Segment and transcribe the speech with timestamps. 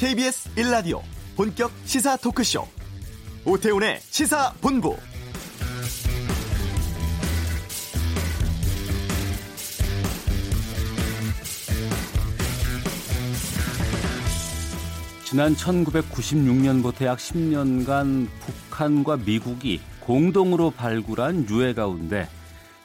[0.00, 1.02] KBS 1라디오
[1.36, 2.66] 본격 시사 토크쇼.
[3.44, 4.96] 오태훈의 시사본부.
[15.26, 22.26] 지난 1996년부터 약 10년간 북한과 미국이 공동으로 발굴한 유해 가운데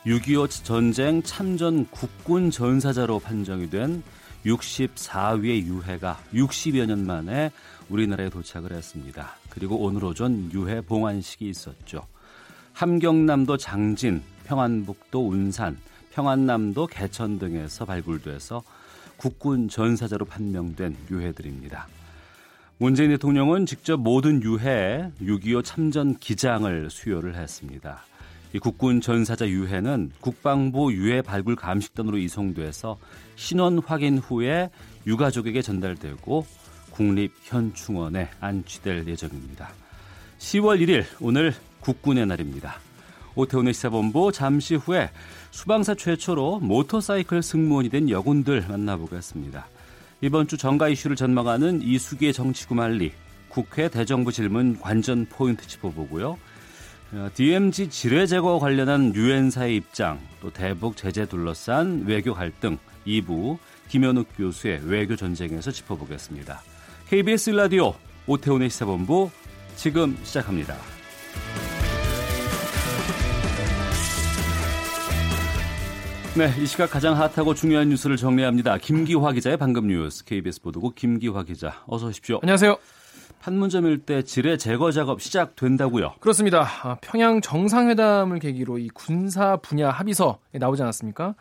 [0.06, 4.04] 6.25 전쟁 참전 국군 전사자로 판정이 된
[4.46, 7.52] 64위의 유해가 60여 년 만에
[7.90, 9.36] 우리나라에 도착을 했습니다.
[9.50, 12.06] 그리고 오늘 오전 유해 봉안식이 있었죠.
[12.74, 15.78] 함경남도 장진, 평안북도 운산,
[16.12, 18.64] 평안남도 개천 등에서 발굴돼서
[19.18, 21.88] 국군 전사자로 판명된 유해들입니다.
[22.78, 28.04] 문재인 대통령은 직접 모든 유해 6.25 참전 기장을 수여를 했습니다.
[28.56, 32.98] 이 국군 전사자 유해는 국방부 유해 발굴 감식단으로 이송돼서
[33.36, 34.70] 신원 확인 후에
[35.06, 36.46] 유가족에게 전달되고
[36.92, 39.72] 국립현충원에 안치될 예정입니다.
[40.40, 42.78] 10월 1일 오늘 국군의 날입니다.
[43.36, 45.10] 오태훈의 시사본부 잠시 후에
[45.52, 49.68] 수방사 최초로 모터사이클 승무원이 된 여군들 만나보겠습니다.
[50.22, 53.12] 이번 주 정가 이슈를 전망하는 이수기의 정치구말리,
[53.50, 56.38] 국회 대정부 질문 관전 포인트 짚어보고요.
[57.34, 62.78] DMZ 지뢰 제거 관련한 유엔사의 입장, 또 대북 제재 둘러싼 외교 갈등
[63.08, 66.62] 2부 김현욱 교수의 외교 전쟁에서 짚어보겠습니다.
[67.08, 67.94] KBS 라디오
[68.28, 69.30] 오태훈의 시사본부
[69.76, 70.76] 지금 시작합니다.
[76.38, 78.78] 네, 이 시각 가장 핫하고 중요한 뉴스를 정리합니다.
[78.78, 82.40] 김기화 기자의 방금 뉴스 KBS 보도국 김기화 기자 어서 오십시오.
[82.42, 82.78] 안녕하세요.
[83.50, 86.16] 판문점 일 대 지뢰 제거 작업 시작된다고요?
[86.20, 86.68] 그렇습니다.
[86.82, 91.36] 아, 평양 정상회담을 계기로 이 군사 분야 합의서에 나오지 않았습니까?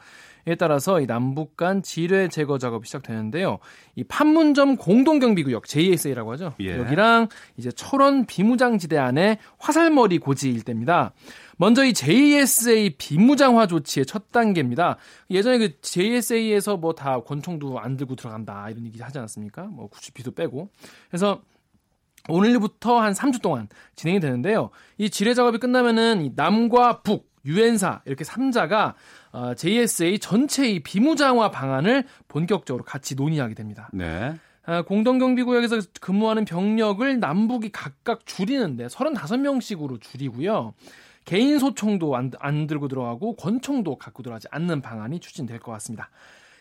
[0.46, 3.58] 이에 따라서 이 남북 간 지뢰 제거 작업이 시작되는데요.
[3.96, 6.52] 이 판문점 공동경비구역 JSA라고 하죠.
[6.60, 6.76] 예.
[6.76, 11.14] 여기랑 이제 철원 비무장지대 안에 화살머리 고지 일대입니다.
[11.56, 14.98] 먼저 이 JSA 비무장화 조치의 첫 단계입니다.
[15.30, 19.62] 예전에 그 JSA에서 뭐 다 권총도 안 들고 들어간다 이런 얘기 하지 않았습니까?
[19.62, 20.68] 뭐 구치피도 빼고.
[21.08, 21.40] 그래서
[22.28, 24.70] 오늘부터 한 3주 동안 진행이 되는데요.
[24.98, 28.94] 이 지뢰 작업이 끝나면은 남과 북, 유엔사 이렇게 3자가
[29.32, 33.90] 어, JSA 전체의 비무장화 방안을 본격적으로 같이 논의하게 됩니다.
[33.92, 34.34] 네.
[34.66, 40.72] 아, 공동경비구역에서 근무하는 병력을 남북이 각각 줄이는데 35명씩으로 줄이고요.
[41.24, 46.10] 개인 소총도 안, 안 들고 들어가고 권총도 갖고 들어가지 않는 방안이 추진될 것 같습니다.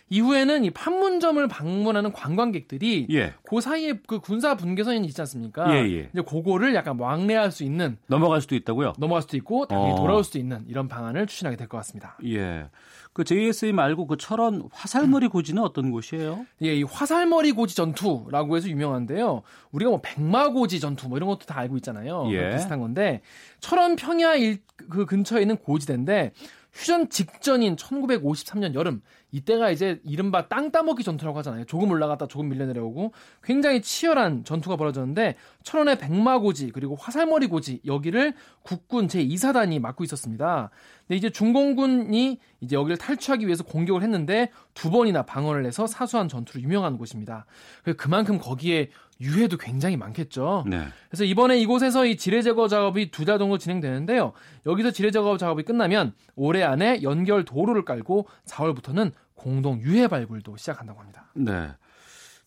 [0.09, 3.33] 이후에는 이 판문점을 방문하는 관광객들이 예.
[3.47, 5.73] 그 사이에 그 군사 분계선이 있지 않습니까?
[5.75, 6.09] 예, 예.
[6.13, 8.93] 이제 그거를 약간 왕래할 수 있는 넘어갈 수도 있다고요?
[8.99, 9.95] 넘어갈 수도 있고 당연히 어.
[9.95, 12.17] 돌아올 수도 있는 이런 방안을 추진하게 될 것 같습니다.
[12.25, 12.67] 예.
[13.13, 16.45] 그 JSA 말고 그 철원 화살머리 고지는 어떤 곳이에요?
[16.63, 19.43] 예, 이 화살머리 고지 전투라고 해서 유명한데요.
[19.71, 22.27] 우리가 뭐 백마고지 전투 뭐 이런 것도 다 알고 있잖아요.
[22.31, 22.51] 예.
[22.51, 23.21] 비슷한 건데
[23.59, 24.59] 철원 평야 일,
[24.89, 26.33] 그 근처에 있는 고지대인데
[26.73, 29.01] 휴전 직전인 1953년 여름
[29.33, 31.65] 이때가 이제 이른바 땅 따먹기 전투라고 하잖아요.
[31.65, 38.35] 조금 올라갔다 조금 밀려 내려오고 굉장히 치열한 전투가 벌어졌는데 천원의 백마고지 그리고 화살머리 고지 여기를
[38.61, 40.69] 국군 제2사단이 맡고 있었습니다.
[41.07, 46.61] 근데 이제 중공군이 이제 여기를 탈취하기 위해서 공격을 했는데 두 번이나 방어를 해서 사수한 전투로
[46.61, 47.45] 유명한 곳입니다.
[47.97, 48.89] 그만큼 거기에
[49.19, 50.65] 유해도 굉장히 많겠죠.
[50.67, 50.85] 네.
[51.09, 54.33] 그래서 이번에 이곳에서 이 지뢰 제거 작업이 두 달 정도 진행되는데요.
[54.65, 60.99] 여기서 지뢰 제거 작업이 끝나면 올해 안에 연결 도로를 깔고 4월부터는 공동 유해 발굴도 시작한다고
[60.99, 61.31] 합니다.
[61.33, 61.69] 네.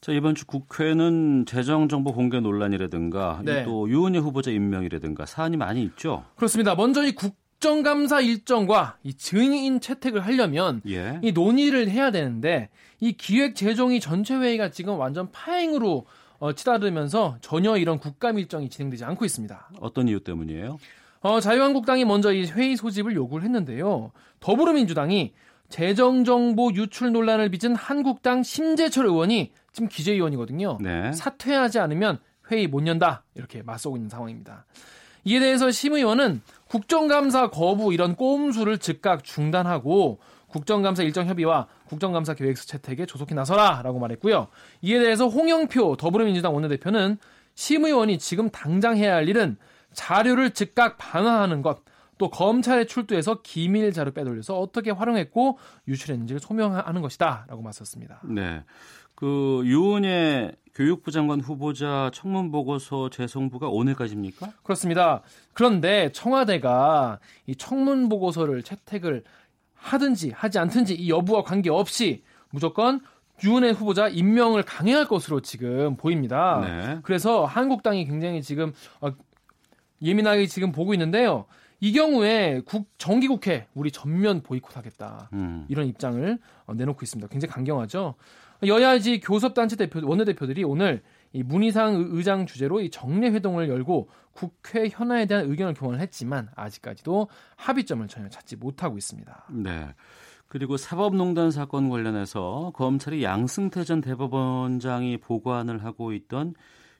[0.01, 3.65] 자, 이번 주 국회는 재정정보 공개 논란이라든가 네.
[3.65, 6.25] 또 유은혜 후보자 임명이라든가 사안이 많이 있죠.
[6.37, 6.75] 그렇습니다.
[6.75, 11.19] 먼저 이 국정감사 일정과 이 증인 채택을 하려면 예.
[11.23, 12.69] 이 논의를 해야 되는데
[13.01, 16.07] 이 기획재정위 전체 회의가 지금 완전 파행으로
[16.39, 19.71] 어, 치달으면서 전혀 이런 국감 일정이 진행되지 않고 있습니다.
[19.81, 20.79] 어떤 이유 때문이에요?
[21.21, 24.13] 어, 자유한국당이 먼저 이 회의 소집을 요구를 했는데요.
[24.41, 25.33] 더불어민주당이
[25.69, 30.79] 재정정보 유출 논란을 빚은 한국당 심재철 의원이 지금 기재위원이거든요.
[30.81, 31.13] 네.
[31.13, 32.19] 사퇴하지 않으면
[32.51, 34.65] 회의 못 연다 이렇게 맞서고 있는 상황입니다.
[35.25, 42.65] 이에 대해서 심 의원은 국정감사 거부 이런 꼼수를 즉각 중단하고 국정감사 일정 협의와 국정감사 계획서
[42.67, 44.47] 채택에 조속히 나서라라고 말했고요.
[44.83, 47.19] 이에 대해서 홍영표 더불어민주당 원내대표는
[47.55, 49.57] 심 의원이 지금 당장 해야 할 일은
[49.93, 51.81] 자료를 즉각 반환하는 것,
[52.19, 55.59] 또 검찰에 출두해서 기밀 자료 빼돌려서 어떻게 활용했고
[55.89, 58.23] 유출했는지를 소명하는 것이다라고 맞섰습니다.
[58.25, 58.65] 네.
[59.15, 64.53] 그 유은혜 교육부 장관 후보자 청문 보고서 재송부가 오늘까지입니까?
[64.63, 65.23] 그렇습니다.
[65.55, 69.25] 그런데 청와대가 이 청문 보고서를 채택을
[69.75, 73.01] 하든지 하지 않든지 이 여부와 관계없이 무조건
[73.43, 76.61] 유은혜 후보자 임명을 강행할 것으로 지금 보입니다.
[76.61, 76.99] 네.
[77.03, 79.11] 그래서 한국당이 굉장히 지금 어,
[80.03, 81.47] 예민하게 지금 보고 있는데요.
[81.81, 85.67] 이 경우에 국, 정기국회 우리 전면 보이콧하겠다 음.
[85.69, 87.29] 이런 입장을 어, 내놓고 있습니다.
[87.29, 88.15] 굉장히 강경하죠.
[88.67, 91.03] 여야지 교섭단체 대표 원내대표들이 오늘
[91.33, 97.29] 이 문희상 의장 주재로 이 정례 회동을 열고 국회 현안에 대한 의견을 교환을 했지만 아직까지도
[97.57, 99.45] 합의점을 전혀 찾지 못하고 있습니다.
[99.51, 99.95] 네.
[100.49, 106.55] 그리고 사법농단 사건 관련해서 검찰이 양승태 전 대법원장이 보관을 하고 있던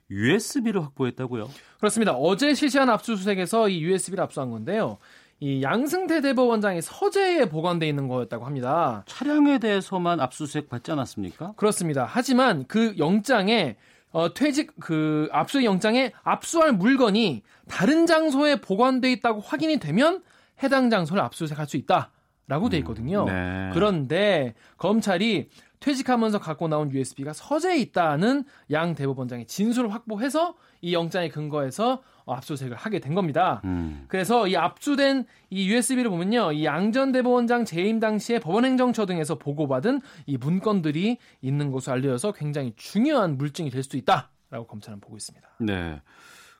[0.09, 1.49] USB를 확보했다고요?
[1.77, 2.13] 그렇습니다.
[2.13, 4.97] 어제 실시한 압수수색에서 이 USB를 압수한 건데요.
[5.39, 9.03] 이 양승태 대법원장의 서재에 보관돼 있는 거였다고 합니다.
[9.05, 11.53] 차량에 대해서만 압수수색 받지 않았습니까?
[11.55, 12.05] 그렇습니다.
[12.09, 13.75] 하지만 그 영장에
[14.11, 20.23] 어, 퇴직 그 압수 영장에 압수할 물건이 다른 장소에 보관돼 있다고 확인이 되면
[20.63, 22.09] 해당 장소를 압수수색할 수 있다
[22.47, 23.25] 라고 돼 있거든요.
[23.25, 23.69] 네.
[23.73, 32.01] 그런데 검찰이 퇴직하면서 갖고 나온 USB가 서재에 있다는 양 대법원장의 진술을 확보해서 이 영장에 근거해서
[32.25, 33.61] 압수수색을 하게 된 겁니다.
[33.63, 34.05] 음.
[34.07, 36.51] 그래서 이 압수된 이 USB를 보면요.
[36.51, 43.37] 이 양전 대법원장 재임 당시에 법원행정처 등에서 보고받은 이 문건들이 있는 것으로 알려져서 굉장히 중요한
[43.37, 45.47] 물증이 될 수도 있다라고 검찰은 보고 있습니다.
[45.59, 46.01] 네.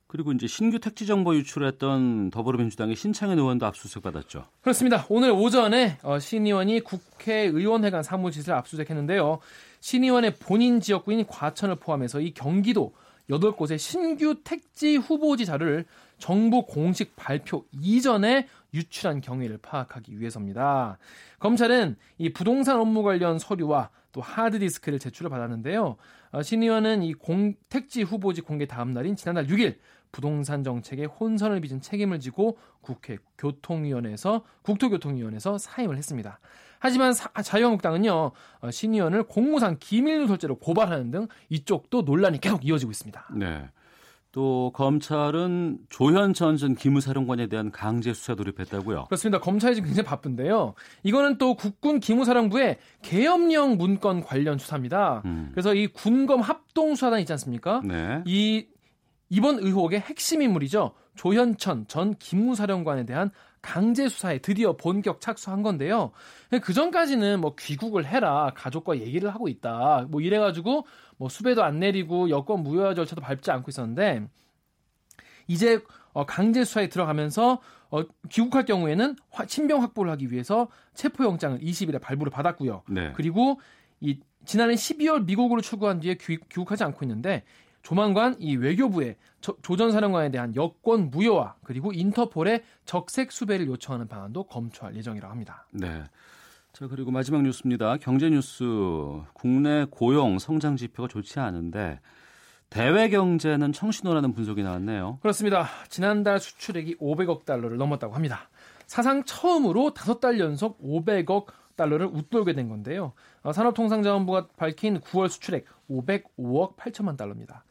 [0.07, 4.45] 그리고 이제 신규 택지 정보 유출했던 더불어민주당의 신창현 의원도 압수수색 받았죠.
[4.61, 5.05] 그렇습니다.
[5.09, 9.39] 오늘 오전에 어, 신 의원이 국회의원회관 사무실을 압수수색했는데요.
[9.81, 12.93] 신 의원의 본인 지역구인 과천을 포함해서 이 경기도
[13.29, 15.85] 8곳의 신규 택지 후보지 자료를
[16.17, 20.97] 정부 공식 발표 이전에 유출한 경위를 파악하기 위해서입니다.
[21.39, 25.97] 검찰은 이 부동산 업무 관련 서류와 또 하드디스크를 제출을 받았는데요.
[26.31, 29.75] 어, 신 의원은 이 공, 택지 후보지 공개 다음 날인 지난달 6일
[30.17, 36.39] 부동산 정책에 혼선을 빚은 책임을 지고 국회 교통위원회에서 국토교통위원회에서 사임을 했습니다.
[36.79, 38.31] 하지만 사, 자유한국당은요
[38.61, 43.27] 어, 신 의원을 공무상 기밀 누설죄로 고발하는 등 이쪽도 논란이 계속 이어지고 있습니다.
[43.35, 43.69] 네.
[44.31, 49.05] 또 검찰은 조현천 전 기무사령관에 대한 강제 수사 돌입했다고요.
[49.05, 49.39] 그렇습니다.
[49.39, 50.73] 검찰이 지금 굉장히 바쁜데요.
[51.03, 55.21] 이거는 또 국군 기무사령부의 계엄령 문건 관련 수사입니다.
[55.25, 55.49] 음.
[55.51, 57.81] 그래서 이 군검 합동 수사단 있지 않습니까?
[57.83, 58.23] 네.
[58.25, 58.67] 이
[59.29, 60.93] 이번 의혹의 핵심 인물이죠.
[61.15, 63.31] 조현천 전 기무사령관에 대한
[63.61, 66.11] 강제 수사에 드디어 본격 착수한 건데요.
[66.61, 70.85] 그 전까지는 뭐 귀국을 해라 가족과 얘기를 하고 있다 뭐 이래가지고
[71.17, 74.27] 뭐 수배도 안 내리고 여권 무효화 절차도 밟지 않고 있었는데
[75.47, 75.81] 이제
[76.13, 77.59] 어, 강제 수사에 들어가면서
[77.89, 82.83] 어, 귀국할 경우에는 화, 친병 확보를 하기 위해서 체포영장을 20일에 발부를 받았고요.
[82.89, 83.13] 네.
[83.15, 83.59] 그리고
[83.99, 87.43] 이 지난해 12월 미국으로 출국한 뒤에 귀, 귀국하지 않고 있는데
[87.87, 89.15] 조만간 이 외교부에
[89.61, 95.65] 조전 사령관에 대한 여권 무효화 그리고 인터폴의 적색 수배를 요청하는 방안도 검토할 예정이라고 합니다.
[95.71, 96.03] 네.
[96.73, 97.95] 자 그리고 마지막 뉴스입니다.
[97.95, 98.65] 경제 뉴스.
[99.31, 102.01] 국내 고용 성장 지표가 좋지 않은데
[102.69, 105.19] 대외 경제는 청신호라는 분석이 나왔네요.
[105.21, 105.69] 그렇습니다.
[105.87, 108.49] 지난달 수출액이 500억 달러를 넘었다고 합니다.
[108.85, 111.45] 사상 처음으로 5달 연속 500억
[111.77, 113.13] 달러를 웃돌게 된 건데요.
[113.43, 117.63] 어, 산업통상자원부가 밝힌 9월 수출액 505억 8천만 달러입니다.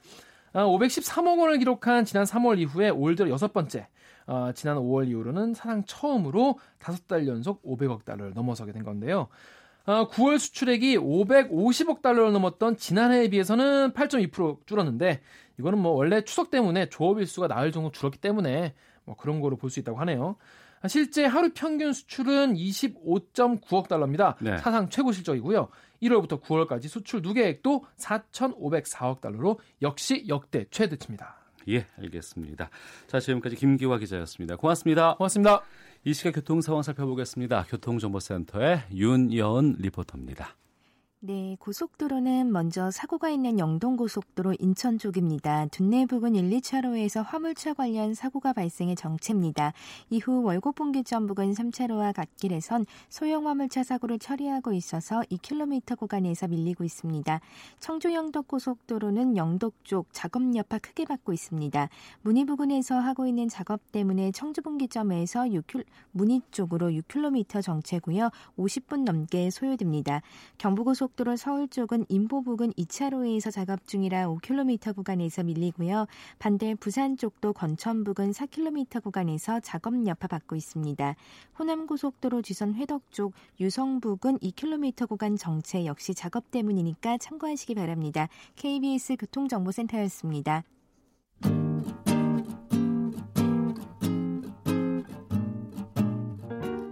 [0.54, 3.88] 513억 아, 원을 기록한 지난 3월 이후에 올 들어 여섯 번째,
[4.26, 9.28] 어, 지난 5월 이후로는 사상 처음으로 5달 연속 500억 달러를 넘어서게 된 건데요.
[9.84, 15.20] 9월 어, 수출액이 550억 달러를 넘었던 지난해에 비해서는 8.2% 줄었는데
[15.58, 19.70] 이거는 뭐 원래 추석 때문에 조업 일수가 나흘 정도 줄었기 때문에 뭐 그런 거로 볼
[19.70, 20.36] 수 있다고 하네요.
[20.88, 24.36] 실제 하루 평균 수출은 25.9억 달러입니다.
[24.40, 24.58] 네.
[24.58, 25.68] 사상 최고 실적이고요.
[26.02, 31.36] 1월부터 9월까지 수출 누계액도 4,504억 달러로 역시 역대 최대치입니다.
[31.68, 32.70] 예, 알겠습니다.
[33.06, 34.56] 자, 지금까지 김기화 기자였습니다.
[34.56, 35.16] 고맙습니다.
[35.16, 35.62] 고맙습니다.
[36.04, 37.64] 이 시각 교통 상황 살펴보겠습니다.
[37.68, 40.54] 교통정보센터의 윤여은 리포터입니다.
[41.28, 45.66] 네, 고속도로는 먼저 사고가 있는 영동고속도로 인천 쪽입니다.
[45.72, 49.72] 둔내 부근 1, 2차로에서 화물차 관련 사고가 발생해 정체입니다.
[50.08, 57.40] 이후 월곡분기점 부근 3차로와 갓길에선 소형 화물차 사고를 처리하고 있어서 2km 구간에서 밀리고 있습니다.
[57.80, 61.88] 청주 영덕 고속도로는 영덕 쪽 작업 여파 크게 받고 있습니다.
[62.22, 68.30] 문희 부근에서 하고 있는 작업 때문에 청주 분기점에서 6km, 문희 쪽으로 6km 정체고요.
[68.56, 70.22] 50분 넘게 소요됩니다.
[70.58, 76.06] 경부고속 고속도로 서울 쪽은 인보 부근 2차로에서 작업 중이라 5km 구간에서 밀리고요.
[76.38, 81.16] 반대 부산 쪽도 건천 부근 4km 구간에서 작업 여파 받고 있습니다.
[81.58, 88.28] 호남 고속도로 지선 회덕 쪽 유성 부근 2km 구간 정체 역시 작업 때문이니까 참고하시기 바랍니다.
[88.56, 90.64] KBS 교통정보센터였습니다.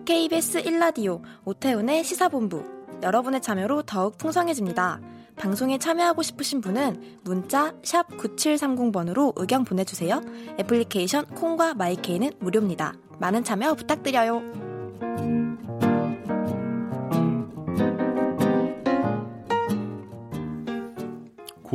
[0.06, 5.00] KBS 1라디오 오태훈의 시사본부 여러분의 참여로 더욱 풍성해집니다.
[5.36, 10.20] 방송에 참여하고 싶으신 분은 문자 9730번으로 의견 보내주세요.
[10.58, 12.94] 애플리케이션 콩과 마이케이는 무료입니다.
[13.18, 14.42] 많은 참여 부탁드려요.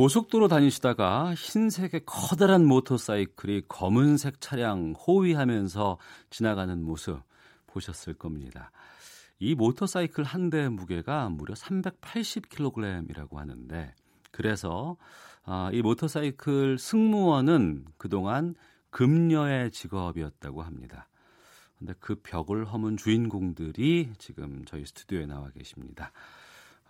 [0.00, 5.98] 고속도로 다니시다가 흰색의 커다란 모터사이클이 검은색 차량 호위하면서
[6.30, 7.20] 지나가는 모습
[7.66, 8.70] 보셨을 겁니다.
[9.40, 13.94] 이 모터사이클 한 대 무게가 무려 380kg이라고 하는데
[14.30, 14.96] 그래서
[15.44, 18.54] 아, 이 모터사이클 승무원은 그동안
[18.90, 21.08] 금녀의 직업이었다고 합니다.
[21.78, 26.12] 근데 그 벽을 허문 주인공들이 지금 저희 스튜디오에 나와 계십니다.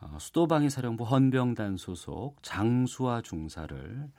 [0.01, 4.11] 어, 수도방위 사령부 헌병단 소속 장수와 중사를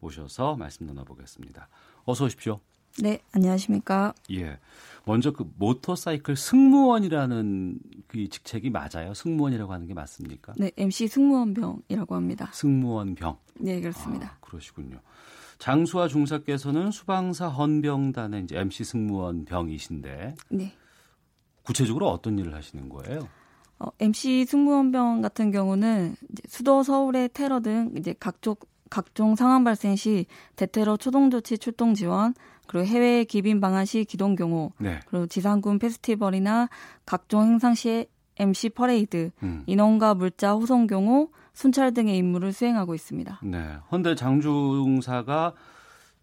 [0.00, 1.68] 모셔서 말씀 나눠보겠습니다.
[2.04, 2.60] 어서 오십시오.
[3.02, 4.14] 네, 안녕하십니까.
[4.32, 4.58] 예.
[5.04, 9.12] 먼저 그 모터사이클 승무원이라는 그 직책이 맞아요?
[9.14, 10.54] 승무원이라고 하는 게 맞습니까?
[10.56, 12.50] 네, MC 승무원병이라고 합니다.
[12.54, 13.36] 승무원병.
[13.60, 14.26] 네, 그렇습니다.
[14.28, 15.00] 아, 그러시군요.
[15.58, 20.72] 장수와 중사께서는 수방사 헌병단의 이제 MC 승무원병이신데 네.
[21.62, 23.28] 구체적으로 어떤 일을 하시는 거예요?
[23.78, 28.56] 어, MC 승무원병 같은 경우는 이제 수도 서울의 테러 등 이제 각종
[28.94, 32.32] 각종 상황 발생 시 대테러 초동 조치 출동 지원,
[32.68, 35.00] 그리고 해외 귀빈 방한 시 기동 경호, 네.
[35.08, 36.68] 그리고 지상군 페스티벌이나
[37.04, 39.64] 각종 행사 시에 MC 퍼레이드, 음.
[39.66, 43.40] 인원과 물자 호송 경호, 순찰 등의 임무를 수행하고 있습니다.
[43.42, 43.78] 네.
[43.90, 45.54] 헌데 장중사가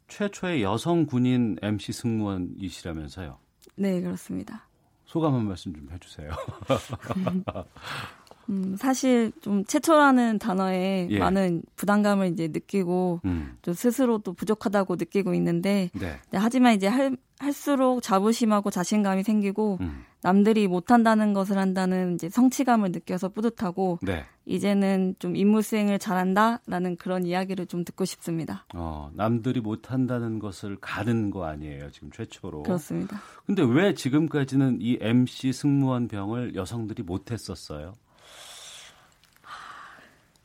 [0.07, 3.37] 최초의 여성 군인 MC 승무원이시라면서요.
[3.75, 4.65] 네, 그렇습니다.
[5.03, 6.31] 소감 한 말씀 좀 해주세요.
[8.51, 11.20] 음, 사실 좀 최초라는 단어에 예.
[11.20, 13.58] 많은 부담감을 이제 느끼고 음.
[13.62, 16.20] 좀 스스로 또 부족하다고 느끼고 있는데 네.
[16.29, 20.03] 네, 하지만 이제 할, 할수록 자부심하고 자신감이 생기고 음.
[20.22, 24.25] 남들이 못한다는 것을 한다는 이제 성취감을 느껴서 뿌듯하고 네.
[24.46, 28.65] 이제는 좀 임무 수행을 잘한다라는 그런 이야기를 좀 듣고 싶습니다.
[28.75, 32.63] 어, 남들이 못한다는 것을 가는 거 아니에요, 지금 최초로.
[32.63, 33.20] 그렇습니다.
[33.46, 37.93] 근데 왜 지금까지는 이 MC 승무원 병을 여성들이 못했었어요?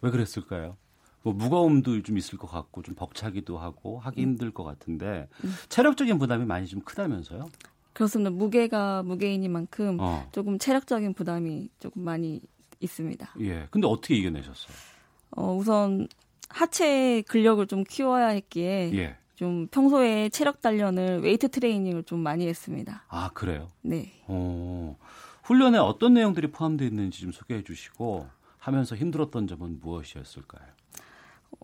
[0.06, 0.76] 왜 그랬을까요?
[1.22, 5.28] 뭐 무거움도 좀 있을 것 같고 좀 벅차기도 하고 하기 힘들 것 같은데
[5.68, 7.46] 체력적인 부담이 많이 좀 크다면서요?
[7.92, 8.30] 그렇습니다.
[8.30, 10.28] 무게가 무게이니만큼 어.
[10.30, 12.40] 조금 체력적인 부담이 조금 많이
[12.78, 13.34] 있습니다.
[13.40, 13.66] 예.
[13.70, 14.76] 근데 어떻게 이겨내셨어요?
[15.32, 16.06] 어, 우선
[16.48, 19.16] 하체 근력을 좀 키워야 했기에 예.
[19.34, 23.04] 좀 평소에 체력 단련을 웨이트 트레이닝을 좀 많이 했습니다.
[23.08, 23.68] 아, 그래요?
[23.82, 24.12] 네.
[24.28, 24.96] 어.
[25.42, 28.28] 훈련에 어떤 내용들이 포함되어 있는지 좀 소개해 주시고
[28.66, 30.66] 하면서 힘들었던 점은 무엇이었을까요?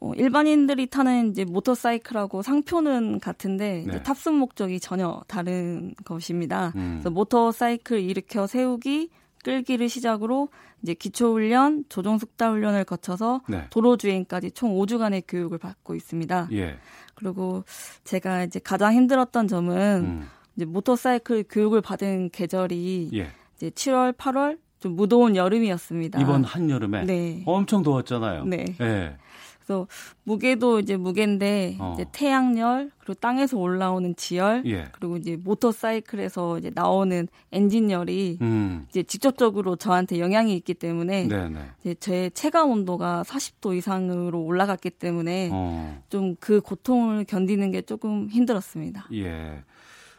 [0.00, 4.02] 어, 일반인들이 타는 이제 모터사이클하고 상표는 같은데 네.
[4.02, 6.73] 탑승 목적이 전혀 다른 것입니다.
[6.76, 7.00] 음.
[7.00, 9.11] 그래서 모터사이클 일으켜 세우기,
[9.42, 10.49] 끌기를 시작으로
[10.82, 13.66] 이제 기초 훈련, 조종 숙달 훈련을 거쳐서 네.
[13.71, 16.49] 도로 주행까지 총 5주간의 교육을 받고 있습니다.
[16.52, 16.78] 예.
[17.16, 17.64] 그리고
[18.04, 20.28] 제가 이제 가장 힘들었던 점은 음.
[20.54, 23.32] 이제 모터사이클 교육을 받은 계절이 예.
[23.56, 26.21] 이제 7월, 8월 좀 무더운 여름이었습니다.
[26.21, 27.43] 이번 한 여름에 네.
[27.47, 28.45] 엄청 더웠잖아요.
[28.47, 28.65] 네.
[28.81, 29.17] 예.
[29.61, 29.87] 그래서
[30.25, 31.93] 무게도 이제 무게인데 어.
[31.95, 34.89] 이제 태양열 그리고 땅에서 올라오는 지열 예.
[34.91, 38.87] 그리고 이제 모터사이클에서 이제 나오는 엔진열이 음.
[38.89, 41.61] 이제 직접적으로 저한테 영향이 있기 때문에 네, 네.
[41.83, 46.03] 이제 제 체감 온도가 40도 이상으로 올라갔기 때문에 어.
[46.09, 49.07] 좀그 고통을 견디는 게 조금 힘들었습니다.
[49.12, 49.62] 예.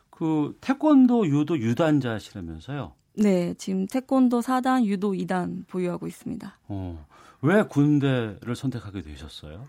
[0.09, 2.93] 그 태권도 유도 유단자시라면서요?
[3.15, 6.57] 네, 지금 태권도 4단, 유도 2단 보유하고 있습니다.
[6.67, 7.05] 어.
[7.41, 9.67] 왜 군대를 선택하게 되셨어요?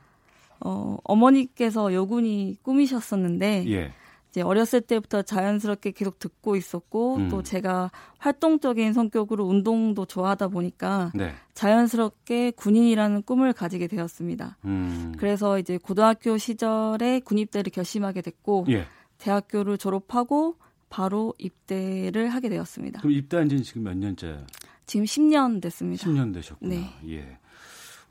[0.60, 3.92] 어, 어머니께서 여군이 꿈이셨었는데 예.
[4.30, 7.28] 이제 어렸을 때부터 자연스럽게 계속 듣고 있었고 음.
[7.28, 11.32] 또 제가 활동적인 성격으로 운동도 좋아하다 보니까 네.
[11.54, 14.56] 자연스럽게 군인이라는 꿈을 가지게 되었습니다.
[14.64, 15.12] 음.
[15.18, 18.86] 그래서 이제 고등학교 시절에 군입대를 결심하게 됐고 예.
[19.18, 20.56] 대학교를 졸업하고
[20.88, 23.00] 바로 입대를 하게 되었습니다.
[23.00, 24.44] 그럼 입대한 지는 지금 몇 년째?
[24.86, 26.06] 지금 10년 됐습니다.
[26.06, 26.74] 10년 되셨구나.
[26.74, 26.90] 네.
[27.08, 27.38] 예.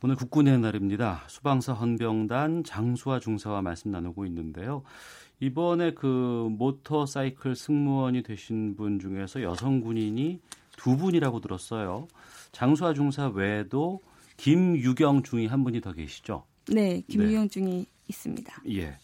[0.02, 1.24] 오늘 국군의 날입니다.
[1.28, 4.84] 수방사 헌병단 장수와 중사와 말씀 나누고 있는데요.
[5.40, 10.40] 이번에 그 모터사이클 승무원이 되신 분 중에서 여성 군인이
[10.78, 12.08] 두 분이라고 들었어요.
[12.52, 14.02] 장수와 중사 외에도
[14.38, 16.46] 김유경 중이 한 분이 더 계시죠?
[16.68, 18.64] 네, 김유영 중이 있습니다.
[18.72, 18.98] 예.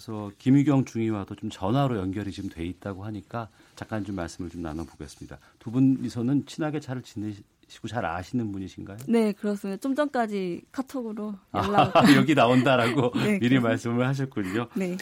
[0.00, 5.36] 그래서 김유경 중위와도 좀 전화로 연결이 지금 돼 있다고 하니까 잠깐 좀 말씀을 좀 나눠보겠습니다.
[5.58, 8.96] 두 분이서는 친하게 잘 지내시고 잘 아시는 분이신가요?
[9.08, 9.78] 네, 그렇습니다.
[9.78, 11.92] 좀 전까지 카톡으로 아, 연락.
[12.16, 13.68] 여기 나온다라고 네, 미리 그렇습니다.
[13.68, 14.68] 말씀을 하셨군요.
[14.74, 14.96] 네.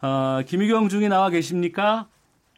[0.00, 2.06] 아, 김유경 중이 나와 계십니까?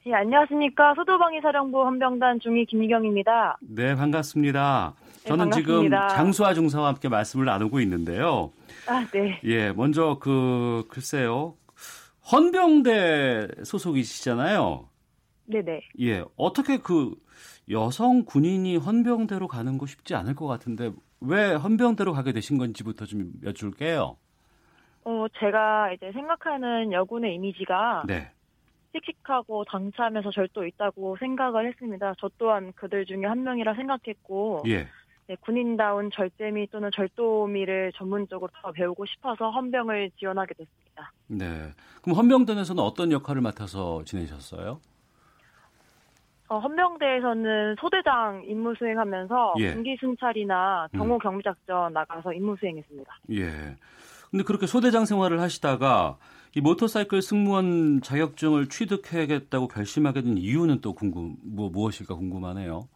[0.07, 0.93] 예, 안녕하십니까.
[0.97, 3.57] 소도방위 사령부 헌병단 중위 김희경입니다.
[3.63, 4.93] 네, 반갑습니다.
[5.27, 5.91] 저는 네, 지금.
[5.91, 8.53] 장수아 중사와 함께 말씀을 나누고 있는데요.
[8.87, 9.41] 아, 네.
[9.45, 11.55] 예, 먼저 그 글쎄요.
[12.33, 14.89] 헌병대 소속이시잖아요.
[15.47, 15.81] 네네.
[16.01, 17.15] 예, 어떻게 그
[17.71, 20.91] 여성 군인이 헌병대로 가는 거 쉽지 않을 것 같은데
[21.21, 24.17] 왜 헌병대로 가게 되신 건지부터 좀 여쭐게요.
[25.05, 28.33] 어, 제가 이제 생각하는 여군의 이미지가 네.
[28.93, 32.15] 씩씩하고 당차하면서 절도 있다고 생각을 했습니다.
[32.19, 34.89] 저 또한 그들 중에 한 명이라 생각했고, 예.
[35.29, 41.13] 네, 군인다운 절제미 또는 절도미를 전문적으로 더 배우고 싶어서 헌병을 지원하게 됐습니다.
[41.27, 41.73] 네.
[42.03, 44.81] 그럼 헌병단에서는 어떤 역할을 맡아서 지내셨어요?
[46.49, 49.75] 어, 헌병대에서는 소대장 임무 수행하면서 예.
[49.75, 50.99] 군기 순찰이나 음.
[50.99, 53.19] 경호 경비 작전 나가서 임무 수행했습니다.
[53.33, 53.77] 예.
[54.31, 56.19] 근데 그렇게 소대장 생활을 하시다가
[56.55, 62.89] 이 모터사이클 승무원 자격증을 취득해야겠다고 결심하게 된 이유는 또 궁금 뭐 무엇일까 궁금하네요.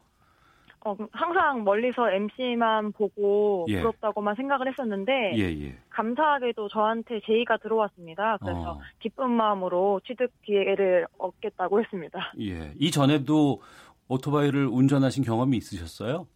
[0.84, 3.80] 어, 항상 멀리서 MC만 보고 예.
[3.80, 5.78] 부럽다고만 생각을 했었는데 예, 예.
[5.90, 8.38] 감사하게도 저한테 제의가 들어왔습니다.
[8.38, 8.80] 그래서 어.
[9.00, 12.32] 기쁜 마음으로 취득 기회를 얻겠다고 했습니다.
[12.40, 12.72] 예.
[12.78, 13.60] 이 전에도
[14.08, 16.26] 오토바이를 운전하신 경험이 있으셨어요?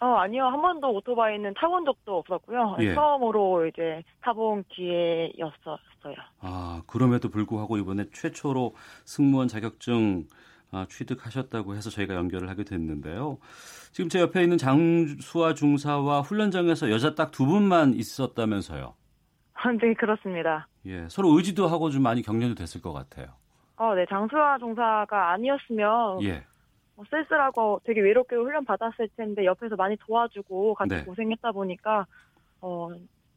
[0.00, 0.44] 어, 아니요.
[0.46, 2.76] 한 번도 오토바이는 타본 적도 없었고요.
[2.80, 2.94] 예.
[2.94, 6.16] 처음으로 이제 타본 기회였었어요.
[6.40, 8.74] 아, 그럼에도 불구하고 이번에 최초로
[9.04, 10.26] 승무원 자격증
[10.74, 13.38] 아, 취득하셨다고 해서 저희가 연결을 하게 됐는데요.
[13.92, 18.94] 지금 제 옆에 있는 장수와 중사와 훈련장에서 여자 딱 두 분만 있었다면서요.
[19.80, 20.68] 네, 그렇습니다.
[20.86, 23.28] 예, 서로 의지도 하고 좀 많이 격려도 됐을 것 같아요.
[23.76, 24.04] 어, 네.
[24.08, 26.44] 장수와 종사가 아니었으면 예,
[26.96, 31.04] 뭐 쓸쓸하고 되게 외롭게 훈련 받았을 텐데 옆에서 많이 도와주고 같이 네.
[31.04, 32.06] 고생했다 보니까
[32.60, 32.90] 어,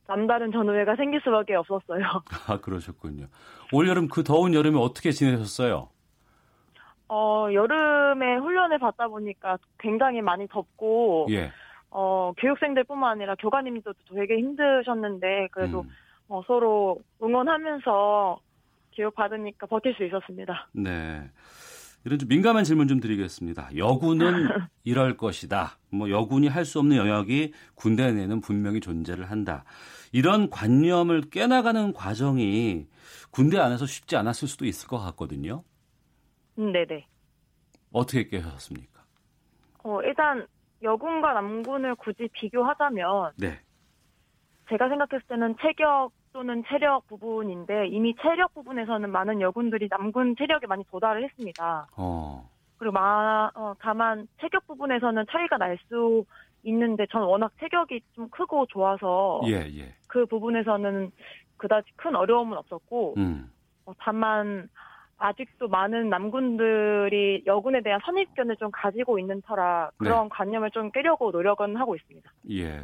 [0.07, 2.03] 남다른 전우회가 생길 수밖에 없었어요.
[2.47, 3.27] 아 그러셨군요.
[3.71, 5.89] 올 여름 그 더운 여름에 어떻게 지내셨어요?
[7.09, 11.51] 어, 여름에 훈련을 받다 보니까 굉장히 많이 덥고 예,
[11.89, 15.89] 어, 교육생들 뿐만 아니라 교관님도 되게 힘드셨는데 그래도 음,
[16.27, 18.39] 어, 서로 응원하면서
[18.95, 20.67] 교육 받으니까 버틸 수 있었습니다.
[20.73, 21.29] 네.
[22.05, 23.69] 이런 좀 민감한 질문 좀 드리겠습니다.
[23.75, 24.47] 여군은
[24.85, 25.77] 이럴 것이다.
[25.89, 29.65] 뭐 여군이 할 수 없는 영역이 군대 내는 분명히 존재를 한다.
[30.13, 32.87] 이런 관념을 깨나가는 과정이
[33.29, 35.63] 군대 안에서 쉽지 않았을 수도 있을 것 같거든요.
[36.57, 37.05] 음, 네네.
[37.93, 39.01] 어떻게 깨셨습니까?
[39.83, 40.47] 어, 일단
[40.81, 43.59] 여군과 남군을 굳이 비교하자면 네.
[44.69, 50.83] 제가 생각했을 때는 체격 또는 체력 부분인데 이미 체력 부분에서는 많은 여군들이 남군 체력에 많이
[50.85, 51.87] 도달을 했습니다.
[51.95, 56.25] 어, 그리고 마, 어, 다만 체격 부분에서는 차이가 날 수
[56.63, 59.95] 있는데 전 워낙 체격이 좀 크고 좋아서 예, 예.
[60.07, 61.11] 그 부분에서는
[61.55, 63.49] 그다지 큰 어려움은 없었고 음,
[63.85, 64.67] 어, 다만
[65.17, 71.75] 아직도 많은 남군들이 여군에 대한 선입견을 좀 가지고 있는 터라 그런 관념을 좀 깨려고 노력은
[71.75, 72.31] 하고 있습니다.
[72.51, 72.83] 예.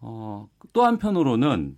[0.00, 1.76] 어, 또 한편으로는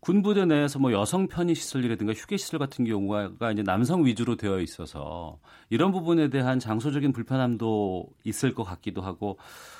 [0.00, 5.38] 군부대 내에서 뭐 여성 편의 시설이라든가 휴게 시설 같은 경우가 이제 남성 위주로 되어 있어서
[5.70, 9.38] 이런 부분에 대한 장소적인 불편함도 있을 것 같기도 하고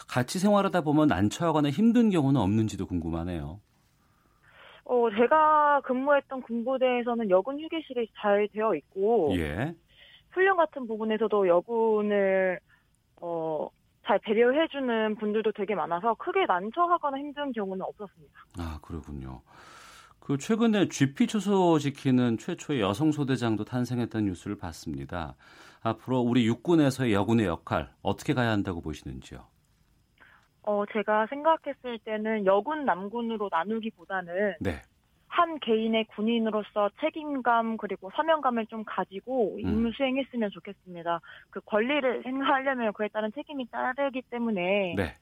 [0.08, 3.60] 같이 생활하다 보면 난처하거나 힘든 경우는 없는지도 궁금하네요.
[4.84, 9.74] 어, 제가 근무했던 군부대에서는 여군 휴게실이 잘 되어 있고 예.
[10.30, 12.60] 훈련 같은 부분에서도 여군을
[13.16, 13.68] 어,
[14.06, 18.34] 잘 배려해주는 분들도 되게 많아서 크게 난처하거나 힘든 경우는 없었습니다.
[18.58, 19.40] 아, 그렇군요.
[20.20, 25.34] 그 최근에 GP 초소 지키는 최초의 여성 소대장도 탄생했다는 뉴스를 봤습니다.
[25.82, 29.46] 앞으로 우리 육군에서의 여군의 역할 어떻게 가야 한다고 보시는지요?
[30.66, 34.82] 어, 제가 생각했을 때는 여군, 남군으로 나누기보다는 네.
[35.28, 39.60] 한 개인의 군인으로서 책임감 그리고 사명감을 좀 가지고 음.
[39.60, 41.20] 임무 수행했으면 좋겠습니다.
[41.50, 45.14] 그 권리를 행사하려면 그에 따른 책임이 따르기 때문에 네.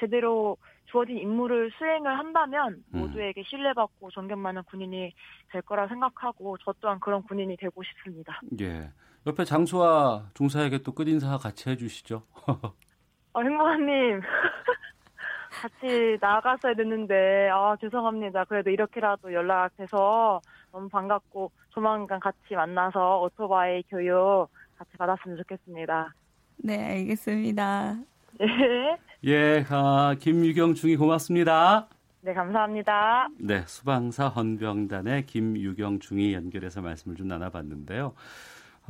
[0.00, 0.56] 제대로
[0.86, 3.00] 주어진 임무를 수행을 한다면 음.
[3.00, 5.12] 모두에게 신뢰받고 존경받는 군인이
[5.52, 8.40] 될 거라 생각하고 저 또한 그런 군인이 되고 싶습니다.
[8.60, 8.90] 예.
[9.26, 12.22] 옆에 장수와 중사에게 또 끝인사 같이 해주시죠.
[13.32, 14.20] 어, 행복한님
[15.60, 18.44] 같이 나갔어야 됐는데 아 죄송합니다.
[18.44, 20.40] 그래도 이렇게라도 연락돼서
[20.72, 26.14] 너무 반갑고 조만간 같이 만나서 오토바이 교육 같이 받았으면 좋겠습니다.
[26.58, 27.96] 네, 알겠습니다.
[28.38, 31.88] 네, 예, 아, 김유경 중이 고맙습니다.
[32.20, 33.28] 네 감사합니다.
[33.38, 38.14] 네, 수방사 헌병단의 김유경 중이 연결해서 말씀을 좀 나눠봤는데요.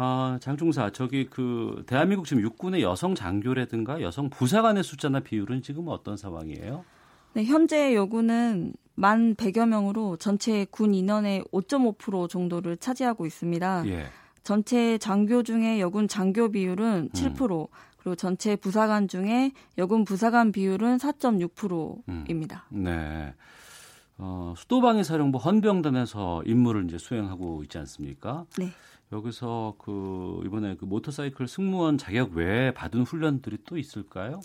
[0.01, 6.17] 아, 장중사, 저기 그 대한민국 지금 육군의 여성 장교라든가 여성 부사관의 숫자나 비율은 지금 어떤
[6.17, 6.85] 상황이에요?
[7.35, 13.89] 네, 현재 여군은 만 100여 명으로 전체 군 인원의 5.5% 정도를 차지하고 있습니다.
[13.89, 14.07] 예.
[14.45, 17.67] 전체 장교 중에 여군 장교 비율은 7%, 음.
[17.97, 22.67] 그리고 전체 부사관 중에 여군 부사관 비율은 4.6%입니다.
[22.71, 22.85] 음.
[22.85, 23.35] 네.
[24.17, 28.47] 어, 수도방위 사령부 헌병단에서 임무를 이제 수행하고 있지 않습니까?
[28.59, 28.71] 네.
[29.13, 34.41] 여기서 그 이번에 그 모터사이클 승무원 자격 외에 받은 훈련들이 또 있을까요?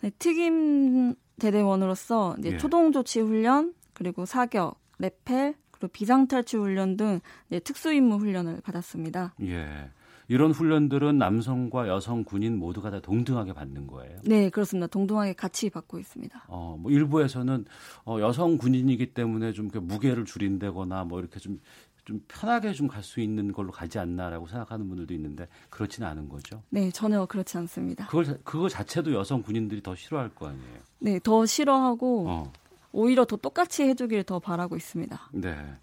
[0.00, 2.56] 네, 특임 대대원으로서 이제 예.
[2.58, 7.20] 초동 조치 훈련 그리고 사격, 레펠 그리고 비상 탈출 훈련 등
[7.64, 9.34] 특수 임무 훈련을 받았습니다.
[9.42, 9.90] 예.
[10.28, 14.18] 이런 훈련들은 남성과 여성 군인 모두가 다 동등하게 받는 거예요?
[14.24, 14.86] 네, 그렇습니다.
[14.86, 16.44] 동등하게 같이 받고 있습니다.
[16.48, 17.64] 어, 뭐 일부에서는
[18.06, 21.60] 어, 여성 군인이기 때문에 좀 무게를 줄인다거나 뭐 이렇게 좀,
[22.04, 26.62] 좀 편하게 좀 갈 수 있는 걸로 가지 않나라고 생각하는 분들도 있는데 그렇지는 않은 거죠?
[26.70, 28.06] 네, 전혀 그렇지 않습니다.
[28.06, 30.78] 그걸 그거 자체도 여성 군인들이 더 싫어할 거 아니에요?
[30.98, 32.52] 네, 더 싫어하고 어.
[32.92, 35.30] 오히려 더 똑같이 해주길 더 바라고 있습니다.
[35.32, 35.76] 네.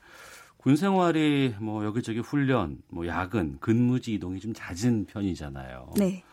[0.58, 5.93] 군 생활이 뭐 여기저기 훈련, 뭐 야근, 근무지 이동이 좀 잦은 편이잖아요.
[5.97, 6.23] 네.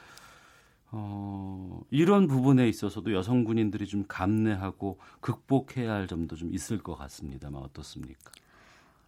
[0.90, 7.62] 어, 이런 부분에 있어서도 여성 군인들이 좀 감내하고 극복해야 할 점도 좀 있을 것 같습니다만
[7.62, 8.32] 어떻습니까?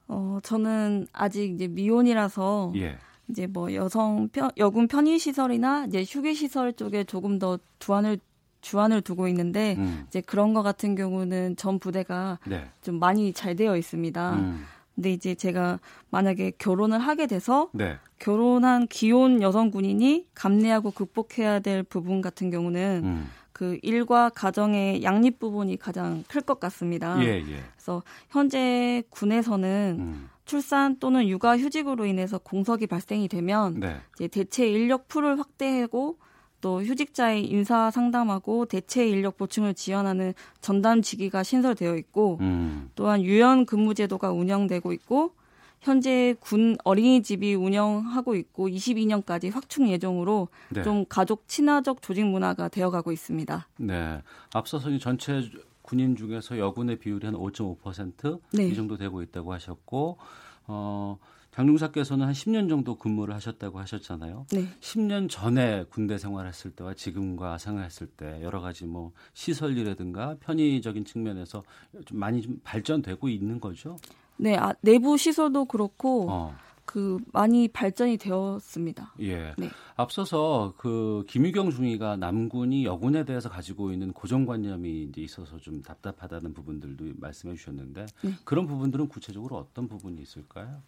[0.08, 2.98] 어, 저는 아직 이제 미혼이라서 예.
[3.28, 8.18] 이제 뭐 여성 편, 여군 편의 시설이나 이제 휴게 시설 쪽에 조금 더 두안을
[8.60, 10.04] 주안을 두고 있는데 음.
[10.08, 12.64] 이제 그런 거 같은 경우는 전 부대가 네.
[12.82, 14.34] 좀 많이 잘 되어 있습니다.
[14.34, 14.64] 음.
[14.94, 15.78] 근데 이제 제가
[16.10, 17.98] 만약에 결혼을 하게 돼서 네.
[18.18, 23.28] 결혼한 기혼 여성 군인이 감내하고 극복해야 될 부분 같은 경우는 음.
[23.58, 27.20] 그 일과 가정의 양립 부분이 가장 클 것 같습니다.
[27.24, 27.64] 예, 예.
[27.74, 30.28] 그래서 현재 군에서는 음.
[30.44, 33.96] 출산 또는 육아 휴직으로 인해서 공석이 발생이 되면 네.
[34.14, 36.18] 이제 대체 인력 풀을 확대하고
[36.60, 42.90] 또 휴직자의 인사 상담하고 대체 인력 보충을 지원하는 전담지기가 신설되어 있고 음.
[42.94, 45.32] 또한 유연 근무 제도가 운영되고 있고
[45.80, 50.82] 현재 군 어린이집이 운영하고 있고 22년까지 확충 예정으로 네.
[50.82, 53.68] 좀 가족 친화적 조직 문화가 되어가고 있습니다.
[53.78, 54.22] 네.
[54.52, 55.48] 앞서서 전체
[55.82, 58.74] 군인 중에서 여군의 비율이 한 5.5%이 네.
[58.74, 60.18] 정도 되고 있다고 하셨고
[60.66, 61.18] 어
[61.52, 64.46] 장중사께서는 한 10년 정도 근무를 하셨다고 하셨잖아요.
[64.52, 64.68] 네.
[64.80, 71.64] 10년 전에 군대 생활했을 때와 지금과 생활했을 때 여러 가지 뭐 시설이라든가 편의적인 측면에서
[72.04, 73.96] 좀 많이 좀 발전되고 있는 거죠.
[74.38, 76.56] 네, 아, 내부 시설도 그렇고 어.
[76.84, 79.12] 그 많이 발전이 되었습니다.
[79.20, 79.52] 예.
[79.58, 79.68] 네.
[79.96, 87.04] 앞서서 그 김유경 중위가 남군이 여군에 대해서 가지고 있는 고정관념이 이제 있어서 좀 답답하다는 부분들도
[87.20, 88.30] 말씀해 주셨는데 네.
[88.44, 90.80] 그런 부분들은 구체적으로 어떤 부분이 있을까요?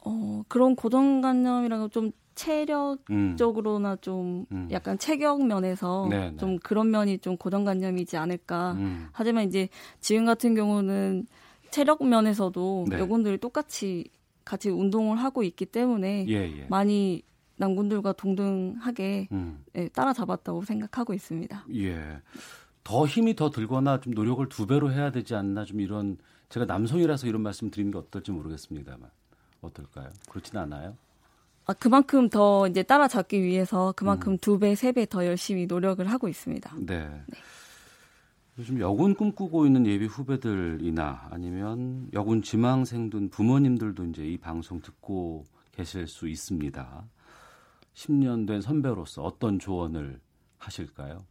[0.00, 3.96] 어, 그런 고정관념이라고 좀 체력적으로나 음.
[4.00, 4.68] 좀 음.
[4.70, 6.36] 약간 체격 면에서 네, 네.
[6.38, 8.72] 좀 그런 면이 좀 고정관념이지 않을까.
[8.72, 9.08] 음.
[9.12, 9.68] 하지만 이제
[10.00, 11.26] 지금 같은 경우는
[11.76, 12.98] 체력 면에서도 네.
[12.98, 14.08] 여군들이 똑같이
[14.46, 16.66] 같이 운동을 하고 있기 때문에 예, 예.
[16.70, 17.22] 많이
[17.56, 19.62] 남군들과 동등하게 음.
[19.74, 21.66] 예, 따라잡았다고 생각하고 있습니다.
[21.74, 22.22] 예.
[22.82, 26.16] 더 힘이 더 들거나 좀 노력을 두 배로 해야 되지 않나 좀 이런
[26.48, 29.10] 제가 남성이라서 이런 말씀 드리는 게 어떨지 모르겠습니다만.
[29.60, 30.08] 어떨까요?
[30.30, 30.96] 그렇진 않아요?
[31.66, 34.38] 아, 그만큼 더 이제 따라잡기 위해서 그만큼 음.
[34.38, 36.74] 두 배, 세 배 더 열심히 노력을 하고 있습니다.
[36.78, 37.06] 네.
[37.06, 37.38] 네.
[38.58, 45.44] 요즘 여군 꿈꾸고 있는 예비 후배들이나 아니면 여군 지망생 둔 부모님들도 이제 이 방송 듣고
[45.72, 47.04] 계실 수 있습니다.
[47.94, 50.20] 10년 된 선배로서 어떤 조언을
[50.56, 51.24] 하실까요?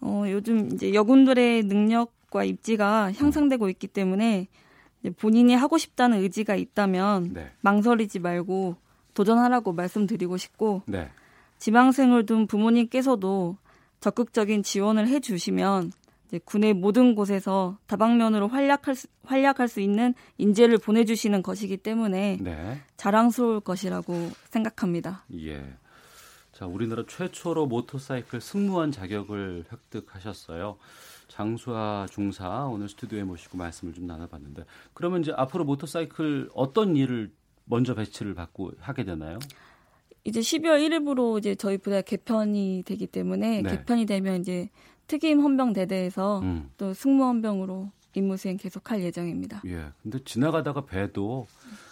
[0.00, 4.48] 어, 요즘 이제 여군들의 능력과 입지가 향상되고 있기 때문에
[5.18, 7.50] 본인이 하고 싶다는 의지가 있다면 네.
[7.60, 8.76] 망설이지 말고
[9.12, 11.10] 도전하라고 말씀드리고 싶고 네.
[11.58, 13.56] 지방생을 둔 부모님께서도
[14.00, 15.92] 적극적인 지원을 해주시면
[16.40, 22.80] 군의 모든 곳에서 다방면으로 활약할 수, 활약할 수 있는 인재를 보내주시는 것이기 때문에 네.
[22.96, 25.24] 자랑스러울 것이라고 생각합니다.
[25.34, 25.62] 예.
[26.52, 30.76] 자, 우리나라 최초로 모터사이클 승무원 자격을 획득하셨어요.
[31.28, 37.32] 장수아 중사 오늘 스튜디오에 모시고 말씀을 좀 나눠봤는데 그러면 이제 앞으로 모터사이클 어떤 일을
[37.64, 39.38] 먼저 배치를 받고 하게 되나요?
[40.24, 43.70] 이제 12월 1일부로 이제 저희 부대 개편이 되기 때문에 네.
[43.70, 44.68] 개편이 되면 이제
[45.12, 46.70] 특임 헌병 대대에서 음.
[46.78, 49.60] 또 승무 헌병으로 임무 수행 계속할 예정입니다.
[49.66, 49.84] 예.
[50.02, 51.46] 근데 지나가다가 배도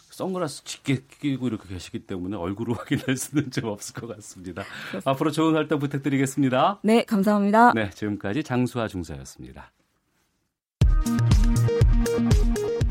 [0.09, 4.63] 선글라스 짙게 끼고 이렇게 계시기 때문에 얼굴을 확인할 수는 좀 없을 것 같습니다.
[4.89, 5.11] 그렇습니다.
[5.11, 6.81] 앞으로 좋은 활동 부탁드리겠습니다.
[6.83, 7.75] 네, 감사합니다.
[7.75, 9.71] 네, 지금까지 장수아 중사였습니다.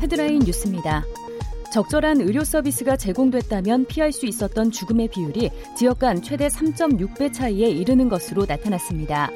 [0.00, 1.02] 헤드라인 뉴스입니다.
[1.72, 8.08] 적절한 의료 서비스가 제공됐다면 피할 수 있었던 죽음의 비율이 지역 간 최대 3.6배 차이에 이르는
[8.08, 9.30] 것으로 나타났습니다.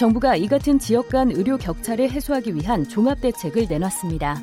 [0.00, 4.40] 정부가 이 같은 지역 간 의료 격차를 해소하기 위한 종합 대책을 내놨습니다.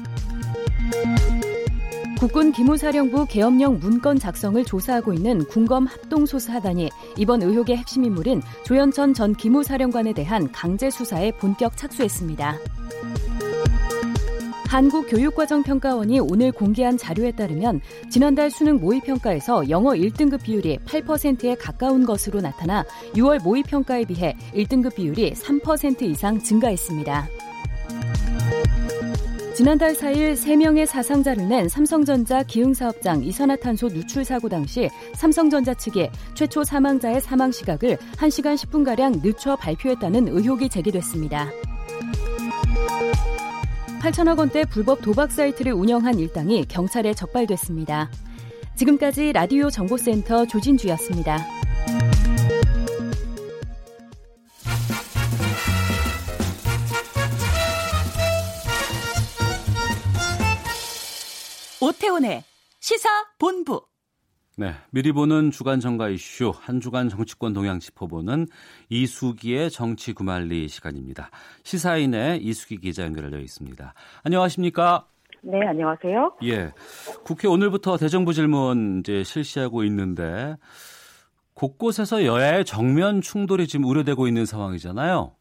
[2.20, 9.34] 국군 기무사령부 계엄령 문건 작성을 조사하고 있는 군검 합동수사단이 이번 의혹의 핵심 인물인 조현천 전
[9.34, 12.60] 기무사령관에 대한 강제 수사에 본격 착수했습니다.
[14.68, 22.84] 한국교육과정평가원이 오늘 공개한 자료에 따르면 지난달 수능 모의평가에서 영어 1등급 비율이 8%에 가까운 것으로 나타나
[23.14, 27.28] 6월 모의평가에 비해 1등급 비율이 3% 이상 증가했습니다.
[29.56, 37.22] 지난달 4일 3명의 사상자를 낸 삼성전자 기흥사업장 이산화탄소 누출 사고 당시 삼성전자 측이 최초 사망자의
[37.22, 41.50] 사망 시각을 1시간 10분가량 늦춰 발표했다는 의혹이 제기됐습니다.
[44.02, 48.10] 8천억 원대 불법 도박 사이트를 운영한 일당이 경찰에 적발됐습니다.
[48.76, 51.40] 지금까지 라디오 정보센터 조진주였습니다.
[61.82, 62.44] 오태훈의
[62.80, 63.82] 시사 본부.
[64.60, 68.48] 네, 미리 보는 주간 정가 이슈 한 주간 정치권 동향 짚어보는
[68.90, 71.30] 이수기의 정치 구말리 시간입니다.
[71.62, 73.94] 시사인의 이수기 기자 연결되어 있습니다.
[74.24, 75.06] 안녕하십니까?
[75.44, 76.38] 네, 안녕하세요.
[76.46, 76.72] 예,
[77.24, 80.56] 국회 오늘부터 대정부 질문 이제 실시하고 있는데
[81.54, 85.37] 곳곳에서 여야의 정면 충돌이 지금 우려되고 있는 상황이잖아요.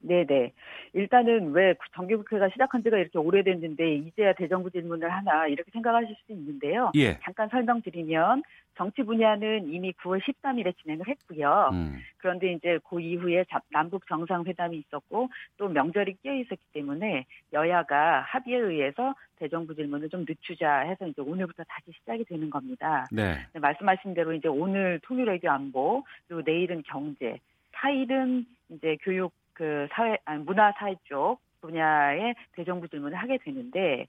[0.00, 0.52] 네, 네.
[0.92, 6.92] 일단은 왜 정기국회가 시작한 지가 이렇게 오래됐는데 이제야 대정부 질문을 하나 이렇게 생각하실 수 있는데요.
[6.94, 7.18] 예.
[7.22, 8.42] 잠깐 설명드리면
[8.76, 11.70] 정치 분야는 이미 9월 13일에 진행을 했고요.
[11.72, 11.98] 음.
[12.18, 19.14] 그런데 이제 그 이후에 남북 정상회담이 있었고 또 명절이 끼어 있었기 때문에 여야가 합의에 의해서
[19.36, 23.06] 대정부 질문을 좀 늦추자 해서 이제 오늘부터 다시 시작이 되는 겁니다.
[23.10, 23.34] 네.
[23.52, 27.40] 말씀하신 대로 이제 오늘 통일 외교 안보 그리고 내일은 경제,
[27.72, 34.06] 4일은 이제 교육 그 사회 아니 문화 사회 쪽 분야의 대정부 질문을 하게 되는데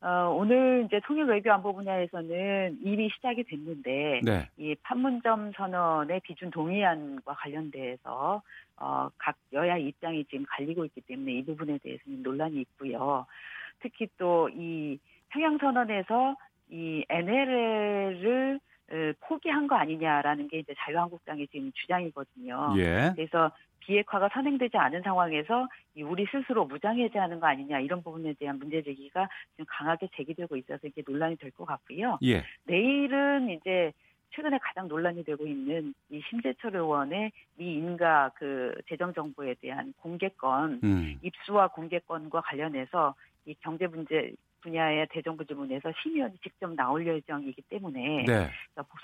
[0.00, 4.48] 어, 오늘 이제 통일 외교 안보 분야에서는 이미 시작이 됐는데 네.
[4.56, 8.40] 이 판문점 선언의 비준 동의안과 관련돼서
[8.78, 13.26] 어, 각 여야 입장이 지금 갈리고 있기 때문에 이 부분에 대해서는 논란이 있고요.
[13.80, 14.98] 특히 또 이
[15.30, 16.36] 평양 선언에서
[16.70, 18.60] 이 NLL을
[19.20, 22.74] 포기한 거 아니냐라는 게 이제 자유한국당의 지금 주장이거든요.
[22.78, 23.12] 예.
[23.14, 29.28] 그래서 비핵화가 선행되지 않은 상황에서 우리 스스로 무장해제하는 거 아니냐 이런 부분에 대한 문제 제기가
[29.52, 32.18] 지금 강하게 제기되고 있어서 이게 논란이 될 것 같고요.
[32.22, 32.44] 예.
[32.64, 33.92] 내일은 이제
[34.30, 40.80] 최근에 가장 논란이 되고 있는 이 심재철 의원의 미 인가 그 재정 정보에 대한 공개권
[40.84, 41.18] 음.
[41.22, 43.14] 입수와 공개권과 관련해서
[43.46, 48.50] 이 경제 문제 분야의 대정부 질문에서 심의원이 직접 나올 예정이기 때문에 네.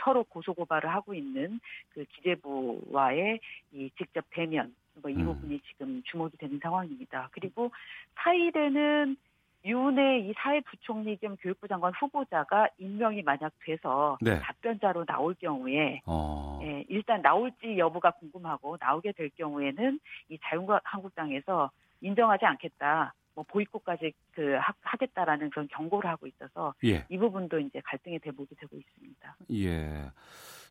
[0.04, 3.40] 서로 고소 고발을 하고 있는 그 기재부와의
[3.72, 5.24] 이 직접 대면 뭐이 음.
[5.26, 7.28] 부분이 지금 주목이 되는 상황입니다.
[7.32, 7.70] 그리고
[8.16, 9.16] 4일에는
[9.64, 14.38] 유은혜 이 사회부총리 겸 교육부 장관 후보자가 임명이 만약 돼서 네.
[14.40, 16.60] 답변자로 나올 경우에 어.
[16.62, 21.70] 예, 일단 나올지 여부가 궁금하고 나오게 될 경우에는 이 자유한국당에서
[22.02, 23.14] 인정하지 않겠다.
[23.34, 27.04] 뭐 보이콧까지 그 하, 하겠다라는 그런 경고를 하고 있어서 예.
[27.08, 29.36] 이 부분도 이제 갈등의 대목이 되고 있습니다.
[29.52, 30.10] 예.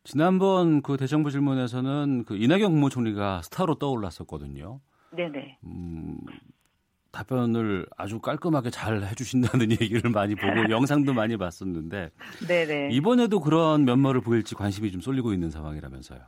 [0.04, 4.82] 지난번 그 대정부 질문에서는 그 이낙연 국무총리가 스타로 떠올랐었거든요.
[5.12, 5.60] 네네.
[5.65, 6.17] 음,
[7.12, 12.12] 답변을 아주 깔끔하게 잘 해주신다는 얘기를 많이 보고 영상도 많이 봤었는데
[12.47, 12.89] 네네.
[12.91, 16.19] 이번에도 그런 면모를 보일지 관심이 좀 쏠리고 있는 상황이라면서요.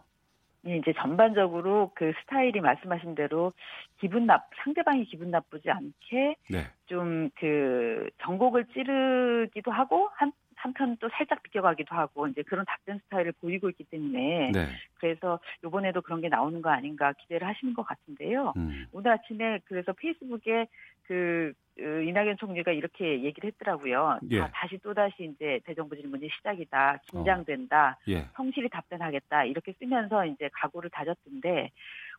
[0.66, 3.54] 이제 전반적으로 그 스타일이 말씀하신 대로
[4.00, 6.60] 기분 나 상대방이 기분 나쁘지 않게 네.
[6.88, 10.32] 좀그 정곡을 찌르기도 하고 한
[10.66, 14.68] 한편 또 살짝 비껴가기도 하고 이제 그런 답변 스타일을 보이고 있기 때문에 네.
[14.96, 18.54] 그래서 이번에도 그런 게 나오는 거 아닌가 기대를 하시는 것 같은데요.
[18.58, 18.88] 음.
[18.92, 20.68] 오늘 아침에 그래서 페이스북에
[21.04, 24.20] 그 그, 이낙연 총리가 이렇게 얘기를 했더라고요.
[24.32, 24.40] 예.
[24.40, 28.26] 다, 다시 또 다시 이제 대정부 질문이 시작이다, 긴장된다, 예.
[28.34, 31.72] 성실히 답변하겠다 이렇게 쓰면서 이제 각오를 다졌던데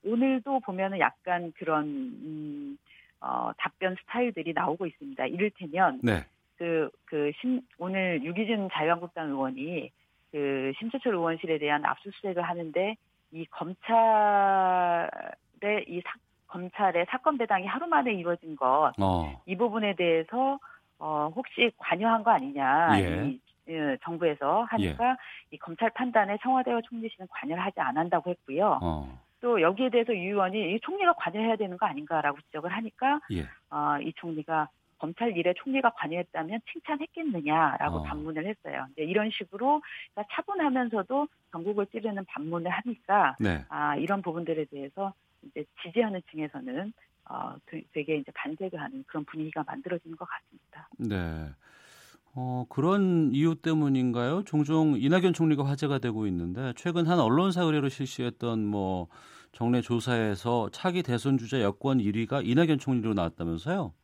[0.05, 2.79] 오늘도 보면은 약간 그런 음,
[3.21, 5.27] 어, 답변 스타일들이 나오고 있습니다.
[5.27, 6.27] 이를테면 네.
[6.57, 9.91] 그, 그, 심, 오늘 유기준 자유한국당 의원이
[10.33, 12.97] 그 심재철 의원실에 대한 압수수색을 하는데
[13.33, 15.11] 이 검찰의
[15.89, 16.13] 이 사,
[16.49, 19.43] 검찰의 사건 배당이 하루 만에 이루어진 것, 어.
[19.47, 20.59] 이 부분에 대해서
[20.99, 23.01] 어, 혹시 관여한 거 아니냐.
[23.01, 23.27] 예.
[23.27, 25.17] 이, 예, 정부에서 하니까
[25.51, 28.79] 이 검찰 판단에 청와대와 총리실은 관여를 하지 않는다고 했고요.
[28.81, 29.21] 어.
[29.41, 33.43] 또 여기에 대해서 유 의원이 이 총리가 관여해야 되는 거 아닌가라고 지적을 하니까 예.
[33.71, 38.03] 어, 이 총리가 검찰 일에 총리가 관여했다면 칭찬했겠느냐라고 어.
[38.03, 38.87] 반문을 했어요.
[38.97, 39.83] 이런 식으로
[40.15, 43.65] 그러니까 차분하면서도 전국을 찌르는 반문을 하니까 네.
[43.69, 46.93] 아, 이런 부분들에 대해서 이제 지지하는 층에서는
[47.29, 50.89] 어, 되- 되게 이제 반대가 하는 그런 분위기가 만들어지는 것 같습니다.
[50.99, 51.51] 네.
[52.35, 54.45] 어, 그런 이유 때문인가요?
[54.45, 59.09] 종종 이낙연 총리가 화제가 되고 있는데 최근 한 언론사 의뢰로 실시했던 뭐
[59.53, 63.95] 정례 조사에서 차기 대선 주자 여권 1위가 이낙연 총리로 나왔다면서요?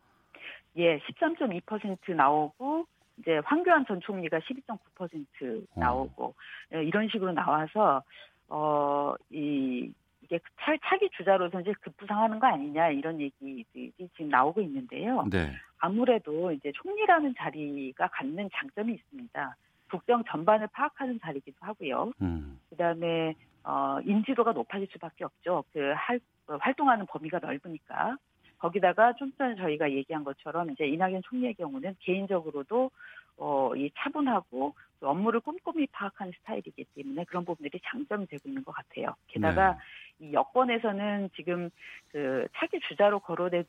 [0.76, 2.86] 예, 13.2% 나오고
[3.18, 6.76] 이제 황교안 전 총리가 12.9% 나오고 어.
[6.76, 8.02] 이런 식으로 나와서
[8.48, 15.26] 어이 이게 차, 차기 주자로서 이제 급부상하는 거 아니냐 이런 얘기들이 지금 나오고 있는데요.
[15.30, 15.52] 네.
[15.78, 19.56] 아무래도 이제 총리라는 자리가 갖는 장점이 있습니다.
[19.90, 22.12] 국정 전반을 파악하는 자리이기도 하고요.
[22.22, 22.58] 음.
[22.70, 25.64] 그다음에 어, 인지도가 높아질 수밖에 없죠.
[25.72, 28.16] 그 할, 어, 활동하는 범위가 넓으니까.
[28.62, 32.90] 거기다가 좀 전에 저희가 얘기한 것처럼 이제 이낙연 총리의 경우는 개인적으로도
[33.36, 38.72] 어, 이 차분하고 그 업무를 꼼꼼히 파악하는 스타일이기 때문에 그런 부분들이 장점이 되고 있는 것
[38.72, 39.16] 같아요.
[39.26, 39.72] 게다가
[40.18, 40.28] 네.
[40.28, 41.70] 이 여권에서는 지금
[42.12, 43.66] 그 차기 주자로 거론되던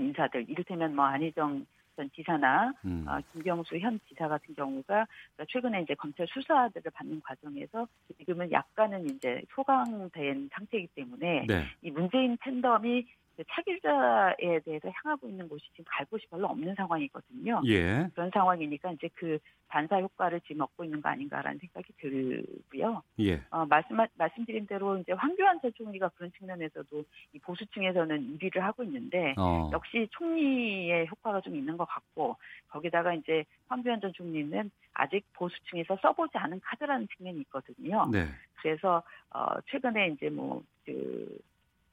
[0.00, 1.64] 인사들, 이를테면 뭐 안희정
[1.96, 3.06] 전 지사나 음.
[3.08, 9.06] 어, 김경수 현 지사 같은 경우가 그러니까 최근에 이제 검찰 수사들을 받는 과정에서 지금은 약간은
[9.06, 11.64] 이제 소강된 상태이기 때문에 네.
[11.80, 13.08] 이 문재인 팬덤이 그
[13.44, 17.62] 차기자에 대해서 향하고 있는 곳이 지금 갈 곳이 별로 없는 상황이거든요.
[17.66, 18.08] 예.
[18.14, 23.02] 그런 상황이니까 이제 그 반사 효과를 지금 얻고 있는 거 아닌가라는 생각이 들고요.
[23.20, 23.40] 예.
[23.50, 29.34] 어, 말씀 말씀드린 대로 이제 황교안 전 총리가 그런 측면에서도 이 보수층에서는 1위를 하고 있는데
[29.36, 29.70] 어.
[29.72, 32.36] 역시 총리의 효과가 좀 있는 것 같고
[32.68, 38.06] 거기다가 이제 황교안 전 총리는 아직 보수층에서 써보지 않은 카드라는 측면이 있거든요.
[38.10, 38.26] 네.
[38.62, 41.38] 그래서 어, 최근에 이제 뭐그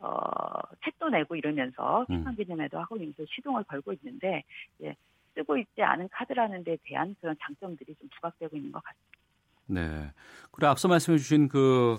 [0.03, 4.43] 어, 책도 내고 이러면서 평판 기념회도 하고 이러면서 시동을 걸고 있는데
[4.83, 4.93] 예,
[5.33, 9.13] 쓰고 있지 않은 카드라는 데 대한 그런 장점들이 좀 부각되고 있는 것 같습니다.
[9.67, 10.11] 네.
[10.51, 11.97] 그리고 앞서 말씀해 주신 그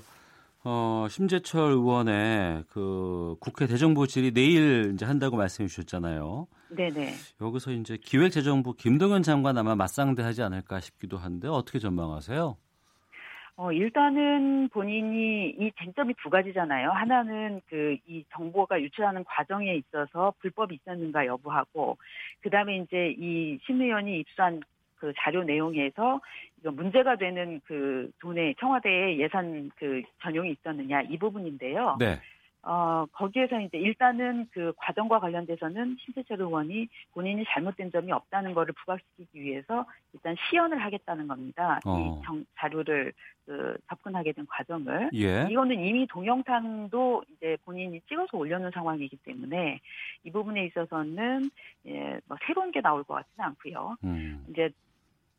[0.65, 6.47] 어, 심재철 의원의 그 국회 대정부 질의 내일 이제 한다고 말씀해 주셨잖아요.
[6.69, 7.15] 네네.
[7.41, 12.57] 여기서 이제 기획재정부 김동연 장관 아마 맞상대하지 않을까 싶기도 한데 어떻게 전망하세요?
[13.57, 16.91] 어, 일단은 본인이 이 쟁점이 두 가지잖아요.
[16.91, 21.97] 하나는 그 이 정보가 유출하는 과정에 있어서 불법이 있었는가 여부하고,
[22.41, 24.61] 그 다음에 이제 이 심의원이 입수한
[24.97, 26.21] 그 자료 내용에서
[26.63, 31.97] 문제가 되는 그 돈의 청와대의 예산 그 전용이 있었느냐 이 부분인데요.
[31.99, 32.21] 네.
[32.67, 39.41] 어, 거기에서 이제 일단은 그 과정과 관련돼서는 신세철 의원이 본인이 잘못된 점이 없다는 거를 부각시키기
[39.41, 41.81] 위해서 일단 시연을 하겠다는 겁니다.
[41.85, 41.99] 어.
[41.99, 43.13] 이 정, 자료를
[43.45, 45.11] 그 접근하게 된 과정을.
[45.15, 45.47] 예.
[45.51, 49.81] 이거는 이미 동영상도 이제 본인이 찍어서 올려놓은 상황이기 때문에
[50.25, 51.51] 이 부분에 있어서는
[51.87, 53.97] 예, 뭐 새로운 게 나올 것 같지는 않고요.
[54.05, 54.47] 음.
[54.49, 54.71] 이제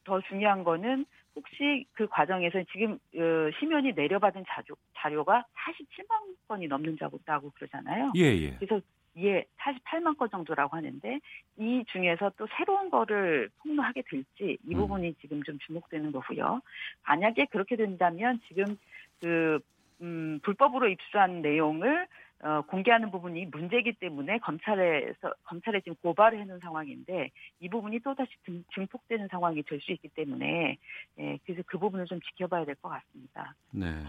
[0.03, 1.05] 더 중요한 거는
[1.35, 8.13] 혹시 그 과정에서 지금 어, 심연이 내려받은 자료, 자료가 47만 건이 넘는 자고있다고 그러잖아요.
[8.15, 8.55] 예, 예.
[8.57, 8.81] 그래서
[9.17, 11.19] 예, 48만 건 정도라고 하는데
[11.57, 14.77] 이 중에서 또 새로운 거를 폭로하게 될지 이 음.
[14.77, 15.13] 부분이 음.
[15.21, 16.61] 지금 좀 주목되는 거고요.
[17.07, 18.77] 만약에 그렇게 된다면 지금
[19.21, 19.59] 그
[20.01, 22.07] 음, 불법으로 입수한 내용을
[22.43, 28.29] 어, 공개하는 부분이 문제이기 때문에 검찰에서 검찰에 지금 고발을 해놓은 상황인데 이 부분이 또 다시
[28.73, 30.77] 증폭되는 상황이 될 수 있기 때문에
[31.19, 33.55] 예, 그래서 그 부분을 좀 지켜봐야 될 것 같습니다.
[33.71, 34.03] 네.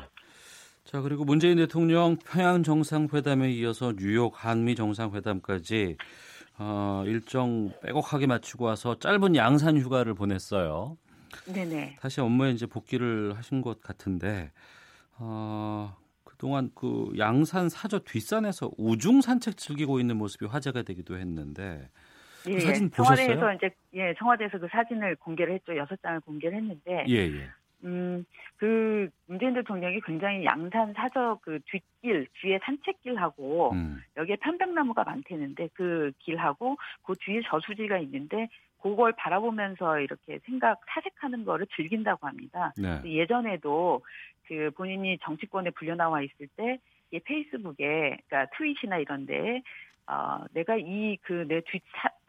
[0.85, 5.97] 자 그리고 문재인 대통령 평양 정상회담에 이어서 뉴욕 한미 정상회담까지
[6.59, 10.97] 어, 일정 빼곡하게 마치고 와서 짧은 양산 휴가를 보냈어요.
[11.53, 11.97] 네네.
[12.01, 14.53] 다시 업무에 이제 복귀를 하신 것 같은데
[15.19, 16.06] 어, 그
[16.38, 21.88] 동안 그 양산 사저 뒷산에서 우중 산책 즐기고 있는 모습이 화제가 되기도 했는데
[22.44, 23.27] 그 예, 사진 보셨어요?
[23.27, 27.49] 청와대에서 이제 예 청와대에서 그 사진을 공개를 했죠 여섯 장을 공개를 했는데 예 예.
[27.87, 28.25] 음
[28.59, 34.03] 그 문재인 대통령이 굉장히 양산 사저 그 뒷길 뒤에 산책길하고 음.
[34.16, 38.49] 여기에 편백나무가 많대는데 그 길하고 그 뒤에 저수지가 있는데
[38.81, 42.72] 그걸 바라보면서 이렇게 생각 사색하는 거를 즐긴다고 합니다.
[42.79, 43.01] 네.
[43.05, 44.01] 예전에도
[44.46, 49.62] 그 본인이 정치권에 불려 나와 있을 때이 페이스북에 그러니까 트윗이나 이런데
[50.07, 51.83] 어 내가 이 그 내 뒷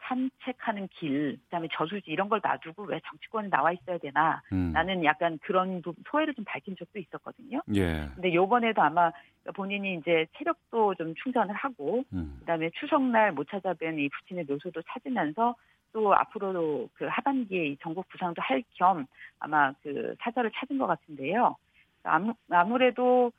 [0.08, 4.72] 산책하는 길 그다음에 저수지 이런 걸 놔두고 왜 정치권에 나와 있어야 되나 음.
[4.72, 7.60] 나는 약간 그런 소회를 좀 밝힌 적도 있었거든요.
[7.74, 8.08] 예.
[8.14, 9.12] 근데 요번에도 아마
[9.54, 12.36] 본인이 이제 체력도 좀 충전을 하고 음.
[12.40, 15.54] 그다음에 추석날 못 찾아뵌 이 부친의 묘소도 찾으면서
[15.92, 19.06] 또 앞으로도 그 하반기에 전국 부상도 할 겸
[19.40, 21.56] 아마 그 사절을 찾은 것 같은데요.
[22.04, 23.32] 아무, 아무래도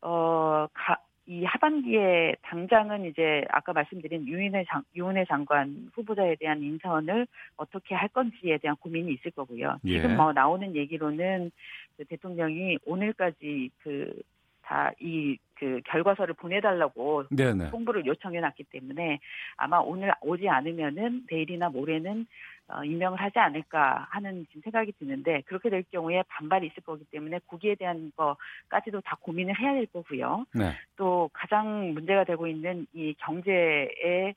[0.00, 0.98] 어, 가,
[1.28, 7.26] 이 하반기에 당장은 이제 아까 말씀드린 유인의 장, 유은혜 장관 후보자에 대한 인선을
[7.58, 9.78] 어떻게 할 건지에 대한 고민이 있을 거고요.
[9.84, 10.00] 예.
[10.00, 11.50] 지금 뭐 나오는 얘기로는
[11.98, 14.22] 그 대통령이 오늘까지 그
[14.68, 17.68] 자, 이그 결과서를 보내달라고 네네.
[17.70, 19.18] 홍보를 요청해놨기 때문에
[19.56, 22.26] 아마 오늘 오지 않으면은 내일이나 모레는
[22.70, 27.40] 어, 임명을 하지 않을까 하는 지금 생각이 드는데 그렇게 될 경우에 반발이 있을 거기 때문에
[27.46, 30.44] 거기에 대한 거까지도 다 고민을 해야 될 거고요.
[30.52, 30.72] 네.
[30.96, 34.34] 또 가장 문제가 되고 있는 이 경제의 에,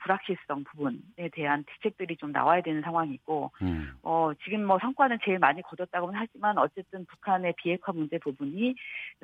[0.00, 3.92] 불확실성 부분에 대한 대책들이 좀 나와야 되는 상황이고, 음.
[4.02, 8.74] 어, 지금 뭐 성과는 제일 많이 거뒀다고는 하지만 어쨌든 북한의 비핵화 문제 부분이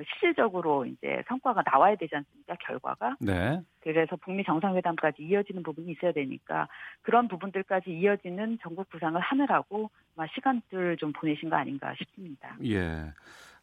[0.05, 2.57] 실질적으로 이제 성과가 나와야 되지 않습니까?
[2.61, 3.17] 결과가.
[3.21, 3.61] 네.
[3.81, 6.69] 그래서 북미 정상회담까지 이어지는 부분이 있어야 되니까
[7.03, 12.57] 그런 부분들까지 이어지는 전국 구상을 하느라고 아마 시간들 좀 보내신 거 아닌가 싶습니다.
[12.65, 13.13] 예.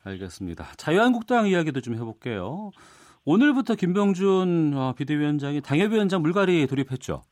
[0.03, 0.63] 알겠습니다.
[0.77, 2.71] 자유한국당 이야기도 좀 해볼게요.
[3.29, 7.23] 오늘부터 김병준 어, 비대위원장이 당협위원장 물갈이 돌입했죠.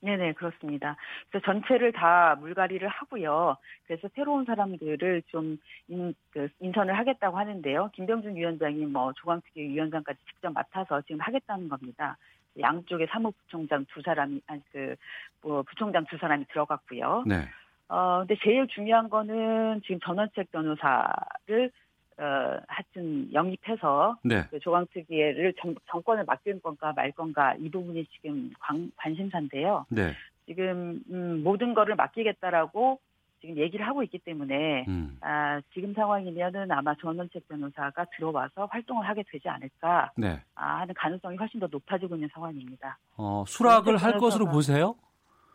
[0.00, 0.96] 네네 그렇습니다.
[1.30, 3.56] 그래서 전체를 다 물갈이를 하고요.
[3.86, 7.90] 그래서 새로운 사람들을 좀 인, 그 인선을 하겠다고 하는데요.
[7.94, 12.16] 김병준 위원장이 뭐 조광특위 위원장까지 직접 맡아서 지금 하겠다는 겁니다.
[12.58, 17.22] 양쪽에 사무부총장 두 사람이 아니 그뭐 부총장 두 사람이 들어갔고요.
[17.24, 17.44] 네.
[17.88, 21.70] 어 근데 제일 중요한 거는 지금 전원책 변호사를
[22.18, 24.44] 어, 하여튼 영입해서 네.
[24.50, 29.84] 그 조광특위를 정, 정권을 맡길 건가 말 건가 이 부분이 지금 관, 관심사인데요.
[29.90, 30.12] 네.
[30.46, 33.00] 지금 음, 모든 거를 맡기겠다라고
[33.40, 35.18] 지금 얘기를 하고 있기 때문에 음.
[35.20, 40.40] 아, 지금 상황이면은 아마 전원책 변호사가 들어와서 활동을 하게 되지 않을까 네.
[40.54, 42.98] 아, 하는 가능성이 훨씬 더 높아지고 있는 상황입니다.
[43.16, 44.96] 어, 수락을 할 것으로 보세요?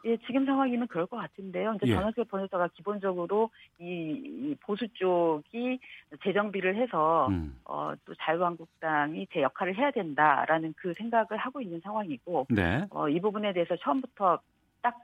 [0.05, 1.73] 예, 지금 상황이면 그럴 것 같은데요.
[1.75, 1.95] 이제 예.
[1.95, 3.49] 전원책 변호사가 기본적으로
[3.79, 5.79] 이, 이 보수 쪽이
[6.23, 7.59] 재정비를 해서 음.
[7.65, 12.85] 어, 또 자유한국당이 제 역할을 해야 된다라는 그 생각을 하고 있는 상황이고 네.
[12.89, 14.39] 어, 이 부분에 대해서 처음부터
[14.81, 14.97] 딱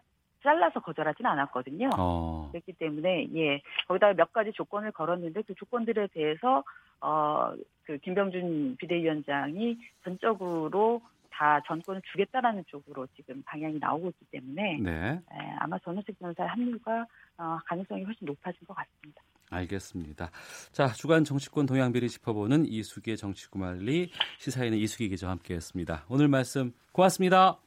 [0.43, 1.89] 잘라서 거절하진 않았거든요.
[1.97, 2.49] 어.
[2.51, 6.63] 그렇기 때문에 예 거기다가 몇 가지 조건을 걸었는데 그 조건들에 대해서
[6.99, 14.91] 어그 김병준 비대위원장이 전적으로 다 전권을 주겠다라는 쪽으로 지금 방향이 나오고 있기 때문에 네.
[14.91, 17.05] 에, 아마 전원책 변호사의 합류가
[17.37, 19.21] 어, 가능성이 훨씬 높아진 것 같습니다.
[19.49, 20.29] 알겠습니다.
[20.71, 26.05] 자, 주간 정치권 동향비리 짚어보는 이수기의 정치구말리 시사인의 이수기 기자와 함께했습니다.
[26.09, 27.57] 오늘 말씀 고맙습니다.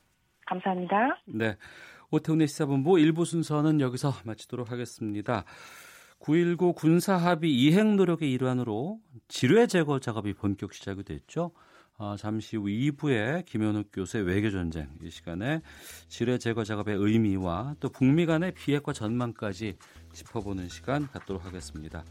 [0.47, 1.21] 감사합니다.
[1.27, 1.57] 네.
[2.11, 5.45] 오태훈의 시사본부 1부 순서는 여기서 마치도록 하겠습니다.
[6.21, 11.53] 9.19 군사합의 이행 노력의 일환으로 지뢰 제거 작업이 본격 시작이 됐죠.
[12.01, 15.61] 어, 잠시 후 2부에 김현욱 교수의 외교전쟁 이 시간에
[16.09, 19.77] 지뢰 제거 작업의 의미와 또 북미 간의 비핵화 전망까지
[20.15, 22.03] 짚어보는 시간 갖도록 하겠습니다.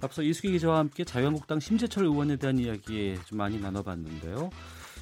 [0.00, 4.48] 앞서 이수기 기자와 함께 자유한국당 심재철 의원에 대한 이야기 좀 많이 나눠봤는데요.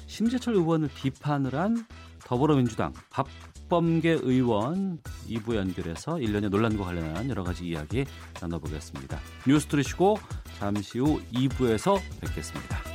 [0.07, 1.85] 심재철 의원을 비판을 한
[2.25, 8.03] 더불어민주당 박범계 의원 2부 연결해서 일련의 논란과 관련한 여러 가지 이야기
[8.41, 9.17] 나눠보겠습니다.
[9.47, 10.17] 뉴스 들으시고
[10.59, 12.94] 잠시 후 2부에서 뵙겠습니다.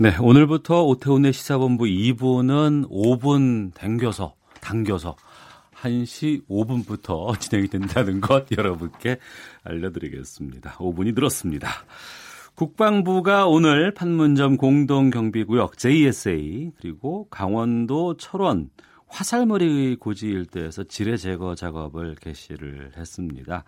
[0.00, 5.16] 네, 오늘부터 오태훈의 시사본부 2부는 5분 당겨서 당겨서
[5.74, 9.18] 1시 5분부터 진행이 된다는 것 여러분께
[9.64, 10.74] 알려드리겠습니다.
[10.74, 11.68] 5분이 늘었습니다.
[12.54, 18.70] 국방부가 오늘 판문점 공동경비구역 JSA 그리고 강원도 철원
[19.08, 23.64] 화살머리 고지 일대에서 지뢰 제거 작업을 개시를 했습니다.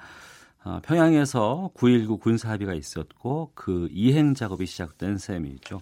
[0.63, 5.81] 아, 평양에서 9.19 군사합의가 있었고 그 이행 작업이 시작된 셈이죠.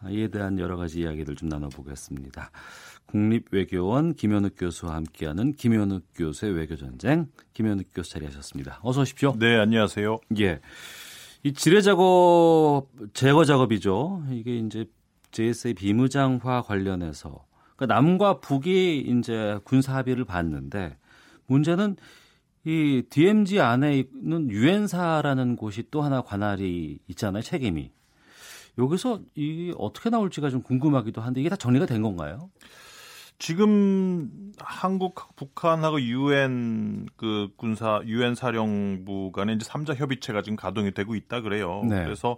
[0.00, 2.50] 아, 이에 대한 여러 가지 이야기를 좀 나눠보겠습니다.
[3.06, 8.80] 국립외교원 김현욱 교수와 함께하는 김현욱 교수의 외교전쟁 김현욱 교수 자리하셨습니다.
[8.82, 9.34] 어서 오십시오.
[9.38, 10.18] 네, 안녕하세요.
[10.40, 10.60] 예.
[11.42, 14.24] 이 지뢰 작업 제거 작업이죠.
[14.30, 14.86] 이게 이제
[15.30, 17.46] JSA 비무장화 관련해서
[17.76, 20.96] 그러니까 남과 북이 이제 군사 합의를 봤는데
[21.46, 21.96] 문제는
[22.64, 27.42] 이 DMZ 안에 있는 유엔사라는 곳이 또 하나 관할이 있잖아요.
[27.42, 27.90] 책임이.
[28.78, 32.50] 여기서 이 어떻게 나올지가 좀 궁금하기도 한데 이게 다 정리가 된 건가요?
[33.38, 41.14] 지금 한국, 북한하고 유엔 그 군사 유엔 사령부 간에 이제 삼자 협의체가 지금 가동이 되고
[41.14, 41.82] 있다 그래요.
[41.88, 42.02] 네.
[42.02, 42.36] 그래서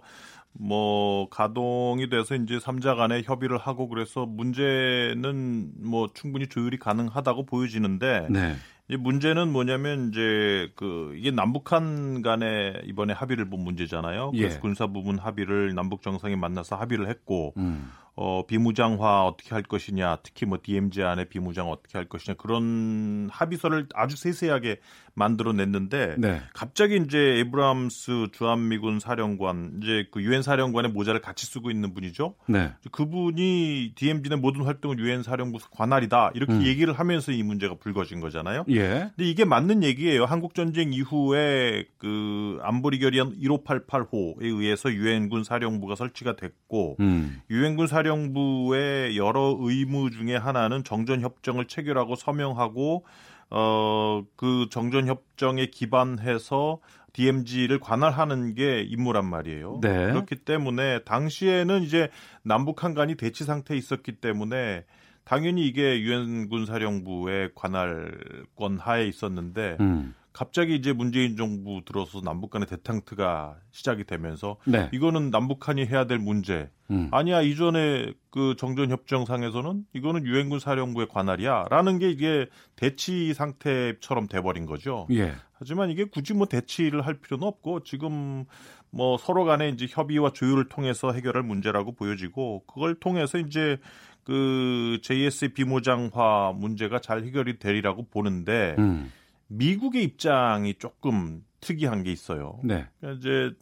[0.53, 8.27] 뭐 가동이 돼서 이제 삼자 간에 협의를 하고 그래서 문제는 뭐 충분히 조율이 가능하다고 보여지는데
[8.29, 8.55] 네.
[8.91, 14.31] 이 문제는 뭐냐면 이제 그 이게 남북한 간에 이번에 합의를 본 문제잖아요.
[14.31, 14.59] 그래서 예.
[14.59, 17.89] 군사 부분 합의를 남북 정상이 만나서 합의를 했고 음.
[18.15, 23.87] 어 비무장화 어떻게 할 것이냐, 특히 뭐 DMZ 안에 비무장 어떻게 할 것이냐 그런 합의서를
[23.93, 24.81] 아주 세세하게
[25.13, 26.41] 만들어 냈는데 네.
[26.53, 32.35] 갑자기 이제 에브람스 주한미군 사령관 이제 그 유엔 사령관의 모자를 같이 쓰고 있는 분이죠.
[32.47, 32.71] 네.
[32.91, 36.65] 그분이 DMZ 내 모든 활동을 유엔 사령부 관할이다 이렇게 음.
[36.65, 38.65] 얘기를 하면서 이 문제가 불거진 거잖아요.
[38.69, 39.11] 예.
[39.15, 40.25] 근데 이게 맞는 얘기예요.
[40.25, 47.41] 한국 전쟁 이후에 그 안보리 결의안 1588호에 의해서 유엔군 사령부가 설치가 됐고 음.
[47.49, 53.05] 유엔군 사령부의 여러 의무 중에 하나는 정전 협정을 체결하고 서명하고
[53.51, 53.91] 어
[54.35, 56.79] 그 정전 협정에 기반해서
[57.13, 59.79] DMZ를 관할하는 게 임무란 말이에요.
[59.81, 60.07] 네.
[60.07, 62.09] 그렇기 때문에 당시에는 이제
[62.43, 64.85] 남북 한간이 대치 상태에 있었기 때문에
[65.23, 70.15] 당연히 이게 유엔 군 사령부의 관할권 하에 있었는데 음.
[70.33, 74.89] 갑자기 이제 문재인 정부 들어서 남북 간의 대탕트가 시작이 되면서 네.
[74.93, 76.69] 이거는 남북한이 해야 될 문제.
[76.89, 77.09] 음.
[77.11, 85.07] 아니야 이전에 그 정전 협정상에서는 이거는 유엔군 사령부의 관할이야라는 게 이게 대치 상태처럼 돼버린 거죠.
[85.11, 85.33] 예.
[85.53, 88.45] 하지만 이게 굳이 뭐 대치를 할 필요는 없고 지금
[88.89, 93.77] 뭐 서로 간에 이제 협의와 조율을 통해서 해결할 문제라고 보여지고 그걸 통해서 이제
[94.23, 99.11] 그 JS의 비무장화 문제가 잘 해결이 되리라고 보는데 음.
[99.51, 102.59] 미국의 입장이 조금 특이한 게 있어요.
[102.63, 102.87] 네.
[102.99, 103.55] 그러니까 이제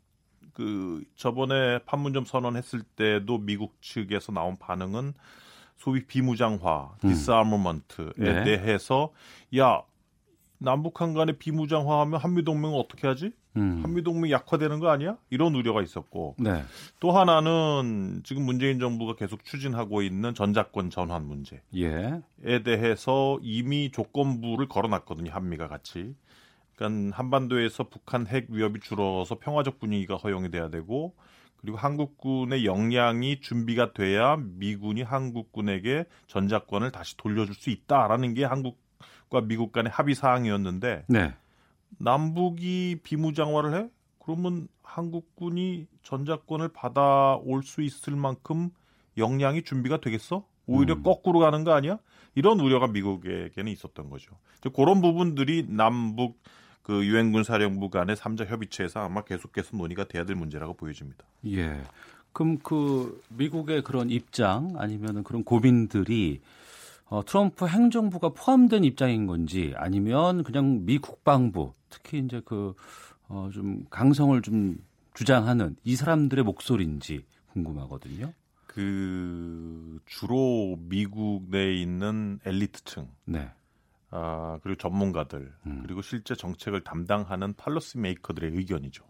[0.53, 5.13] 그 저번에 판문점 선언했을 때도 미국 측에서 나온 반응은
[5.77, 7.09] 소위 비무장화, 음.
[7.09, 8.43] disarmament에 네.
[8.43, 9.11] 대해서
[9.57, 9.81] 야
[10.57, 13.31] 남북한 간에 비무장화하면 한미 동맹은 어떻게 하지?
[13.57, 13.81] 음.
[13.83, 15.17] 한미 동맹 약화되는 거 아니야?
[15.29, 16.63] 이런 우려가 있었고 네.
[16.99, 21.61] 또 하나는 지금 문재인 정부가 계속 추진하고 있는 전작권 전환 문제.
[21.75, 22.21] 예.
[22.45, 25.31] 에 대해서 이미 조건부를 걸어놨거든요.
[25.31, 26.15] 한미가 같이.
[26.75, 31.13] 그러니까 한반도에서 북한 핵 위협이 줄어서 평화적 분위기가 허용이 돼야 되고
[31.57, 39.73] 그리고 한국군의 역량이 준비가 돼야 미군이 한국군에게 전자권을 다시 돌려줄 수 있다라는 게 한국과 미국
[39.73, 41.33] 간의 합의 사항이었는데 네.
[41.99, 43.89] 남북이 비무장화를 해?
[44.19, 48.69] 그러면 한국군이 전자권을 받아올 수 있을 만큼
[49.17, 50.45] 역량이 준비가 되겠어?
[50.65, 51.03] 오히려 음.
[51.03, 51.99] 거꾸로 가는 거 아니야?
[52.35, 54.31] 이런 우려가 미국에게는 있었던 거죠.
[54.59, 56.39] 이제 그런 부분들이 남북
[56.83, 61.25] 그 유엔군 사령부 간의 삼자 협의체에서 아마 계속해서 논의가 돼야 될 문제라고 보여집니다.
[61.47, 61.83] 예.
[62.31, 66.41] 그럼 그 미국의 그런 입장 아니면은 그런 고민들이
[67.09, 72.73] 어, 트럼프 행정부가 포함된 입장인 건지 아니면 그냥 미 국방부 특히 이제 그
[73.27, 74.77] 어, 좀 강성을 좀
[75.13, 78.33] 주장하는 이 사람들의 목소리인지 궁금하거든요.
[78.67, 83.49] 그 주로 미국 내에 있는 엘리트층, 네.
[84.11, 85.79] 아 그리고 전문가들, 음.
[85.81, 89.03] 그리고 실제 정책을 담당하는 팔러시 메이커들의 의견이죠.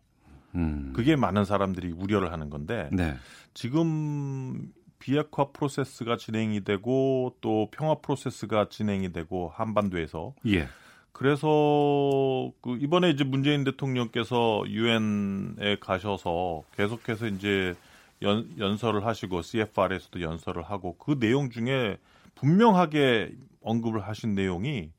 [0.55, 0.93] 음.
[0.95, 3.15] 그게 많은 사람들이 우려를 하는 건데 네.
[3.53, 10.67] 지금 비핵화 프로세스가 진행이 되고 또 평화 프로세스가 진행이 되고 한반도에서 예.
[11.11, 17.75] 그래서 그 이번에 이제 문재인 대통령께서 유엔에 가셔서 계속해서 이제
[18.21, 21.97] 연, 연설을 하시고 CFR에서도 연설을 하고 그 내용 중에
[22.35, 24.91] 분명하게 언급을 하신 내용이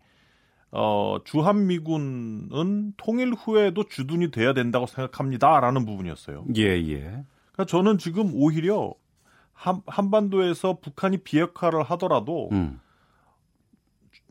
[0.73, 6.45] 어, 주한미군은 통일 후에도 주둔이 돼야 된다고 생각합니다라는 부분이었어요.
[6.57, 7.01] 예, 예.
[7.53, 8.95] 그러니까 저는 지금 오히려
[9.61, 12.81] 한, 한반도에서 북한이 비핵화를 하더라도 음.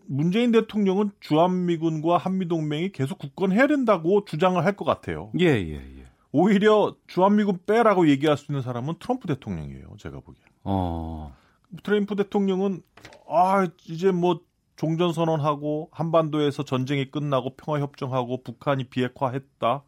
[0.08, 5.32] 문재인 대통령은 주한미군과 한미동맹이 계속 굳건해야 된다고 주장을 할 것 같아요.
[5.40, 6.06] 예, 예, 예.
[6.32, 9.96] 오히려 주한미군 빼라고 얘기할 수 있는 사람은 트럼프 대통령이에요.
[10.00, 10.44] 제가 보기엔.
[10.64, 11.36] 어.
[11.84, 12.82] 트럼프 대통령은
[13.30, 14.42] 아 이제 뭐
[14.78, 19.84] 종전 선언하고 한반도에서 전쟁이 끝나고 평화 협정하고 북한이 비핵화했다.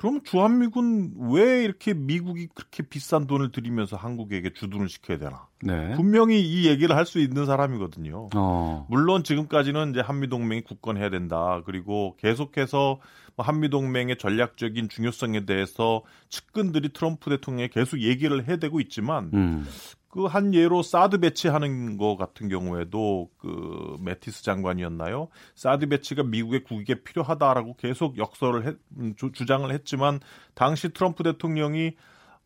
[0.00, 5.46] 그러면 주한미군 왜 이렇게 미국이 그렇게 비싼 돈을 들이면서 한국에게 주둔을 시켜야 되나?
[5.62, 5.94] 네.
[5.94, 8.30] 분명히 이 얘기를 할 수 있는 사람이거든요.
[8.34, 8.86] 어.
[8.88, 11.60] 물론 지금까지는 이제 한미 동맹이 굳건해야 된다.
[11.66, 12.98] 그리고 계속해서
[13.36, 19.66] 뭐 한미 동맹의 전략적인 중요성에 대해서 측근들이 트럼프 대통령에 계속 얘기를 해대고 있지만 음.
[20.10, 25.28] 그 한 예로 사드 배치하는 거 같은 경우에도 그 매티스 장관이었나요?
[25.54, 30.18] 사드 배치가 미국의 국익에 필요하다라고 계속 역설을 했, 음, 주, 주장을 했지만
[30.54, 31.92] 당시 트럼프 대통령이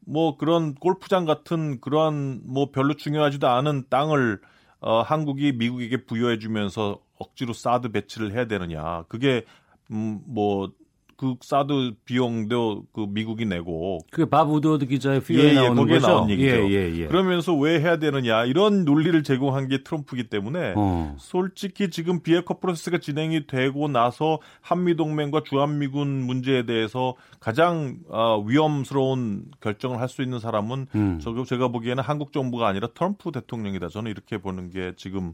[0.07, 4.41] 뭐 그런 골프장 같은 그러한 뭐 별로 중요하지도 않은 땅을
[4.81, 9.05] 어, 한국이 미국에게 부여해주면서 억지로 사드 배치를 해야 되느냐?
[9.09, 9.47] 그게
[9.91, 10.71] 음, 뭐
[11.17, 15.99] 그 사드 비용도 그 미국이 내고 그밥 우드워드 기자의 예, 피에 예, 나오는 거기에.
[15.99, 16.49] 나온 얘기죠.
[16.49, 17.07] 예, 예, 예.
[17.07, 21.15] 그러면서 왜 해야 되느냐 이런 논리를 제공한 게 트럼프기 때문에 어.
[21.19, 29.45] 솔직히 지금 비핵화 프로세스가 진행이 되고 나서 한미 동맹과 주한미군 문제에 대해서 가장 어, 위험스러운
[29.61, 31.19] 결정을 할 수 있는 사람은 음.
[31.21, 33.89] 저거 제가 보기에는 한국 정부가 아니라 트럼프 대통령이다.
[33.89, 35.33] 저는 이렇게 보는 게 지금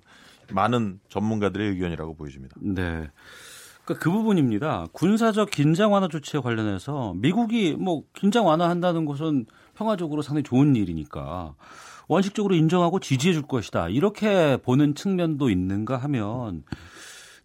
[0.52, 2.56] 많은 전문가들의 의견이라고 보여집니다.
[2.60, 3.08] 네.
[3.84, 4.86] 그러니까 그 부분입니다.
[4.92, 11.54] 군사적 긴장 완화 조치에 관련해서 미국이 뭐 긴장 완화한다는 것은 평화적으로 상당히 좋은 일이니까
[12.08, 13.88] 원칙적으로 인정하고 지지해 줄 것이다.
[13.88, 16.64] 이렇게 보는 측면도 있는가 하면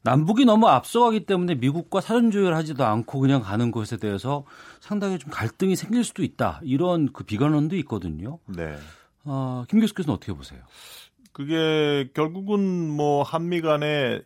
[0.01, 4.45] 남북이 너무 앞서가기 때문에 미국과 사전 조율하지도 않고 그냥 가는 것에 대해서
[4.79, 6.61] 상당히 좀 갈등이 생길 수도 있다.
[6.63, 8.37] 이런 그 비관론도 있거든요.
[8.45, 8.75] 네.
[9.23, 10.61] 어, 김 교수께서는 어떻게 보세요?
[11.31, 14.21] 그게 결국은 뭐 한미 간에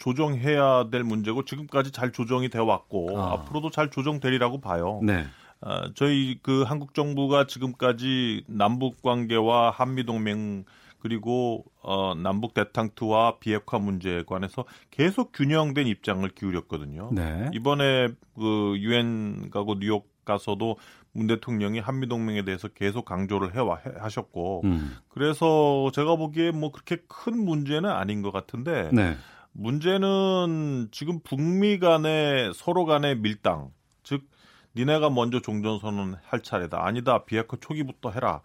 [0.00, 3.32] 조정해야 될 문제고 지금까지 잘 조정이 되어 왔고 아.
[3.34, 5.00] 앞으로도 잘 조정되리라고 봐요.
[5.04, 5.24] 네.
[5.60, 10.64] 어, 저희 그 한국 정부가 지금까지 남북 관계와 한미 동맹
[10.98, 17.10] 그리고 어, 남북 대탕투와 비핵화 문제에 관해서 계속 균형된 입장을 기울였거든요.
[17.12, 17.50] 네.
[17.54, 20.76] 이번에 그 유엔 가고 뉴욕 가서도
[21.12, 24.96] 문 대통령이 한미 동맹에 대해서 계속 강조를 해와 해- 하셨고 음.
[25.08, 29.16] 그래서 제가 보기에 뭐 그렇게 큰 문제는 아닌 것 같은데 네.
[29.52, 33.70] 문제는 지금 북미 간의 서로 간의 밀당.
[34.02, 34.28] 즉
[34.76, 36.84] 니네가 먼저 종전 선언 할 차례다.
[36.84, 37.24] 아니다.
[37.24, 38.40] 비핵화 초기부터 해라.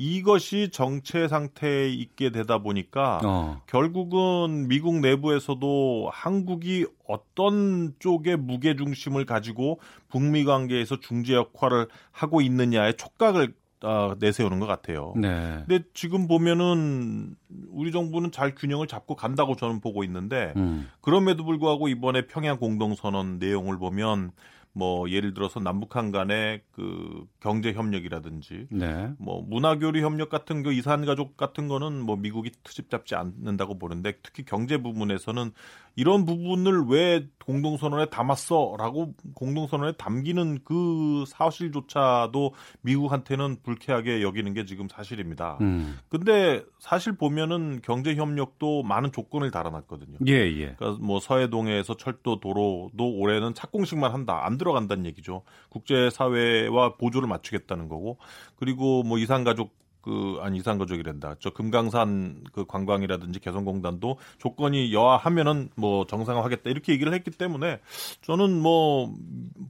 [0.00, 3.62] 이것이 정체 상태에 있게 되다 보니까 어.
[3.66, 12.92] 결국은 미국 내부에서도 한국이 어떤 쪽의 무게 중심을 가지고 북미 관계에서 중재 역할을 하고 있느냐에
[12.92, 15.14] 촉각을 어, 내세우는 것 같아요.
[15.16, 15.62] 네.
[15.66, 17.36] 근데 지금 보면은
[17.68, 20.88] 우리 정부는 잘 균형을 잡고 간다고 저는 보고 있는데 음.
[21.00, 24.32] 그럼에도 불구하고 이번에 평양 공동선언 내용을 보면
[24.72, 29.10] 뭐 예를 들어서 남북한 간의 그 경제 협력이라든지 네.
[29.18, 33.78] 뭐 문화 교류 협력 같은 거 이산 가족 같은 거는 뭐 미국이 트집 잡지 않는다고
[33.78, 35.50] 보는데 특히 경제 부분에서는
[35.98, 45.58] 이런 부분을 왜 공동선언에 담았어라고 공동선언에 담기는 그 사실조차도 미국한테는 불쾌하게 여기는 게 지금 사실입니다.
[45.60, 45.98] 음.
[46.08, 50.18] 근데 사실 보면은 경제 협력도 많은 조건을 달아놨거든요.
[50.28, 50.74] 예, 예.
[50.78, 55.42] 그러니까 뭐 서해동해에서 철도 도로도 올해는 착공식만 한다 안 들어간다는 얘기죠.
[55.68, 58.18] 국제 사회와 보조를 맞추겠다는 거고
[58.54, 61.36] 그리고 뭐 이산 가족 그 아니 이산가족이란다.
[61.40, 67.80] 저 금강산 그 관광이라든지 개성공단도 조건이 여하하면은 뭐 정상화하겠다 이렇게 얘기를 했기 때문에
[68.22, 69.14] 저는 뭐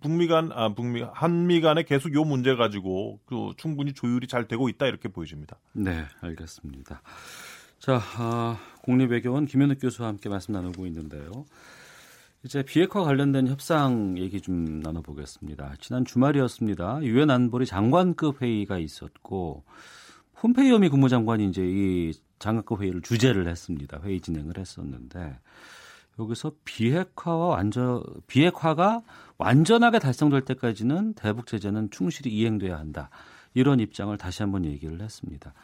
[0.03, 4.87] 북미 간아 북미 한미 간에 계속 요 문제 가지고 그 충분히 조율이 잘 되고 있다
[4.87, 5.57] 이렇게 보여집니다.
[5.73, 7.03] 네, 알겠습니다.
[7.79, 11.45] 자, 아, 국립외교원 김현욱 교수와 함께 말씀 나누고 있는데요.
[12.45, 15.75] 이제 비핵화 관련된 협상 얘기 좀 나눠보겠습니다.
[15.81, 17.01] 지난 주말이었습니다.
[17.03, 19.65] 유엔 안보리 장관급 회의가 있었고
[20.41, 24.01] 폼페이오미 국무장관이 이제 이 장관급 회의를 주재를 했습니다.
[24.05, 25.37] 회의 진행을 했었는데
[26.19, 29.03] 여기서 비핵화와 완전 비핵화가
[29.37, 33.11] 완전하게 달성될 때까지는 대북 제재는 충실히 이행돼야 한다.
[33.55, 35.55] 이런 입장을 다시 한번 얘기를 했습니다.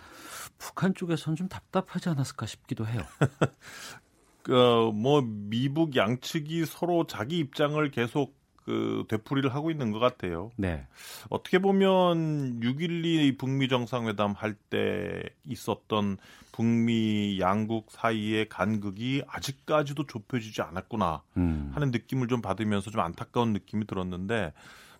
[0.59, 3.03] 북한 쪽에서는 좀 답답하지 않았을까 싶기도 해요.
[4.43, 10.51] 그뭐 미북 양측이 서로 자기 입장을 계속 그 되풀이를 하고 있는 것 같아요.
[10.57, 10.87] 네.
[11.29, 16.17] 어떻게 보면 6.12 북미 정상회담 할 때 있었던
[16.53, 21.71] 북미 양국 사이의 간극이 아직까지도 좁혀지지 않았구나 음.
[21.75, 24.53] 하는 느낌을 좀 받으면서 좀 안타까운 느낌이 들었는데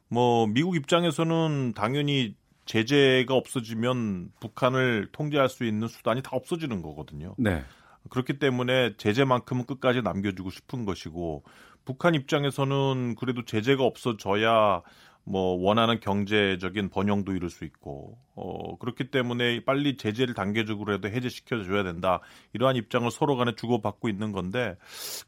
[0.09, 2.35] 뭐 미국 입장에서는 당연히
[2.67, 7.35] 제재가 없어지면 북한을 통제할 수 있는 수단이 다 없어지는 거거든요.
[7.39, 7.62] 네.
[8.11, 11.43] 그렇기 때문에 제재만큼은 끝까지 남겨주고 싶은 것이고
[11.85, 14.82] 북한 입장에서는 그래도 제재가 없어져야
[15.26, 21.82] 뭐 원하는 경제적인 번영도 이룰 수 있고 어 그렇기 때문에 빨리 제재를 단계적으로라도 해제시켜 줘야
[21.82, 22.20] 된다
[22.53, 24.76] 이러한 입장을 서로 간에 주고받고 있는 건데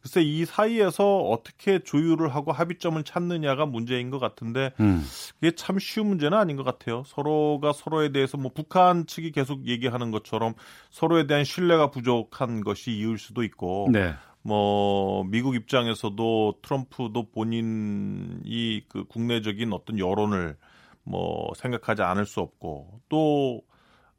[0.03, 5.03] 글쎄 이 사이에서 어떻게 조율을 하고 합의점을 찾느냐가 문제인 것 같은데 음.
[5.41, 7.03] 이게 참 쉬운 문제는 아닌 것 같아요.
[7.07, 10.55] 서로가 서로에 대해서 뭐 북한 측이 계속 얘기하는 것처럼
[10.91, 14.15] 서로에 대한 신뢰가 부족한 것이 이유일 수도 있고 네.
[14.47, 20.57] 뭐 미국 입장에서도 트럼프도 본인이 그 국내적인 어떤 여론을
[21.05, 23.63] 뭐 생각하지 않을 수 없고 또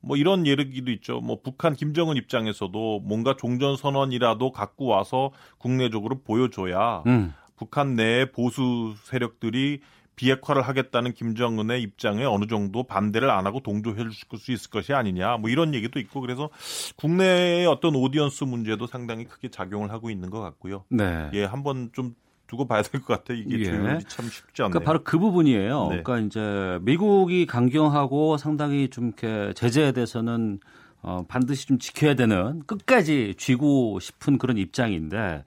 [0.02, 1.20] 뭐 이런 얘기도 있죠.
[1.20, 7.34] 뭐 북한 김정은 입장에서도 뭔가 종전 선언이라도 갖고 와서 국내적으로 보여줘야 음.
[7.56, 9.82] 북한 내 보수 세력들이
[10.18, 15.38] 비핵화를 하겠다는 김정은의 입장에 어느 정도 반대를 안 하고 동조해 줄 수 있을 것이 아니냐
[15.38, 16.50] 뭐 이런 얘기도 있고 그래서
[16.98, 20.84] 국내의 어떤 오디언스 문제도 상당히 크게 작용을 하고 있는 것 같고요.
[20.90, 21.30] 네.
[21.34, 22.16] 예, 한번 좀
[22.48, 23.38] 두고 봐야 될 것 같아요.
[23.38, 23.64] 이게 예.
[23.66, 24.72] 조율이 참 쉽지 않네요.
[24.72, 25.88] 그러니까 바로 그 부분이에요.
[25.92, 26.02] 네.
[26.02, 30.60] 그러니까 이제 미국이 강경하고 상당히 좀 이렇게 제재에 대해서는
[31.02, 35.44] 어, 반드시 좀 지켜야 되는 끝까지 쥐고 싶은 그런 입장인데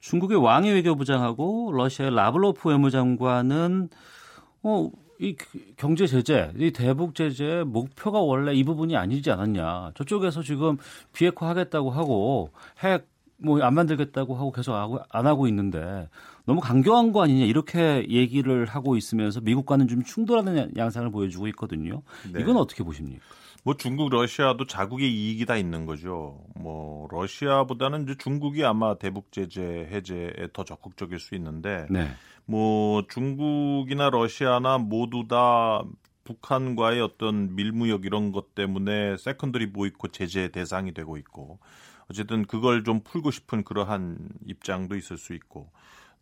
[0.00, 3.88] 중국의 왕이 외교부장하고 러시아의 라블로프 외무장관은
[4.62, 4.90] 어,
[5.20, 5.36] 이
[5.76, 9.92] 경제 제재, 이 대북 제재 목표가 원래 이 부분이 아니지 않았냐.
[9.96, 10.76] 저쪽에서 지금
[11.12, 12.50] 비핵화 하겠다고 하고
[12.82, 13.06] 핵
[13.40, 16.08] 뭐 안 만들겠다고 하고 계속 하고- 안 하고 있는데
[16.44, 22.02] 너무 강경한 거 아니냐 이렇게 얘기를 하고 있으면서 미국과는 좀 충돌하는 양상을 보여주고 있거든요.
[22.32, 22.40] 네.
[22.40, 23.22] 이건 어떻게 보십니까?
[23.68, 26.42] 뭐 중국, 러시아도 자국의 이익이 다 있는 거죠.
[26.54, 32.08] 뭐 러시아보다는 이제 중국이 아마 대북 제재 해제에 더 적극적일 수 있는데 네.
[32.46, 35.82] 뭐 중국이나 러시아나 모두 다
[36.24, 41.58] 북한과의 어떤 밀무역 이런 것 때문에 secondary boycott 제재 대상이 되고 있고
[42.10, 45.70] 어쨌든 그걸 좀 풀고 싶은 그러한 입장도 있을 수 있고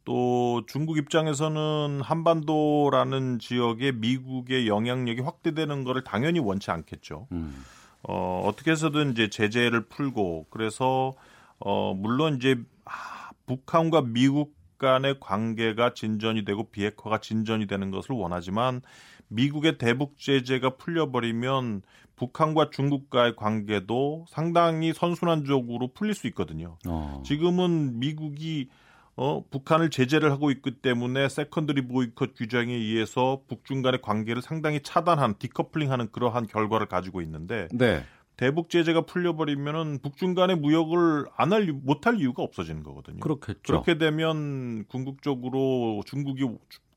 [0.06, 7.26] 또 중국 입장에서는 한반도라는 지역에 미국의 영향력이 확대되는 것을 당연히 원치 않겠죠.
[7.32, 7.64] 음.
[8.04, 11.14] 어, 어떻게 해서든 이제 제재를 풀고 그래서
[11.58, 18.82] 어, 물론 이제 아, 북한과 미국 간의 관계가 진전이 되고 비핵화가 진전이 되는 것을 원하지만
[19.26, 21.82] 미국의 대북 제재가 풀려버리면
[22.14, 26.78] 북한과 중국과의 관계도 상당히 선순환적으로 풀릴 수 있거든요.
[26.86, 27.22] 어.
[27.26, 28.68] 지금은 미국이
[29.16, 35.36] 어, 북한을 제재를 하고 있기 때문에 secondary boycott 규정에 의해서 북중 간의 관계를 상당히 차단한
[35.38, 38.04] decoupling하는 그러한 결과를 가지고 있는데 네.
[38.36, 43.20] 대북 제재가 풀려버리면은 북중 간의 무역을 안 할 못할 이유가 없어지는 거거든요.
[43.20, 43.60] 그렇겠죠.
[43.64, 46.46] 그렇게 되면 궁극적으로 중국이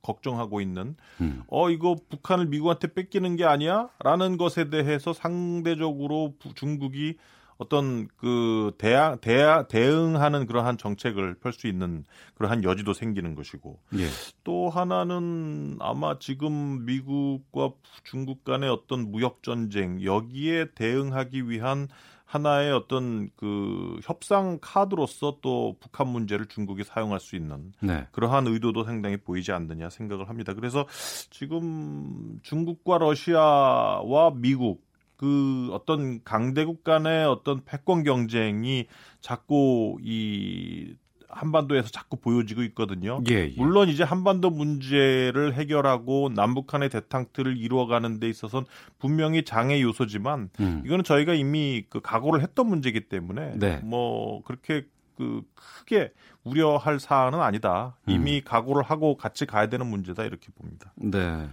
[0.01, 1.43] 걱정하고 있는 음.
[1.47, 7.15] 어 이거 북한을 미국한테 뺏기는 게 아니야라는 것에 대해서 상대적으로 부- 중국이
[7.59, 12.05] 어떤 그 대항 대 대응하는 그러한 정책을 펼 수 있는
[12.35, 14.07] 그러한 여지도 생기는 것이고 예.
[14.45, 17.71] 또 하나는 아마 지금 미국과
[18.05, 21.89] 중국 간의 어떤 무역 전쟁 여기에 대응하기 위한
[22.23, 28.07] 하나의 어떤 그 협상 카드로서 또 북한 문제를 중국이 사용할 수 있는 네.
[28.11, 30.53] 그러한 의도도 상당히 보이지 않느냐 생각을 합니다.
[30.53, 30.85] 그래서
[31.29, 34.88] 지금 중국과 러시아와 미국
[35.19, 38.87] 그 어떤 강대국 간의 어떤 패권 경쟁이
[39.19, 40.95] 자꾸 이
[41.27, 43.21] 한반도에서 자꾸 보여지고 있거든요.
[43.29, 43.53] 예, 예.
[43.57, 48.65] 물론 이제 한반도 문제를 해결하고 남북한의 대탕트를 이루어가는 데 있어서는
[48.97, 50.83] 분명히 장애 요소지만 음.
[50.85, 53.81] 이거는 저희가 이미 그 각오를 했던 문제이기 때문에 네.
[53.83, 54.85] 뭐 그렇게
[55.17, 56.13] 그 크게
[56.45, 57.97] 우려할 사안은 아니다.
[58.07, 60.93] 이미 각오를 하고 같이 가야 되는 문제다 이렇게 봅니다.
[60.95, 61.49] 네.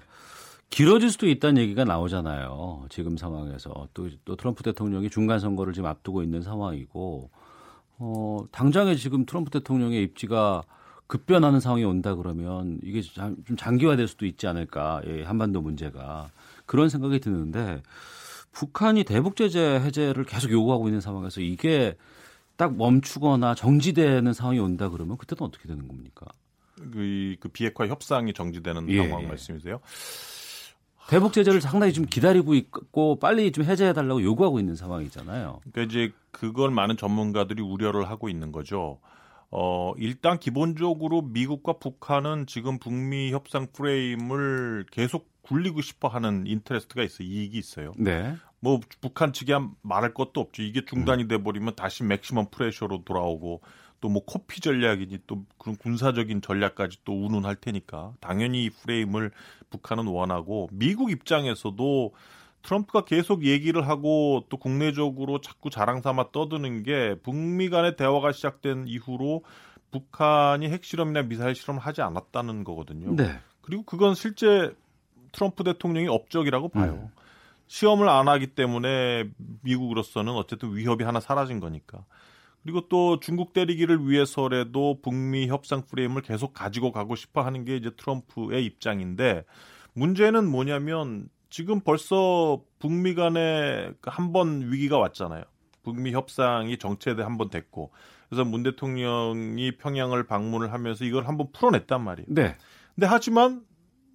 [0.70, 2.86] 길어질 수도 있다는 얘기가 나오잖아요.
[2.90, 7.30] 지금 상황에서 또, 또 트럼프 대통령이 중간 선거를 지금 앞두고 있는 상황이고
[7.98, 10.62] 어, 당장에 지금 트럼프 대통령의 입지가
[11.06, 16.30] 급변하는 상황이 온다 그러면 이게 장- 좀 장기화될 수도 있지 않을까 예, 한반도 문제가
[16.66, 17.80] 그런 생각이 드는데
[18.52, 21.96] 북한이 대북 제재 해제를 계속 요구하고 있는 상황에서 이게
[22.56, 26.26] 딱 멈추거나 정지되는 상황이 온다 그러면 그때는 어떻게 되는 겁니까?
[26.92, 29.26] 그, 이- 그 비핵화 협상이 정지되는 예, 상황 예.
[29.28, 29.80] 말씀이세요?
[31.08, 35.60] 대북 제재를 상당히 좀 기다리고 있고 빨리 좀 해제해 달라고 요구하고 있는 상황이잖아요.
[35.70, 38.98] 그러니까 이제 그걸 많은 전문가들이 우려를 하고 있는 거죠.
[39.50, 47.26] 어, 일단 기본적으로 미국과 북한은 지금 북미 협상 프레임을 계속 굴리고 싶어 하는 interest가 있어요.
[47.28, 47.92] 이익이 있어요.
[47.96, 48.34] 네.
[48.58, 50.62] 뭐 북한 측이 한 말할 것도 없죠.
[50.62, 53.60] 이게 중단이 돼 버리면 다시 maximum pressure로 돌아오고
[54.06, 59.32] 또 뭐 코피 전략이니 또 그런 군사적인 전략까지 또 운운할 테니까 당연히 이 프레임을
[59.70, 62.14] 북한은 원하고 미국 입장에서도
[62.62, 68.86] 트럼프가 계속 얘기를 하고 또 국내적으로 자꾸 자랑 삼아 떠드는 게 북미 간의 대화가 시작된
[68.86, 69.42] 이후로
[69.90, 73.16] 북한이 핵실험이나 미사일 실험을 하지 않았다는 거거든요.
[73.16, 73.40] 네.
[73.60, 74.72] 그리고 그건 실제
[75.32, 77.10] 트럼프 대통령이 업적이라고 봐요.
[77.66, 79.28] 시험을 안 하기 때문에
[79.62, 82.04] 미국으로서는 어쨌든 위협이 하나 사라진 거니까.
[82.66, 87.92] 그리고 또 중국 때리기를 위해서라도 북미 협상 프레임을 계속 가지고 가고 싶어 하는 게 이제
[87.96, 89.44] 트럼프의 입장인데
[89.92, 95.44] 문제는 뭐냐면 지금 벌써 북미 간에 그한번 위기가 왔잖아요.
[95.84, 97.92] 북미 협상이 정체돼 한 번 됐고
[98.28, 102.26] 그래서 문 대통령이 평양을 방문을 하면서 이걸 한번 풀어냈단 말이에요.
[102.28, 102.56] 네.
[102.96, 103.62] 근데 하지만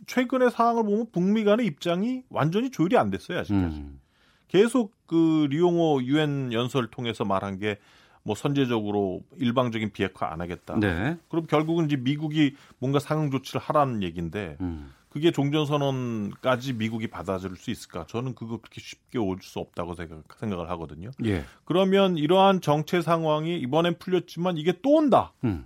[0.07, 3.77] 최근의 상황을 보면 북미 간의 입장이 완전히 조율이 안 됐어요 아직까지.
[3.77, 4.01] 음.
[4.49, 7.79] 계속 그 리용호 유엔 연설을 통해서 말한 게
[8.23, 10.77] 뭐 선제적으로 일방적인 비핵화 안 하겠다.
[10.79, 11.17] 네.
[11.29, 14.91] 그럼 결국은 이제 미국이 뭔가 상응 조치를 하라는 얘기인데 음.
[15.09, 18.05] 그게 종전 선언까지 미국이 받아줄 수 있을까?
[18.07, 21.11] 저는 그거 그렇게 쉽게 올 수 없다고 생각, 생각 을 하거든요.
[21.25, 21.43] 예.
[21.65, 25.33] 그러면 이러한 정체 상황이 이번엔 풀렸지만 이게 또 온다.
[25.43, 25.65] 음.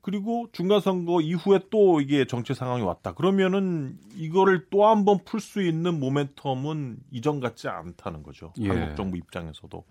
[0.00, 3.12] 그리고 중간 선거 이후에 또 이게 정치 상황이 왔다.
[3.12, 8.52] 그러면은 이거를 또 한 번 풀 수 있는 모멘텀은 이전 같지 않다는 거죠.
[8.60, 8.68] 예.
[8.68, 9.84] 한국 정부 입장에서도.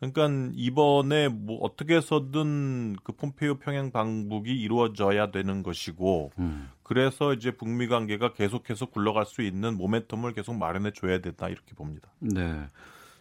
[0.00, 6.70] 그러니까 이번에 뭐 어떻게 해서든 그 폼페이오 평양 방북이 이루어져야 되는 것이고 음.
[6.82, 12.08] 그래서 이제 북미 관계가 계속해서 굴러갈 수 있는 모멘텀을 계속 마련해 줘야 된다 이렇게 봅니다.
[12.18, 12.66] 네.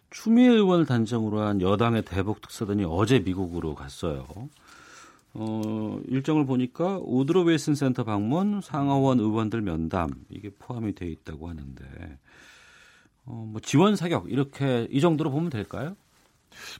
[0.09, 4.25] 추미애 의원을 단장으로 한 여당의 대북 특사단이 어제 미국으로 갔어요.
[5.33, 11.85] 어, 일정을 보니까 우드로 웨이슨 센터 방문, 상하원 의원들 면담 이게 포함이 돼 있다고 하는데
[13.25, 15.95] 어, 뭐 지원 사격 이렇게 이 정도로 보면 될까요?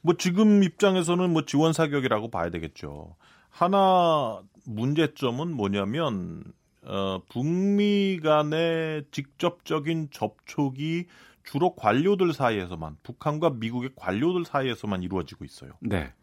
[0.01, 3.15] 뭐 지금 입장에서는 뭐 지원 사격이라고 봐야 되겠죠.
[3.49, 6.43] 하나 문제점은 뭐냐면
[6.83, 11.05] 어, 북미 간의 직접적인 접촉이
[11.43, 15.71] 주로 관료들 사이에서만 북한과 미국의 관료들 사이에서만 이루어지고 있어요.
[15.81, 16.13] 네.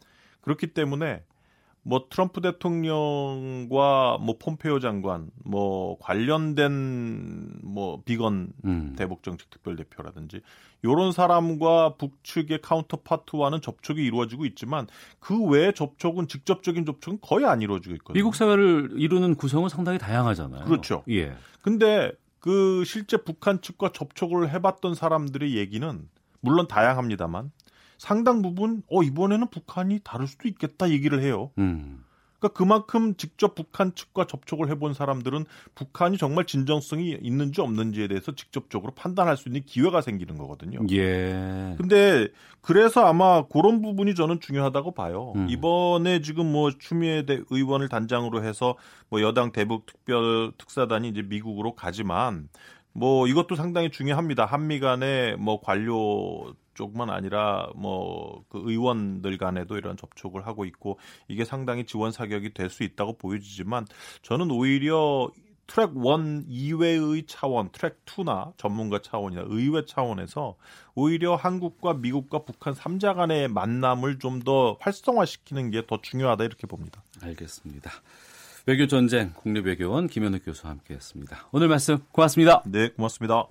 [0.41, 1.25] 그렇기 때문에
[1.87, 8.95] 뭐 트럼프 대통령과 뭐 폼페이오 장관 뭐 관련된 뭐 비건 음.
[8.99, 10.41] 대북 정책 특별 대표라든지
[10.85, 14.89] 요런 사람과 북측의 카운터파트와는 접촉이 이루어지고 있지만
[15.21, 18.15] 그 외의 접촉은 직접적인 접촉은 거의 안 이루어지고 있거든요.
[18.19, 20.65] 미국 사회를 이루는 구성은 상당히 다양하잖아요.
[20.65, 21.05] 그렇죠.
[21.09, 21.37] 예.
[21.63, 22.11] 근데
[22.41, 26.09] 그 실제 북한 측과 접촉을 해봤던 사람들의 얘기는
[26.41, 27.53] 물론 다양합니다만
[27.99, 31.51] 상당 부분 어 이번에는 북한이 다를 수도 있겠다 얘기를 해요.
[31.59, 32.05] 음.
[32.39, 38.93] 그러니까 그만큼 직접 북한 측과 접촉을 해본 사람들은 북한이 정말 진정성이 있는지 없는지에 대해서 직접적으로
[38.95, 40.81] 판단할 수 있는 기회가 생기는 거거든요.
[40.93, 41.75] 예.
[41.79, 42.29] 근데
[42.61, 45.33] 그래서 아마 그런 부분이 저는 중요하다고 봐요.
[45.37, 45.49] 음.
[45.49, 48.77] 이번에 지금 뭐 추미애 대 의원을 단장으로 해서
[49.09, 52.49] 뭐 여당 대북 특별 특사단이 이제 미국으로 가지만
[52.93, 54.47] 뭐 이것도 상당히 중요합니다.
[54.47, 60.99] 한미 간의 뭐 관료 쪽만 아니라 뭐 그 의원들 간에도 이런 접촉을 하고 있고
[61.29, 63.87] 이게 상당히 지원 사격이 될 수 있다고 보여지지만
[64.23, 65.31] 저는 오히려
[65.67, 70.55] 트랙 1 이외의 차원, 트랙 2나 전문가 차원이나 의회 차원에서
[70.95, 77.03] 오히려 한국과 미국과 북한 3자 간의 만남을 좀 더 활성화시키는 게 더 중요하다 이렇게 봅니다.
[77.23, 77.91] 알겠습니다.
[78.67, 81.49] 외교 전쟁 국립외교원 김현욱 교수와 함께했습니다.
[81.53, 82.63] 오늘 말씀 고맙습니다.
[82.67, 83.47] 네, 고맙습니다.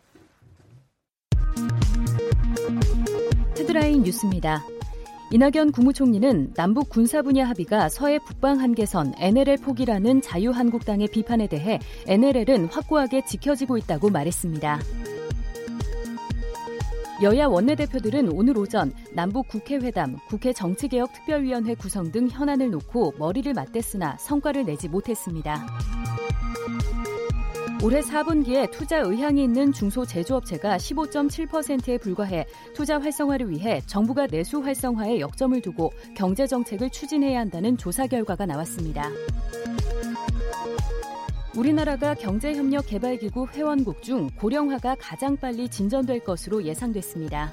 [3.96, 4.64] 헤드라인 뉴스입니다.
[5.32, 12.66] 이낙연 국무총리는 남북 군사 분야 합의가 서해 북방 한계선 NLL 포기라는 자유한국당의 비판에 대해 NLL은
[12.66, 14.80] 확고하게 지켜지고 있다고 말했습니다.
[17.24, 24.66] 여야 원내대표들은 오늘 오전 남북 국회회담, 국회 정치개혁특별위원회 구성 등 현안을 놓고 머리를 맞댔으나 성과를
[24.66, 25.66] 내지 못했습니다.
[27.86, 35.20] 올해 4분기에 투자 의향이 있는 중소 제조업체가 15.7%에 불과해 투자 활성화를 위해 정부가 내수 활성화에
[35.20, 39.12] 역점을 두고 경제 정책을 추진해야 한다는 조사 결과가 나왔습니다.
[41.56, 47.52] 우리나라가 경제협력 개발기구 회원국 중 고령화가 가장 빨리 진전될 것으로 예상됐습니다.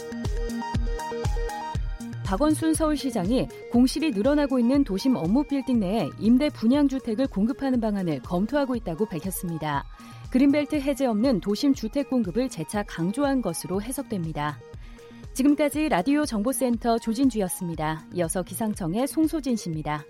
[2.33, 8.75] 박원순 서울시장이 공실이 늘어나고 있는 도심 업무 빌딩 내에 임대 분양 주택을 공급하는 방안을 검토하고
[8.75, 9.85] 있다고 밝혔습니다.
[10.31, 14.59] 그린벨트 해제 없는 도심 주택 공급을 재차 강조한 것으로 해석됩니다.
[15.35, 18.07] 지금까지 라디오 정보센터 조진주였습니다.
[18.15, 20.03] 이어서 기상청의 송소진 씨입니다.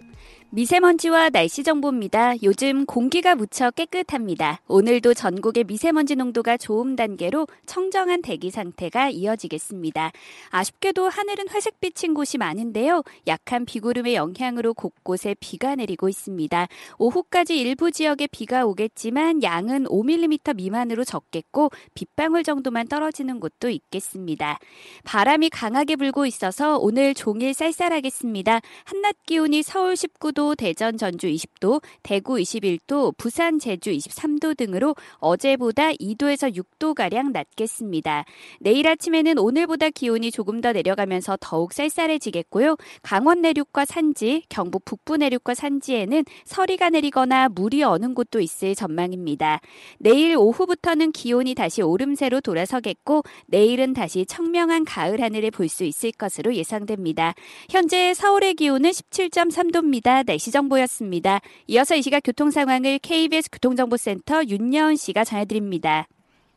[0.55, 2.35] 미세먼지와 날씨 정보입니다.
[2.43, 4.61] 요즘 공기가 무척 깨끗합니다.
[4.69, 10.13] 오늘도 전국의 미세먼지 농도가 좋음 단계로 청정한 대기 상태가 이어지겠습니다.
[10.51, 13.03] 아쉽게도 하늘은 회색 빛인 곳이 많은데요.
[13.29, 16.69] 약한 비구름의 영향으로 곳곳에 비가 내리고 있습니다.
[16.99, 24.59] 오후까지 일부 지역에 비가 오겠지만 양은 5mm 미만으로 적겠고 빗방울 정도만 떨어지는 곳도 있겠습니다.
[25.05, 28.61] 바람이 강하게 불고 있어서 오늘 종일 쌀쌀하겠습니다.
[28.85, 36.55] 한낮 기온이 서울 19도, 대전, 전주 20도, 대구 21도, 부산, 제주 23도 등으로 어제보다 2도에서
[36.55, 38.25] 6도가량 낮겠습니다.
[38.61, 42.77] 내일 아침에는 오늘보다 기온이 조금 더 내려가면서 더욱 쌀쌀해지겠고요.
[43.03, 49.61] 강원 내륙과 산지, 경북 북부 내륙과 산지에는 서리가 내리거나 물이 어는 곳도 있을 전망입니다.
[49.99, 56.55] 내일 오후부터는 기온이 다시 오름세로 돌아서겠고 내일은 다시 청명한 가을 하늘을 볼 수 있을 것으로
[56.55, 57.35] 예상됩니다.
[57.71, 60.25] 현재 서울의 기온은 17.3도입니다.
[60.33, 61.41] 날씨 정보였습니다.
[61.67, 66.07] 이어서 이 시각 교통 상황을 KBS 교통정보센터 윤여은 씨가 전해드립니다.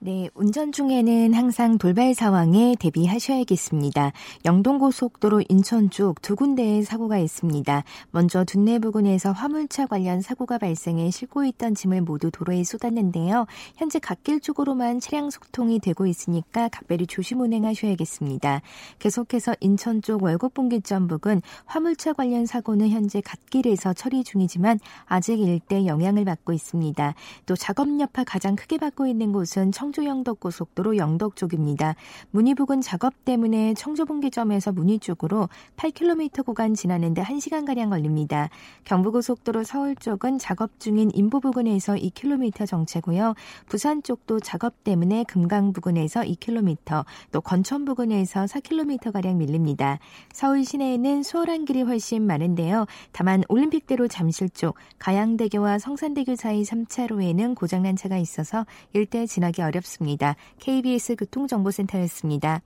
[0.05, 4.11] 네, 운전 중에는 항상 돌발 상황에 대비하셔야겠습니다.
[4.45, 7.83] 영동고속도로 인천 쪽 두 군데의 사고가 있습니다.
[8.11, 13.47] 먼저 둔내 부근에서 화물차 관련 사고가 발생해 싣고 있던 짐을 모두 도로에 쏟았는데요.
[13.77, 18.61] 현재 갓길 쪽으로만 차량 소통이 되고 있으니까 각별히 조심 운행하셔야겠습니다.
[18.99, 26.25] 계속해서 인천 쪽 월곡분기점 부근 화물차 관련 사고는 현재 갓길에서 처리 중이지만 아직 일대 영향을
[26.25, 27.15] 받고 있습니다.
[27.47, 31.95] 또 작업 여파 가장 크게 받고 있는 곳은 청 청주 영덕 고속도로 영덕 쪽입니다.
[32.29, 38.49] 문의 부근 작업 때문에 청주 분기점에서 문의 쪽으로 8km 구간 지나는데 1시간 가량 걸립니다.
[38.83, 43.35] 경부고속도로 서울 쪽은 작업 중인 인보 부근에서 2km 정체고요.
[43.67, 49.99] 부산 쪽도 작업 때문에 금강 부근에서 2km, 또 건천 부근에서 4km 가량 밀립니다.
[50.33, 52.85] 서울 시내에는 수월한 길이 훨씬 많은데요.
[53.13, 59.74] 다만 올림픽대로 잠실 쪽 가양대교와 성산대교 사이 3차로에는 고장난 차가 있어서 일대 지나기 어렵습니다.
[59.75, 60.35] 어렵습니다.
[60.59, 62.61] KBS 교통정보센터였습니다.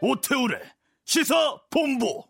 [0.00, 0.60] 오태우래
[1.04, 2.24] 시사 본부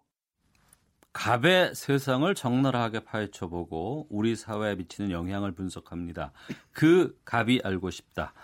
[1.13, 6.33] 갑의 세상을 적나라하게 파헤쳐보고 우리 사회에 미치는 영향을 분석합니다.
[6.73, 8.35] 그 갑이 알고 싶다.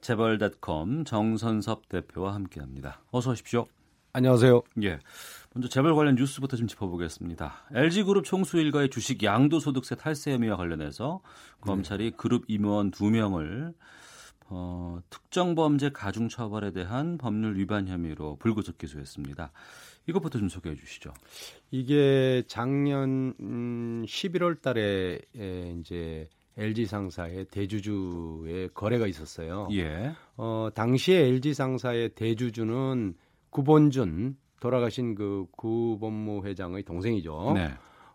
[0.00, 3.02] 재벌닷컴 정선섭 대표와 함께합니다.
[3.10, 3.66] 어서 오십시오.
[4.12, 4.62] 안녕하세요.
[4.82, 5.00] 예.
[5.54, 7.52] 먼저 재벌 관련 뉴스부터 좀 짚어보겠습니다.
[7.72, 11.20] LG그룹 총수 일가의 주식 양도소득세 탈세 혐의와 관련해서
[11.60, 13.74] 검찰이 그룹 임원 2명을
[14.50, 19.52] 어, 특정 범죄 가중 처벌에 대한 법률 위반 혐의로 불구속 기소했습니다.
[20.06, 21.12] 이것부터 좀 소개해 주시죠.
[21.70, 25.18] 이게 작년 11월 음, 달에
[25.80, 29.68] 이제 LG 상사의 대주주의 거래가 있었어요.
[29.72, 30.12] 예.
[30.36, 33.14] 어, 당시에 LG 상사의 대주주는
[33.50, 37.52] 구본준 돌아가신 그 구본무 회장의 동생이죠.
[37.54, 37.70] 네.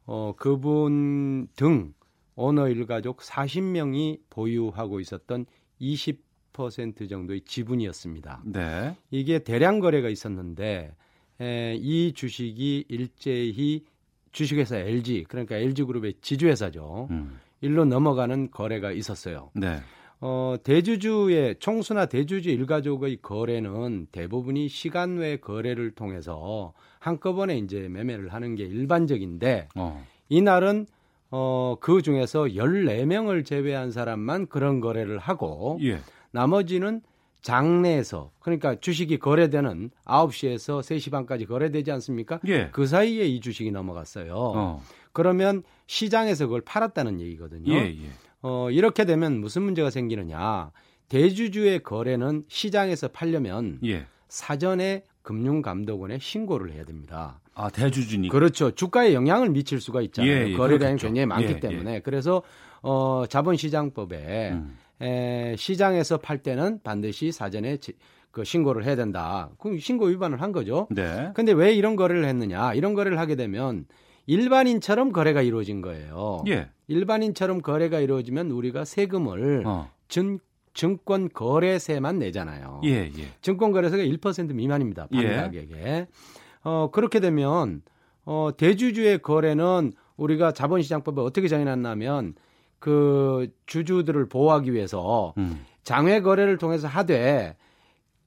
[0.05, 1.93] 어, 그분 등
[2.35, 5.45] 오너 일가족 40명이 보유하고 있었던
[5.79, 8.43] 20% 정도의 지분이었습니다.
[8.45, 8.95] 네.
[9.11, 10.95] 이게 대량 거래가 있었는데
[11.41, 13.85] 에, 이 주식이 일제히
[14.31, 17.07] 주식회사 LG 그러니까 LG그룹의 지주회사죠.
[17.11, 17.39] 음.
[17.61, 19.51] 일로 넘어가는 거래가 있었어요.
[19.53, 19.79] 네.
[20.25, 28.55] 어, 대주주의 총수나 대주주 일가족의 거래는 대부분이 시간 외 거래를 통해서 한꺼번에 이제 매매를 하는
[28.55, 30.01] 게 일반적인데 어.
[30.29, 30.87] 이날은
[31.29, 35.99] 어, 그 중에서 14명을 제외한 사람만 그런 거래를 하고 예.
[36.31, 37.01] 나머지는
[37.41, 42.39] 장내에서 그러니까 주식이 거래되는 9시에서 3시 반까지 거래되지 않습니까?
[42.47, 42.69] 예.
[42.71, 44.33] 그 사이에 이 주식이 넘어갔어요.
[44.33, 44.81] 어.
[45.11, 47.73] 그러면 시장에서 그걸 팔았다는 얘기거든요.
[47.73, 48.09] 예, 예.
[48.43, 50.71] 어, 이렇게 되면 무슨 문제가 생기느냐.
[51.09, 54.05] 대주주의 거래는 시장에서 팔려면 예.
[54.27, 57.39] 사전에 금융감독원에 신고를 해야 됩니다.
[57.55, 58.31] 아, 대주주니까.
[58.31, 58.71] 그렇죠.
[58.71, 60.31] 주가에 영향을 미칠 수가 있잖아요.
[60.31, 60.97] 예, 예, 거래량이.
[60.97, 61.99] 굉장히 많기 예, 때문에.
[62.01, 62.41] 그래서
[62.81, 64.77] 어, 자본시장법에 음.
[65.01, 67.93] 에, 시장에서 팔 때는 반드시 사전에 지,
[68.31, 69.49] 그 신고를 해야 된다.
[69.59, 70.87] 그럼 신고 위반을 한 거죠.
[70.89, 71.31] 네.
[71.35, 72.73] 근데 왜 이런 거래를 했느냐?
[72.73, 73.85] 이런 거래를 하게 되면
[74.25, 76.43] 일반인처럼 거래가 이루어진 거예요.
[76.47, 76.69] 예.
[76.87, 79.89] 일반인처럼 거래가 이루어지면 우리가 세금을 어.
[80.07, 80.39] 증,
[80.73, 82.81] 증권 거래세만 내잖아요.
[82.85, 83.27] 예, 예.
[83.41, 85.07] 증권 거래세가 1% 미만입니다.
[85.07, 85.35] 판매 예.
[85.35, 86.07] 가격에.
[86.63, 87.81] 어, 그렇게 되면
[88.25, 92.35] 어, 대주주의 거래는 우리가 자본시장법에 어떻게 정해놨냐면
[92.79, 95.65] 그 주주들을 보호하기 위해서 음.
[95.83, 97.55] 장외 거래를 통해서 하되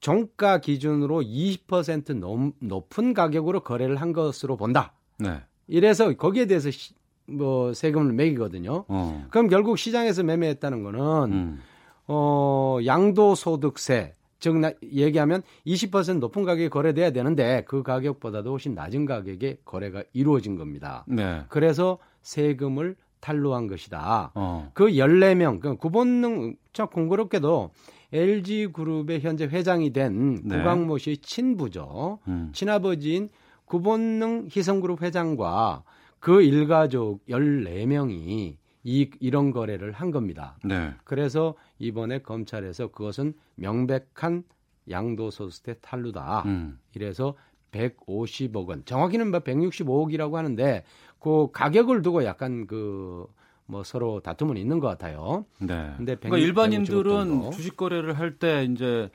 [0.01, 4.93] 종가 기준으로 20% 넘, 높은 가격으로 거래를 한 것으로 본다.
[5.19, 5.41] 네.
[5.67, 6.95] 이래서 거기에 대해서 시,
[7.29, 8.85] 뭐 세금을 매기거든요.
[8.89, 9.27] 어.
[9.31, 11.61] 그럼 결국 시장에서 매매했다는 거는 음.
[12.09, 19.59] 어 양도소득세 즉 나, 얘기하면 20% 높은 가격에 거래돼야 되는데 그 가격보다도 훨씬 낮은 가격에
[19.64, 21.05] 거래가 이루어진 겁니다.
[21.09, 21.43] 네.
[21.49, 24.33] 그래서 세금을 탈루한 것이다.
[24.35, 24.70] 어.
[24.74, 27.70] 그 14명, 그 구본능, 참 공교롭게도
[28.12, 30.59] LG그룹의 현재 회장이 된 네.
[30.59, 32.20] 구광모 씨의 친부죠.
[32.29, 32.51] 음.
[32.53, 33.31] 친아버지인
[33.64, 35.83] 구본능 희성그룹 회장과
[36.21, 40.57] 그 일가족 14명이 이, 이런 거래를 한 겁니다.
[40.64, 40.93] 네.
[41.05, 44.45] 그래서 이번에 검찰에서 그것은 명백한
[44.89, 46.43] 양도소득세 탈루다.
[46.47, 46.79] 음.
[46.95, 47.35] 이래서
[47.73, 50.85] 150억 원, 정확히는 뭐 165억이라고 하는데
[51.19, 53.27] 그 가격을 두고 약간 그
[53.67, 55.45] 뭐 서로 다툼은 있는 것 같아요.
[55.59, 55.93] 네.
[55.97, 57.51] 근데 그러니까 160, 일반인들은 150 정도.
[57.51, 59.11] 주식 거래를 할 때 이제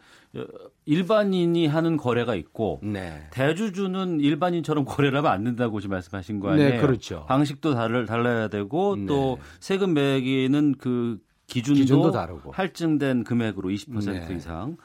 [0.86, 3.28] 일반인이 하는 거래가 있고 네.
[3.32, 6.70] 대주주는 일반인처럼 거래를 하면 안 된다고 지금 말씀하신 거 아니에요?
[6.70, 7.26] 네, 그렇죠.
[7.28, 9.06] 방식도 다를 달라야 되고 네.
[9.08, 12.52] 또 세금 매기는 그 기준도, 기준도 다르고.
[12.52, 14.36] 할증된 금액으로 20% 네.
[14.36, 14.78] 이상.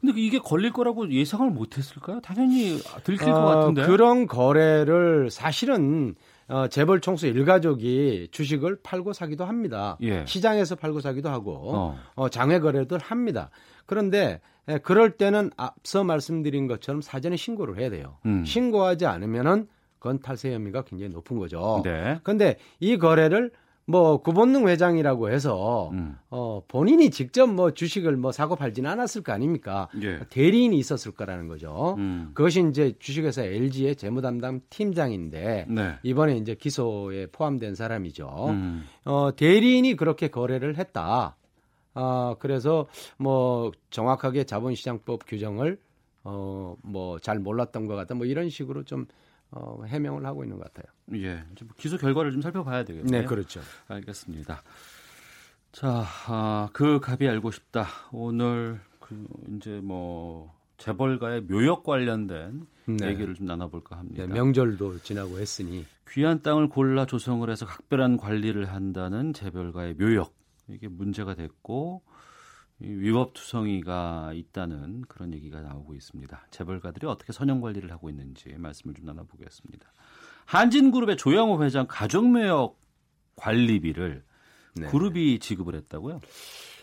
[0.00, 2.20] 근데 이게 걸릴 거라고 예상을 못 했을까요?
[2.20, 3.86] 당연히 들킬 것 어, 같은데.
[3.86, 6.14] 그런 거래를 사실은
[6.48, 9.96] 어, 재벌 총수 일가족이 주식을 팔고 사기도 합니다.
[10.02, 10.24] 예.
[10.26, 11.98] 시장에서 팔고 사기도 하고 어.
[12.14, 13.50] 어, 장외 거래들 합니다.
[13.86, 18.18] 그런데 에, 그럴 때는 앞서 말씀드린 것처럼 사전에 신고를 해야 돼요.
[18.26, 18.44] 음.
[18.44, 19.66] 신고하지 않으면은
[19.98, 21.80] 그건 탈세 혐의가 굉장히 높은 거죠.
[21.84, 22.18] 네.
[22.22, 23.50] 근데 이 거래를
[23.84, 26.16] 뭐 구본능 회장이라고 해서 음.
[26.30, 29.88] 어 본인이 직접 뭐 주식을 뭐 사고 팔지는 않았을 거 아닙니까?
[30.02, 30.20] 예.
[30.30, 31.96] 대리인이 있었을 거라는 거죠.
[31.98, 32.30] 음.
[32.34, 35.94] 그것이 이제 주식회사 LG의 재무 담당 팀장인데 네.
[36.04, 38.46] 이번에 이제 기소에 포함된 사람이죠.
[38.50, 38.84] 음.
[39.04, 41.36] 어 대리인이 그렇게 거래를 했다.
[41.94, 42.86] 아 그래서
[43.18, 45.78] 뭐 정확하게 자본시장법 규정을
[46.24, 48.14] 어 뭐 잘 몰랐던 것 같다.
[48.14, 49.06] 뭐 이런 식으로 좀
[49.50, 50.90] 어, 해명을 하고 있는 것 같아요.
[51.14, 51.44] 예.
[51.52, 53.20] 이제 뭐 기소 결과를 좀 살펴봐야 되겠네요.
[53.22, 53.60] 네, 그렇죠.
[53.88, 54.62] 알겠습니다.
[55.72, 57.86] 자, 아, 그 갑이 알고 싶다.
[58.12, 59.26] 오늘 그
[59.56, 63.08] 이제 뭐 재벌가의 묘역 관련된 네.
[63.08, 64.26] 얘기를 좀 나눠볼까 합니다.
[64.26, 70.34] 네, 명절도 지나고 했으니 귀한 땅을 골라 조성을 해서 각별한 관리를 한다는 재벌가의 묘역
[70.68, 72.02] 이게 문제가 됐고
[72.80, 76.46] 이 위법투성이가 있다는 그런 얘기가 나오고 있습니다.
[76.50, 79.92] 재벌가들이 어떻게 선형 관리를 하고 있는지 말씀을 좀 나눠보겠습니다.
[80.46, 82.78] 한진그룹의 조영호 회장 가족묘역
[83.36, 84.24] 관리비를
[84.74, 84.86] 네.
[84.86, 86.20] 그룹이 지급을 했다고요?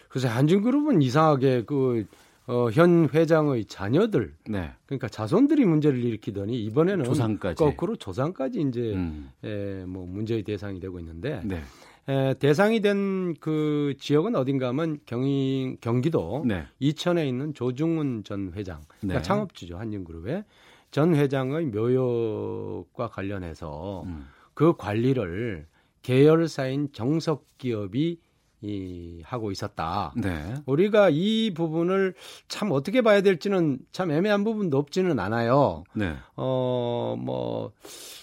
[0.10, 2.06] 그래서 한진그룹은 이상하게 그
[2.48, 4.72] 어, 현 회장의 자녀들, 네.
[4.88, 7.56] 그러니까 자손들이 문제를 일으키더니 이번에는 조상까지.
[7.56, 9.30] 거꾸로 조상까지 이제 음.
[9.44, 11.62] 에, 뭐 문제의 대상이 되고 있는데 네.
[12.10, 16.66] 에, 대상이 된 그 지역은 어딘가 하면 경인 경기도 네.
[16.80, 19.22] 이천에 있는 조중훈 전 회장, 그러니까 네.
[19.22, 20.44] 창업주죠 한진그룹의
[20.92, 24.28] 전 회장의 묘역과 관련해서 음.
[24.54, 25.68] 그 관리를
[26.02, 28.20] 계열사인 정석 기업이
[28.62, 30.14] 이, 하고 있었다.
[30.18, 30.56] 네.
[30.66, 32.14] 우리가 이 부분을
[32.48, 35.84] 참 어떻게 봐야 될지는 참 애매한 부분도 없지는 않아요.
[35.96, 36.16] 네.
[36.36, 37.72] 어, 뭐,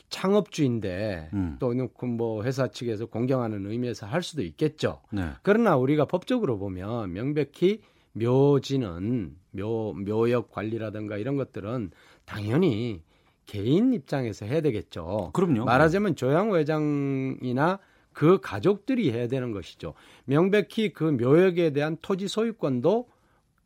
[0.08, 1.56] 창업주인데 음.
[1.58, 5.00] 또는 그뭐 회사 측에서 공경하는 의미에서 할 수도 있겠죠.
[5.10, 5.30] 네.
[5.42, 7.80] 그러나 우리가 법적으로 보면 명백히
[8.12, 11.90] 묘지는 묘, 묘역 관리라든가 이런 것들은
[12.24, 13.02] 당연히
[13.46, 15.30] 개인 입장에서 해야 되겠죠.
[15.32, 15.64] 그럼요.
[15.64, 17.78] 말하자면 조양 회장이나
[18.16, 19.92] 그 가족들이 해야 되는 것이죠.
[20.24, 23.10] 명백히 그 묘역에 대한 토지 소유권도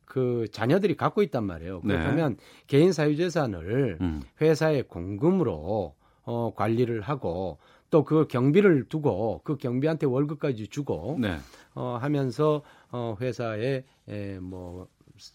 [0.03, 1.79] 그 자녀들이 갖고 있단 말이에요.
[1.85, 1.93] 네.
[1.93, 2.35] 그렇다면
[2.67, 4.21] 개인 사유재산을 음.
[4.41, 7.59] 회사의 공금으로 어, 관리를 하고
[7.91, 11.37] 또 그 경비를 두고 그 경비한테 월급까지 주고 네.
[11.73, 14.89] 어, 하면서 어, 회사에 에, 뭐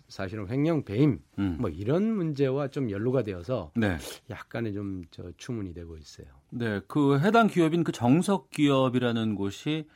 [0.08, 1.56] 사실은 횡령 배임 음.
[1.58, 3.96] 뭐 이런 문제와 좀 연루가 되어서 네.
[4.28, 6.26] 약간의 좀 저 추문이 되고 있어요.
[6.50, 9.86] 네, 그 해당 기업인 그 정석 기업이라는 곳이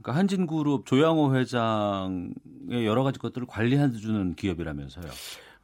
[0.00, 5.06] 그러니까 한진그룹 조양호 회장의 여러 가지 것들을 관리해주는 기업이라면서요.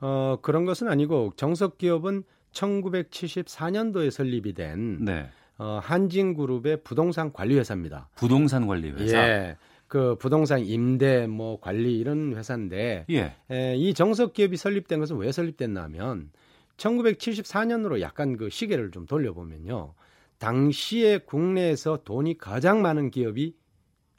[0.01, 2.23] 어, 그런 것은 아니고 정석 기업은
[2.53, 5.29] 1974년도에 설립이 된 네.
[5.59, 8.09] 어, 한진그룹의 부동산 관리 회사입니다.
[8.15, 9.19] 부동산 관리 회사.
[9.19, 9.57] 예.
[9.89, 13.35] 그 부동산 임대 뭐 관리 이런 회사인데 예.
[13.51, 16.31] 에, 이 정석 기업이 설립된 것은 왜 설립됐나 하면
[16.77, 19.95] 1974년으로 약간 그 시계를 좀 돌려보면요.
[20.39, 23.55] 당시에 국내에서 돈이 가장 많은 기업이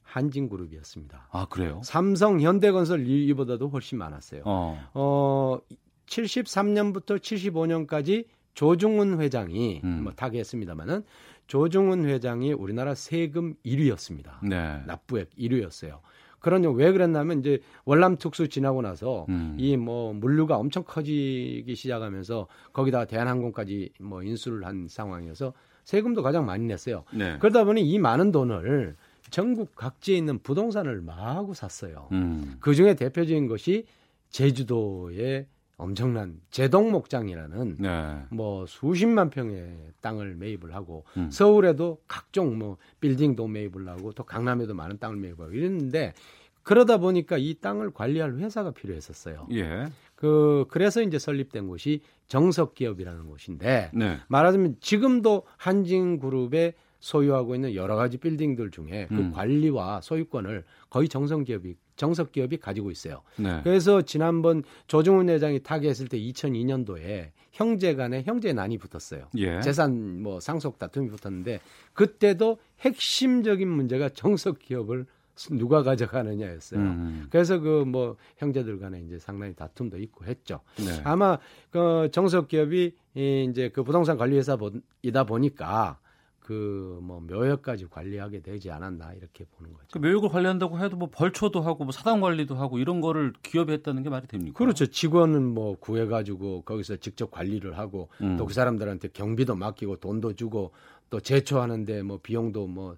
[0.04, 1.28] 한진그룹이었습니다.
[1.32, 1.82] 아 그래요?
[1.84, 4.42] 삼성, 현대건설 이- 이보다도 훨씬 많았어요.
[4.46, 4.90] 어.
[4.94, 5.60] 어,
[6.08, 10.04] 73년부터 75년까지 조중훈 회장이 음.
[10.04, 11.04] 뭐 타계했습니다마는
[11.48, 14.44] 조중훈 회장이 우리나라 세금 1위였습니다.
[14.44, 14.82] 네.
[14.88, 16.00] 납부액 1위였어요.
[16.40, 19.56] 그러냐 왜 그랬냐면 이제 월남 특수 지나고 나서 음.
[19.60, 25.54] 이뭐 물류가 엄청 커지기 시작하면서 거기다 대한항공까지 뭐 인수를 한 상황이어서
[25.90, 27.04] 세금도 가장 많이 냈어요.
[27.12, 27.38] 네.
[27.40, 28.96] 그러다 보니 이 많은 돈을
[29.32, 32.10] 전국 각지에 있는 부동산을 마구 샀어요.
[32.12, 32.58] 음.
[32.60, 33.88] 그 중에 대표적인 것이
[34.30, 38.22] 제주도의 엄청난 제동목장이라는 네.
[38.30, 41.32] 뭐 수십만 평의 땅을 매입을 하고 음.
[41.32, 46.14] 서울에도 각종 뭐 빌딩도 매입을 하고 또 강남에도 많은 땅을 매입하고 이랬는데
[46.62, 49.48] 그러다 보니까 이 땅을 관리할 회사가 필요했었어요.
[49.54, 49.88] 예.
[50.20, 54.18] 그 그래서 이제 설립된 곳이 정석 기업이라는 곳인데 네.
[54.28, 59.32] 말하자면 지금도 한진그룹에 소유하고 있는 여러 가지 빌딩들 중에 그 음.
[59.32, 63.22] 관리와 소유권을 거의 정성 기업이 정석 기업이 가지고 있어요.
[63.38, 63.62] 네.
[63.64, 69.30] 그래서 지난번 조중훈 회장이 타계했을 때 2002년도에 형제 간에 형제 난이 붙었어요.
[69.38, 69.62] 예.
[69.62, 71.62] 재산 뭐 상속 다툼이 붙었는데
[71.94, 75.06] 그때도 핵심적인 문제가 정석 기업을
[75.52, 76.80] 누가 가져가느냐였어요.
[76.80, 77.28] 음.
[77.30, 80.60] 그래서 그 뭐 형제들 간에 이제 상당히 다툼도 있고 했죠.
[80.78, 81.02] 네.
[81.04, 81.38] 아마
[81.72, 86.00] 그 정석 기업이 이 이제 그 부동산 관리 회사이다 보니까
[86.42, 89.88] 그뭐 묘역까지 관리하게 되지 않았나 이렇게 보는 거죠.
[89.92, 94.02] 그 묘역을 관리한다고 해도 뭐 벌초도 하고 뭐 사당 관리도 하고 이런 거를 기업이 했다는
[94.02, 94.58] 게 말이 됩니까?
[94.58, 94.88] 그렇죠.
[94.88, 98.38] 직원은 뭐 구해가지고 거기서 직접 관리를 하고 음.
[98.38, 100.72] 또그 사람들한테 경비도 맡기고 돈도 주고
[101.12, 102.98] 또 제초하는데 뭐 비용도 뭐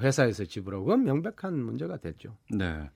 [0.00, 2.36] 회사에서 지불하고 그건 명백한 문제가 됐죠.
[2.50, 2.90] 네.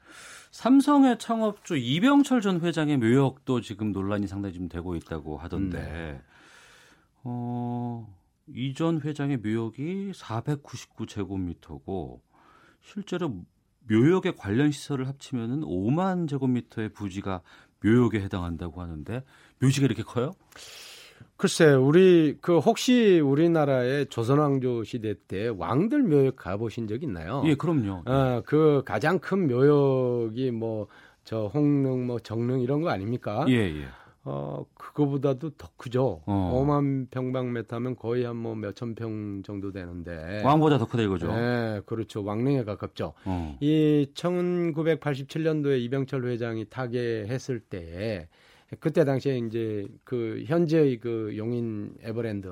[0.50, 6.22] 삼성의 창업주 이병철 전 회장의 묘역도 지금 논란이 상당히 좀 되고 있다고 하던데, 네.
[7.24, 8.06] 어,
[8.48, 12.20] 이 전 회장의 묘역이 499제곱미터고,
[12.80, 13.34] 실제로
[13.88, 17.42] 묘역에 관련 시설을 합치면은 5만 제곱미터의 부지가
[17.84, 19.24] 묘역에 해당한다고 하는데,
[19.60, 20.32] 묘지가 이렇게 커요?
[21.36, 27.42] 글쎄, 우리 그 혹시 우리나라의 조선왕조 시대 때 왕들 묘역 가보신 적 있나요?
[27.44, 28.02] 예, 그럼요.
[28.06, 30.88] 어, 그 가장 큰 묘역이 뭐
[31.28, 33.44] 저 홍릉, 뭐 정릉 이런 거 아닙니까?
[33.48, 33.84] 예, 예.
[34.22, 36.22] 어, 그거보다도 더 크죠.
[36.24, 36.52] 어.
[36.64, 40.42] 5만 평방미터면 거의 한 뭐 몇천 평 정도 되는데.
[40.44, 41.26] 왕보다 더 크다 이거죠.
[41.34, 42.22] 네, 그렇죠.
[42.22, 43.14] 왕릉에 가깝죠.
[43.24, 43.56] 어.
[43.58, 48.28] 이 1987년도에 이병철 회장이 타계했을 때
[48.80, 52.48] 그때 당시에 이제 그 현재의 그 용인 에버랜드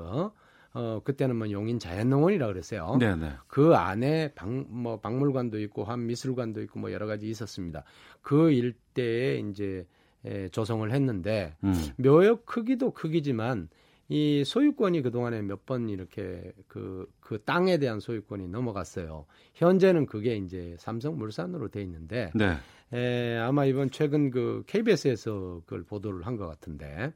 [0.77, 2.97] 어 그때는 뭐 용인 자연농원이라 그랬어요.
[2.99, 3.33] 네네.
[3.47, 7.85] 그 안에 박 뭐 박물관도 있고 한 미술관도 있고 뭐 여러 가지 있었습니다.
[8.23, 9.87] 그 일대에 이제
[10.25, 11.75] 에, 조성을 했는데 음.
[11.99, 13.69] 묘역 크기도 크기지만
[14.09, 19.25] 이 소유권이 그 동안에 몇 번 이렇게 그, 그 땅에 대한 소유권이 넘어갔어요.
[19.55, 22.57] 현재는 그게 이제 삼성물산으로 돼 있는데, 네.
[22.95, 27.13] 에, 아마 이번 최근 그 KBS에서 그걸 보도를 한 것 같은데,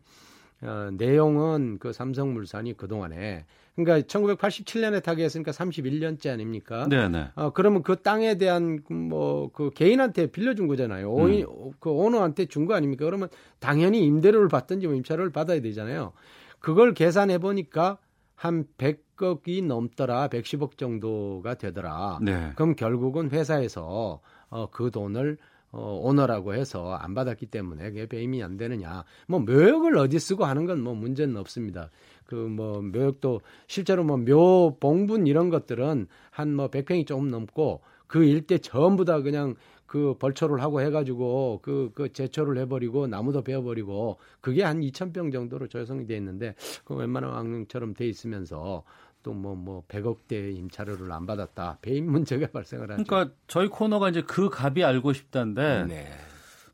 [0.60, 3.46] 어, 내용은 그 삼성물산이 그 동안에,
[3.76, 6.88] 그러니까 1987년에 타계했으니까 31년째 아닙니까?
[6.88, 7.28] 네네.
[7.36, 11.10] 어, 그러면 그 땅에 대한 뭐 그 개인한테 빌려준 거잖아요.
[11.12, 11.46] 오인,
[11.78, 13.05] 그 오너한테 준 거 아닙니까?
[13.05, 13.28] 그러면
[13.60, 16.12] 당연히 임대료를 받든지 뭐 임차료를 받아야 되잖아요.
[16.59, 17.98] 그걸 계산해 보니까
[18.34, 20.28] 한 100억이 넘더라.
[20.28, 22.18] 110억 정도가 되더라.
[22.20, 22.50] 네.
[22.56, 25.38] 그럼 결국은 회사에서 어, 그 돈을
[25.70, 29.04] 어, 오너라고 해서 안 받았기 때문에 그게 배임이 안 되느냐.
[29.26, 31.90] 뭐 묘역을 어디 쓰고 하는 건 뭐 문제는 없습니다.
[32.26, 38.24] 그 뭐 묘역도 실제로 뭐 묘 봉분 이런 것들은 한 뭐 100평이 조금 넘고 그
[38.24, 39.54] 일대 전부 다 그냥
[39.86, 46.06] 그 벌초를 하고 해가지고 그, 그 제초를 해버리고 나무도 베어버리고 그게 한 2,000평 정도로 조성이
[46.06, 46.54] 돼 있는데
[46.84, 48.84] 그 웬만한 왕릉처럼 돼 있으면서
[49.22, 53.04] 또뭐뭐 100억대 임차료를 안 받았다 배임 문제가 발생을 하죠.
[53.04, 56.10] 그러니까 저희 코너가 이제 그 값이 알고 싶다인데 네.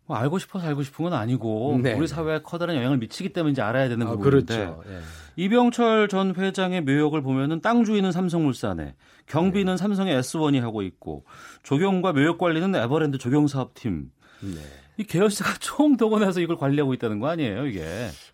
[0.07, 1.95] 뭐 알고 싶어서 알고 싶은 건 아니고 네.
[1.95, 4.83] 우리 사회에 커다란 영향을 미치기 때문에 이제 알아야 되는 아, 부분인데 그렇죠.
[4.89, 5.01] 예.
[5.37, 8.95] 이병철 전 회장의 묘역을 보면은 땅 주인은 삼성물산에
[9.27, 9.77] 경비는 네.
[9.77, 11.25] 삼성의 S1이 하고 있고
[11.63, 14.11] 조경과 묘역 관리는 에버랜드 조경 사업팀.
[14.97, 15.03] 네.
[15.03, 17.85] 이 계열사가 총 동원해서 이걸 관리하고 있다는 거 아니에요, 이게?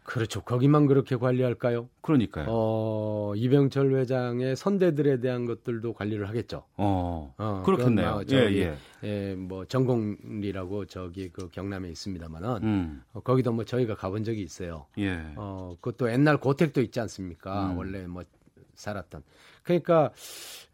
[0.04, 0.42] 그렇죠.
[0.42, 1.88] 거기만 그렇게 관리할까요?
[2.02, 2.46] 그러니까요.
[2.48, 6.64] 어, 이병철 회장의 선대들에 대한 것들도 관리를 하겠죠.
[6.76, 8.12] 어, 어, 그렇겠네요.
[8.12, 13.02] 뭐 저기, 예, 예, 뭐 전공리라고 저기 그 경남에 있습니다만은 음.
[13.12, 14.86] 어, 거기도 뭐 저희가 가본 적이 있어요.
[14.98, 15.20] 예.
[15.36, 17.70] 어, 그것도 옛날 고택도 있지 않습니까?
[17.70, 17.78] 음.
[17.78, 18.24] 원래 뭐
[18.74, 19.22] 살았던.
[19.62, 20.12] 그러니까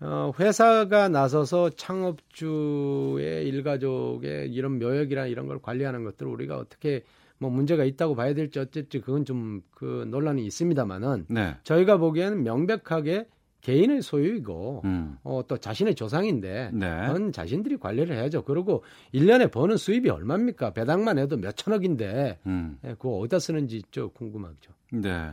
[0.01, 7.03] 어, 회사가 나서서 창업주의 일가족의 이런 묘역이나 이런 걸 관리하는 것들을 우리가 어떻게
[7.39, 11.55] 뭐 문제가 있다고 봐야 될지 어쩔지 그건 좀 그 논란이 있습니다만은 네.
[11.63, 13.27] 저희가 보기에는 명백하게
[13.61, 15.19] 개인의 소유이고 음.
[15.23, 17.07] 어, 또 자신의 조상인데 네.
[17.07, 18.43] 그건 자신들이 관리를 해야죠.
[18.45, 18.83] 그리고
[19.13, 20.71] 1년에 버는 수입이 얼마입니까?
[20.71, 22.79] 배당만 해도 몇 천억인데 음.
[22.85, 24.73] 예, 그거 어디다 쓰는지 좀 궁금하죠.
[24.93, 25.33] 네.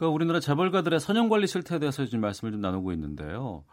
[0.00, 3.64] 그 우리나라 재벌가들의 선형 관리 실태에 대해서 지금 말씀을 좀 나누고 있는데요.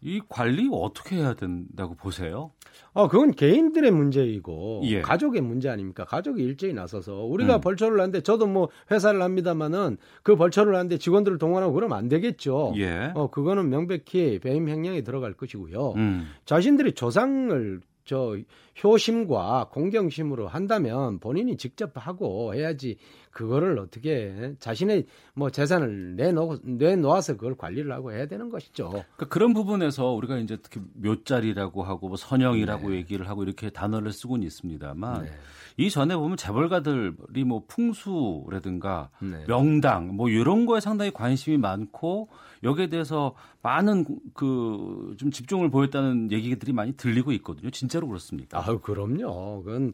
[0.00, 2.52] 이 관리 어떻게 해야 된다고 보세요?
[2.94, 5.02] 어, 그건 개인들의 문제이고 예.
[5.02, 6.06] 가족의 문제 아닙니까?
[6.06, 7.60] 가족이 일제히 나서서 우리가 음.
[7.60, 12.72] 벌초를 하는데 저도 뭐 회사를 합니다마는 그 벌초를 하는데 직원들을 동원하고 그러면 안 되겠죠.
[12.78, 13.12] 예.
[13.14, 15.92] 어, 그거는 명백히 배임 횡령에 들어갈 것이고요.
[15.96, 16.26] 음.
[16.46, 18.36] 자신들이 조상을 저
[18.82, 22.96] 효심과 공경심으로 한다면 본인이 직접 하고 해야지
[23.30, 28.90] 그거를 어떻게 자신의 뭐 재산을 내놓 내놓아서 그걸 관리를 하고 해야 되는 것이죠.
[28.90, 34.46] 그러니까 그런 부분에서 우리가 이제 특히 묘자리라고 하고 뭐 선형이라고 얘기를 하고 이렇게 단어를 쓰고는
[34.46, 35.30] 있습니다만 네.
[35.76, 39.44] 이 전에 보면 재벌가들이 뭐 풍수라든가 네.
[39.46, 42.28] 명당 뭐 이런 거에 상당히 관심이 많고
[42.62, 44.04] 여기에 대해서 많은
[44.34, 47.70] 그 좀 집중을 보였다는 얘기들이 많이 들리고 있거든요.
[47.70, 48.64] 진짜로 그렇습니까?
[48.64, 49.62] 아유 그럼요.
[49.62, 49.92] 그건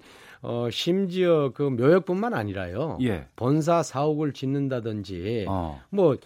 [0.48, 2.98] 어 심지어 그 묘역뿐만 아니라요.
[3.00, 3.06] 예.
[3.06, 3.26] 예.
[3.34, 5.80] 본사 사옥을 짓는다든지 어.
[5.90, 6.16] 뭐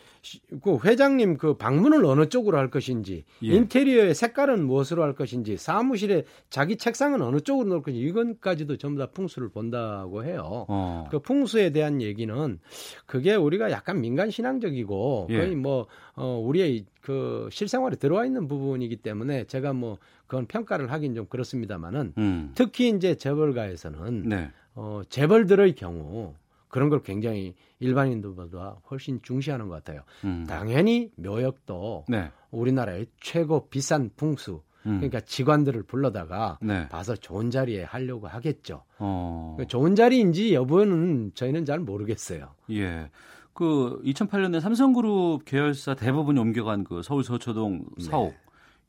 [0.62, 3.54] 그 회장님 그 방문을 어느 쪽으로 할 것인지 예.
[3.54, 9.06] 인테리어의 색깔은 무엇으로 할 것인지 사무실에 자기 책상은 어느 쪽으로 놓을 것인지 이건까지도 전부 다
[9.06, 10.66] 풍수를 본다고 해요.
[10.68, 11.06] 어.
[11.10, 12.58] 그 풍수에 대한 얘기는
[13.06, 15.36] 그게 우리가 약간 민간 신앙적이고 예.
[15.38, 21.14] 거의 뭐 어, 우리의 그 실생활에 들어와 있는 부분이기 때문에 제가 뭐 그건 평가를 하긴
[21.14, 22.52] 좀 그렇습니다만은 음.
[22.54, 24.50] 특히 이제 재벌가에서는 네.
[24.74, 26.34] 어, 재벌들의 경우
[26.70, 30.02] 그런 걸 굉장히 일반인들보다 훨씬 중시하는 것 같아요.
[30.24, 30.46] 음.
[30.48, 32.30] 당연히 묘역도 네.
[32.50, 34.96] 우리나라의 최고 비싼 풍수 음.
[34.96, 36.88] 그러니까 직관들을 불러다가 네.
[36.88, 38.84] 봐서 좋은 자리에 하려고 하겠죠.
[38.98, 39.58] 어.
[39.68, 42.54] 좋은 자리인지 여부는 저희는 잘 모르겠어요.
[42.70, 43.10] 예.
[43.52, 48.04] 그 2008년에 삼성그룹 계열사 대부분이 옮겨간 그 서울 서초동 네.
[48.04, 48.34] 사옥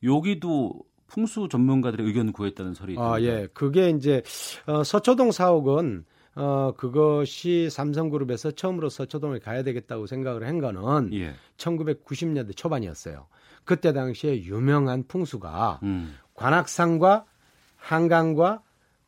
[0.02, 0.72] 여기도
[1.08, 3.42] 풍수 전문가들의 의견 구했다는 설이 아, 있던데.
[3.42, 3.48] 예.
[3.52, 4.22] 그게 이제
[4.66, 6.04] 어, 서초동 사옥은
[6.34, 11.34] 어, 그것이 삼성그룹에서 처음으로 서 초동에 가야 되겠다고 생각을 한 거는 예.
[11.56, 13.26] 1990년대 초반이었어요.
[13.64, 16.14] 그때 당시에 유명한 풍수가 음.
[16.34, 17.26] 관악산과
[17.76, 18.62] 한강과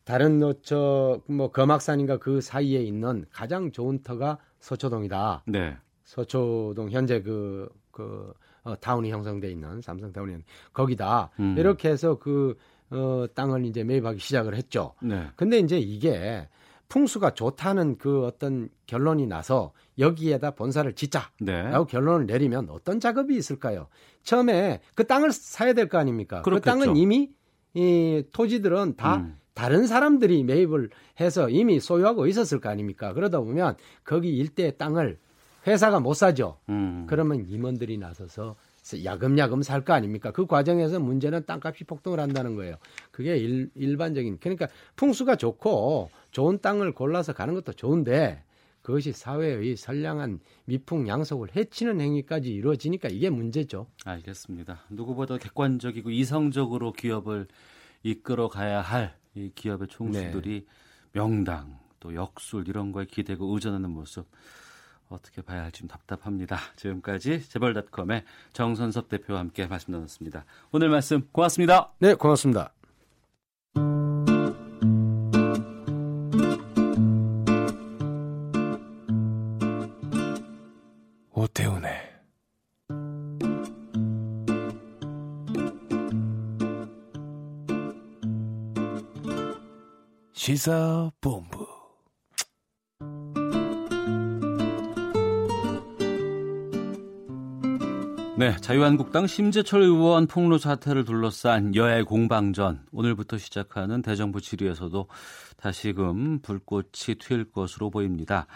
[0.05, 5.45] 다른 저뭐 금악산인가 그 사이에 있는 가장 좋은 터가 서초동이다.
[5.47, 5.77] 네.
[6.05, 8.35] 서초동 현재 그, 그,
[8.65, 10.37] 어, 타운이 형성돼 있는 삼성 타운이
[10.75, 11.31] 거기다.
[11.41, 11.57] 음.
[11.57, 12.57] 이렇게 해서 그,
[12.91, 14.95] 어, 땅을 이제 매입하기 시작을 했죠.
[15.03, 15.27] 네.
[15.37, 16.49] 근데 이제 이게
[16.89, 21.31] 풍수가 좋다는 그 어떤 결론이 나서 여기에다 본사를 짓자.
[21.41, 21.63] 네.
[21.63, 23.89] 라고 결론을 내리면 어떤 작업이 있을까요?
[24.23, 26.43] 처음에 그 땅을 사야 될 거 아닙니까?
[26.43, 26.71] 그 그렇겠죠.
[26.71, 27.31] 땅은 이미
[27.75, 29.37] 이 토지들은 다 음.
[29.55, 30.91] 다른 사람들이 매입을
[31.21, 33.13] 해서 이미 소유하고 있었을 거 아닙니까?
[33.13, 35.19] 그러다 보면 거기 일대의 땅을
[35.67, 36.59] 회사가 못 사죠.
[36.69, 37.07] 음.
[37.09, 38.57] 그러면 임원들이 나서서
[39.03, 40.31] 야금야금 살 거 아닙니까?
[40.31, 42.77] 그 과정에서 문제는 땅값이 폭등을 한다는 거예요.
[43.11, 48.45] 그게 일, 일반적인 그러니까 풍수가 좋고 좋은 땅을 골라서 가는 것도 좋은데
[48.83, 53.87] 그것이 사회의 선량한 미풍 양속을 해치는 행위까지 이루어지니까 이게 문제죠.
[54.05, 54.81] 알겠습니다.
[54.91, 57.49] 누구보다 객관적이고 이성적으로 기업을
[58.03, 60.67] 이끌어 가야 할 이 기업의 총수들이
[61.13, 64.27] 명당 또 역술 이런 거에 기대고 의존하는 모습
[65.09, 66.59] 어떻게 봐야 할지 좀 답답합니다.
[66.77, 70.45] 지금까지 재벌닷컴의 정선섭 대표와 함께 말씀 나눴습니다.
[70.73, 71.93] 오늘 말씀 고맙습니다.
[71.99, 72.73] 네, 고맙습니다.
[81.45, 81.93] 오태훈의
[90.33, 91.67] 시사본부
[98.37, 105.09] 네, 자유한국당 심재철 의원 폭로 사태를 둘러싼 여야 공방전 오늘부터 시작하는 대정부 질의에서도
[105.59, 108.47] 다시금 불꽃이 튈 것으로 보입니다.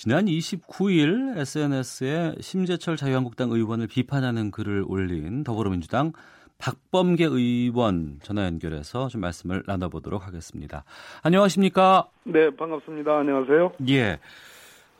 [0.00, 6.14] 지난 29일 SNS에 심재철 자유한국당 의원을 비판하는 글을 올린 더불어민주당
[6.56, 10.84] 박범계 의원 전화 연결해서 좀 말씀을 나눠보도록 하겠습니다.
[11.22, 12.08] 안녕하십니까?
[12.24, 13.18] 네, 반갑습니다.
[13.18, 13.72] 안녕하세요.
[13.90, 14.18] 예.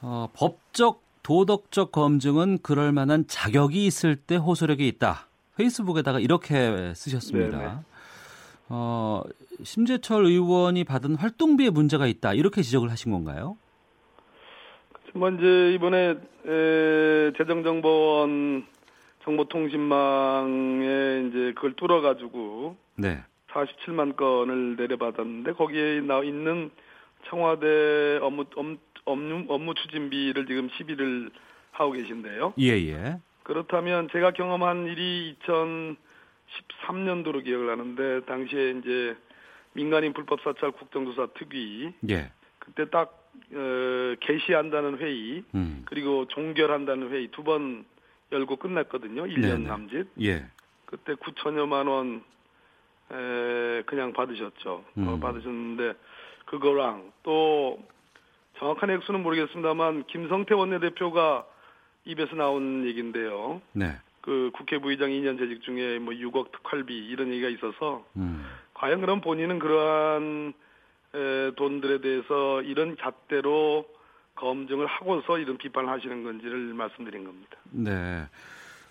[0.03, 5.29] 어, 법적 도덕적 검증은 그럴 만한 자격이 있을 때 호소력이 있다.
[5.57, 7.57] 페이스북에다가 이렇게 쓰셨습니다.
[7.57, 7.73] 네네.
[8.69, 9.23] 어,
[9.63, 12.35] 심재철 의원이 받은 활동비에 문제가 있다.
[12.35, 13.57] 이렇게 지적을 하신 건가요?
[15.15, 16.17] 뭐 이제 이번에
[16.47, 18.67] 에, 재정정보원
[19.25, 23.23] 정보통신망에 이제 그걸 뚫어가지고 네.
[23.49, 26.71] 47만 건을 내려받았는데 거기에 나 있는
[27.29, 28.67] 청와대 업무 업,
[29.05, 31.31] 업무, 업무 추진비를 지금 시비를
[31.73, 32.55] 하고 계신데요.
[32.59, 33.19] 예, 예.
[33.43, 39.17] 그렇다면 제가 경험한 일이 2013년도로 기억을 하는데 당시에 이제
[39.73, 42.33] 민간인 불법 사찰 국정조사 특위 예.
[42.59, 43.20] 그때 딱
[43.53, 45.83] 어, 개시한다는 회의 음.
[45.87, 47.85] 그리고 종결한다는 회의 두 번
[48.33, 49.25] 열고 끝났거든요.
[49.25, 49.67] 1년 네네.
[49.69, 50.07] 남짓.
[50.23, 50.47] 예.
[50.87, 52.23] 그때 9천여만 원
[53.13, 54.71] 에, 그냥 받으셨죠.
[54.71, 55.21] 어, 음.
[55.21, 55.95] 받으셨는데
[56.47, 57.83] 그거랑 또
[58.59, 61.45] 정확한 액수는 모르겠습니다만 김성태 원내대표가
[62.05, 63.61] 입에서 나온 얘기인데요.
[63.73, 63.97] 네.
[64.21, 68.45] 그 국회 부의장 2년 재직 중에 뭐 6억 특활비 이런 얘기가 있어서 음.
[68.75, 70.61] 과연 그럼 본인은 그러한 에,
[71.13, 73.85] 돈들에 대해서 이런 잣대로
[74.37, 77.57] 검증을 하고서 이런 비판을 하시는 건지를 말씀드린 겁니다.
[77.71, 78.23] 네.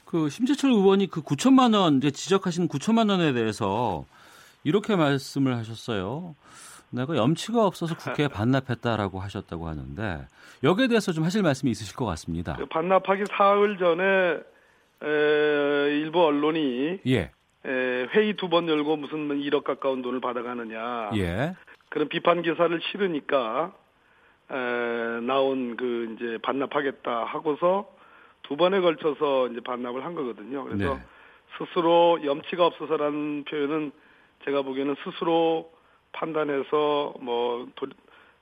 [0.05, 4.05] 그 심재철 의원이 그 9천만 원 이제 지적하신 9천만 원에 대해서
[4.63, 6.35] 이렇게 말씀을 하셨어요.
[6.91, 10.27] 내가 염치가 없어서 국회에 반납했다라고 하셨다고 하는데
[10.63, 12.55] 여기에 대해서 좀 하실 말씀이 있으실 것 같습니다.
[12.55, 14.39] 그 반납하기 사흘 전에
[15.01, 15.07] 에,
[16.01, 17.31] 일부 언론이 예.
[17.65, 21.55] 에, 회의 두 번 열고 무슨 1억 가까운 돈을 받아가느냐 예.
[21.89, 23.73] 그런 비판 기사를 실으니까
[24.51, 24.55] 에,
[25.21, 27.89] 나온 그 이제 반납하겠다 하고서
[28.43, 30.63] 두 번에 걸쳐서 이제 반납을 한 거거든요.
[30.63, 31.01] 그래서 네.
[31.57, 33.91] 스스로 염치가 없어서라는 표현은
[34.45, 35.71] 제가 보기에는 스스로
[36.13, 37.87] 판단해서 뭐 도,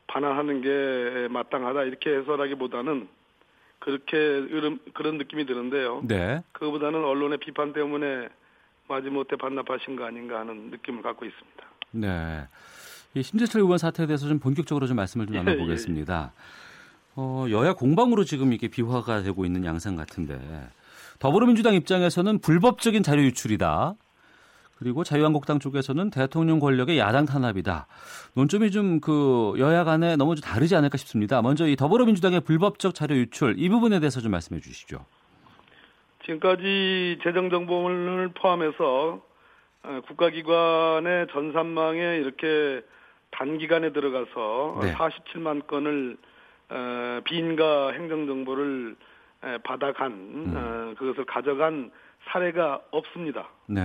[0.08, 3.08] 반환하는 게 마땅하다 이렇게 해설하기보다는
[3.80, 6.02] 그렇게 그런, 그런 느낌이 드는데요.
[6.04, 6.42] 네.
[6.54, 8.30] 그거보다는 언론의 비판 때문에
[8.88, 11.68] 마지못해 반납하신 거 아닌가 하는 느낌을 갖고 있습니다.
[11.92, 12.48] 네.
[13.14, 16.34] 이 심재철 의원 사태에 대해서 좀 본격적으로 좀 말씀을 좀 예, 나눠보겠습니다.
[17.16, 20.40] 어, 여야 공방으로 지금 이게 비화가 되고 있는 양상 같은데
[21.20, 23.96] 더불어민주당 입장에서는 불법적인 자료 유출이다.
[24.78, 27.88] 그리고 자유한국당 쪽에서는 대통령 권력의 야당 탄압이다.
[28.36, 31.42] 논점이 좀 그 여야 간에 너무 좀 다르지 않을까 싶습니다.
[31.42, 35.04] 먼저 이 더불어민주당의 불법적 자료 유출 이 부분에 대해서 좀 말씀해 주시죠.
[36.26, 39.22] 지금까지 재정정보를 포함해서 어,
[40.08, 42.82] 국가기관의 전산망에 이렇게
[43.32, 44.94] 단기간에 들어가서 네.
[44.94, 46.18] 47만 건을
[46.70, 48.96] 어, 비인가 행정정보를
[49.44, 50.54] 에, 받아간 음.
[50.56, 51.92] 어, 그것을 가져간
[52.26, 53.48] 사례가 없습니다.
[53.68, 53.82] 네.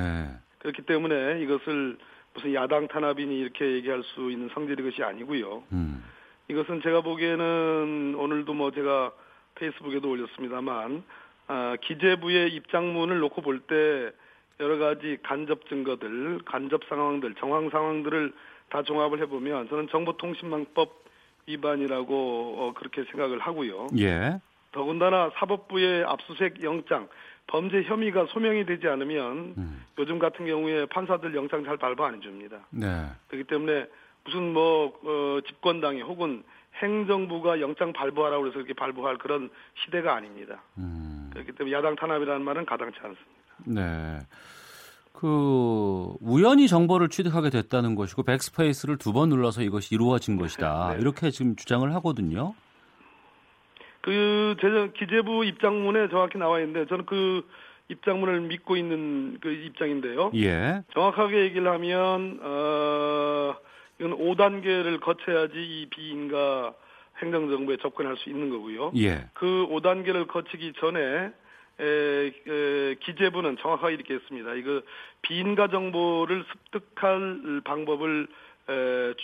[0.59, 1.99] 그렇기 때문에 이것을
[2.35, 5.62] 무슨 야당 탄압이니 이렇게 얘기할 수 있는 성질의 것이 아니고요.
[5.73, 6.03] 음.
[6.49, 9.12] 이것은 제가 보기에는 오늘도 뭐 제가
[9.55, 11.05] 페이스북에도 올렸습니다만
[11.47, 14.12] 아, 기재부의 입장문을 놓고 볼 때
[14.62, 18.32] 여러 가지 간접 증거들, 간접 상황들, 정황 상황들을
[18.70, 21.02] 다 종합을 해보면 저는 정보통신망법
[21.47, 23.89] 위반이라고 어, 그렇게 생각을 하고요.
[23.98, 24.40] 예.
[24.70, 27.09] 더군다나 사법부의 압수수색 영장
[27.48, 29.84] 범죄 혐의가 소명이 되지 않으면 음.
[29.98, 32.60] 요즘 같은 경우에 판사들 영장 잘 발부 안 해줍니다.
[32.70, 33.06] 네.
[33.28, 33.86] 그렇기 때문에
[34.24, 36.44] 무슨 뭐 어, 집권당이 혹은
[36.76, 39.51] 행정부가 영장 발부하라고 해서 이렇게 발부할 그런
[39.84, 40.62] 시대가 아닙니다.
[40.78, 41.28] 음.
[41.32, 43.41] 그렇기 때문에 야당 탄압이라는 말은 가당치 않습니다.
[43.66, 44.18] 네.
[45.12, 50.94] 그 우연히 정보를 취득하게 됐다는 것이고 백스페이스를 두 번 눌러서 이것이 이루어진 것이다.
[50.94, 51.01] 네.
[51.01, 52.55] 이렇게 지금 주장을 하거든요.
[54.01, 54.56] 그
[54.98, 57.47] 기재부 입장문에 정확히 나와 있는데 저는 그
[57.89, 60.32] 입장문을 믿고 있는 그 입장인데요.
[60.34, 60.82] 예.
[60.93, 63.55] 정확하게 얘기를 하면 어
[64.01, 66.74] 이건 5단계를 거쳐야지 이 비인가
[67.22, 68.93] 행정정보에 접근할 수 있는 거고요.
[68.97, 69.26] 예.
[69.34, 71.30] 그 5단계를 거치기 전에
[71.82, 74.54] 에, 에, 기재부는 정확하게 이렇게 했습니다.
[74.54, 74.82] 이거
[75.22, 78.28] 비인가 정보를 습득할 방법을
[78.68, 79.14] 에,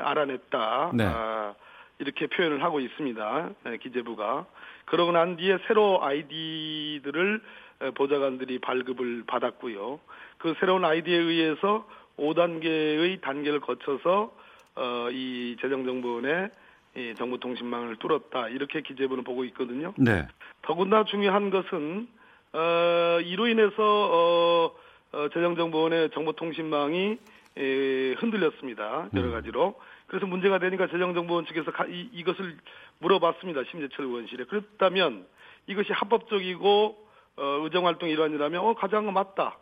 [0.00, 0.92] 알아냈다.
[0.94, 1.04] 네.
[1.04, 1.54] 아,
[1.98, 3.50] 이렇게 표현을 하고 있습니다.
[3.66, 4.46] 에, 기재부가.
[4.86, 7.40] 그러고 난 뒤에 새로 아이디들을
[7.82, 10.00] 에, 보좌관들이 발급을 받았고요.
[10.38, 11.86] 그 새로운 아이디에 의해서
[12.18, 14.32] 5단계의 단계를 거쳐서
[14.76, 16.50] 어, 이 재정정보원의
[16.96, 19.92] 이 정보통신망을 뚫었다 이렇게 기재부는 보고 있거든요.
[19.98, 20.26] 네.
[20.62, 22.08] 더군다나 중요한 것은
[22.52, 24.72] 어, 이로 인해서 어,
[25.12, 27.18] 어, 재정정보원의 정보통신망이
[27.58, 29.08] 에, 흔들렸습니다.
[29.14, 29.74] 여러 가지로.
[30.06, 32.56] 그래서 문제가 되니까 재정정보원 측에서 가- 이, 이것을
[33.00, 33.62] 물어봤습니다.
[33.70, 34.44] 심재철 의원실에.
[34.44, 35.26] 그렇다면
[35.66, 37.06] 이것이 합법적이고
[37.38, 38.74] 어, 의정활동 일환이라면 어거
[39.12, 39.58] 맞다.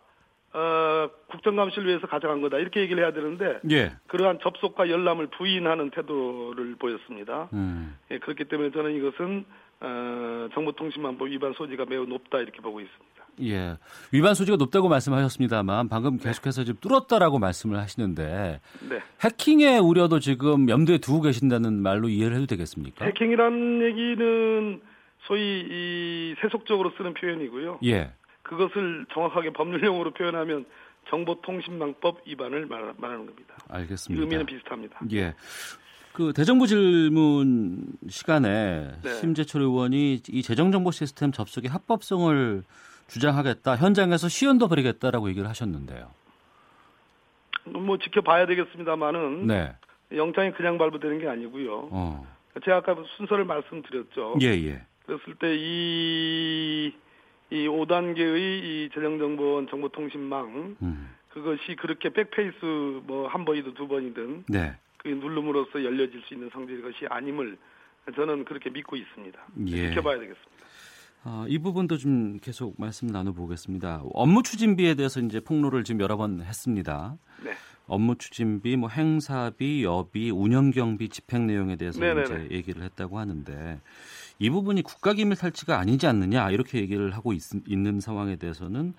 [0.54, 2.58] 어, 국정감시를 위해서 가져간 거다.
[2.58, 3.92] 이렇게 얘기를 해야 되는데 예.
[4.06, 7.48] 그러한 접속과 열람을 부인하는 태도를 보였습니다.
[7.52, 7.96] 음.
[8.12, 9.44] 예, 그렇기 때문에 저는 이것은
[9.80, 13.14] 어, 정보통신망법 위반 소지가 매우 높다 이렇게 보고 있습니다.
[13.42, 13.76] 예.
[14.12, 19.00] 위반 소지가 높다고 말씀하셨습니다만 방금 계속해서 지금 뚫었다라고 말씀을 하시는데 네.
[19.24, 23.06] 해킹의 우려도 지금 염두에 두고 계신다는 말로 이해를 해도 되겠습니까?
[23.06, 24.80] 해킹이라는 얘기는
[25.26, 27.80] 소위 이 세속적으로 쓰는 표현이고요.
[27.86, 28.12] 예.
[28.56, 30.64] 그것을 정확하게 법률용어로 표현하면
[31.08, 33.54] 정보통신망법 위반을 말, 말하는 겁니다.
[33.68, 34.22] 알겠습니다.
[34.22, 35.00] 의미는 비슷합니다.
[35.12, 35.34] 예.
[36.12, 39.14] 그 대정부 질문 시간에 네.
[39.14, 42.62] 심재철 의원이 이 재정정보 시스템 접속의 합법성을
[43.08, 43.76] 주장하겠다.
[43.76, 46.10] 현장에서 시연도 벌이겠다라고 얘기를 하셨는데요.
[47.64, 49.74] 뭐 지켜봐야 되겠습니다만은 네.
[50.12, 51.88] 영장이 그냥 발부되는 게 아니고요.
[51.90, 52.26] 어.
[52.64, 54.36] 제가 아까 순서를 말씀드렸죠.
[54.42, 54.82] 예, 예.
[55.06, 56.92] 그랬을 때 이,
[57.50, 61.10] 이 5단계의 이 재정정보원 정보통신망, 음.
[61.30, 64.74] 그것이 그렇게 백페이스 뭐 한 번이든 두 번이든 네.
[64.98, 67.56] 그 누름으로써 열려질 수 있는 성질의 것이 아님을
[68.14, 69.38] 저는 그렇게 믿고 있습니다.
[69.66, 69.88] 예.
[69.90, 70.50] 지켜봐야 되겠습니다.
[71.24, 74.02] 아, 이 부분도 좀 계속 말씀 나눠보겠습니다.
[74.12, 77.16] 업무 추진비에 대해서 이제 폭로를 지금 여러 번 했습니다.
[77.42, 77.52] 네.
[77.86, 82.22] 업무 추진비, 뭐 행사비, 여비, 운영 경비, 집행 내용에 대해서 네네네.
[82.22, 83.80] 이제 얘기를 했다고 하는데
[84.38, 88.94] 이 부분이 국가기밀 탈취가 아니지 않느냐 이렇게 얘기를 하고 있, 는 상황에 대해서는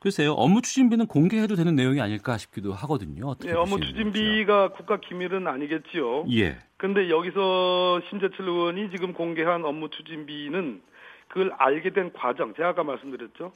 [0.00, 3.28] 글쎄요 업무 추진비는 공개해도 되는 내용이 아닐까 싶기도 하거든요.
[3.28, 3.78] 어떻게 예, 업무?
[3.80, 6.24] 추진비가 국가 기밀은 아니겠지요.
[6.32, 6.58] 예.
[6.78, 10.80] 근데 여기서 심재철 의원이 지금 공개한 업무 추진비는
[11.28, 13.52] 그걸 알게 된 과정, 제가 아까 말씀드렸죠.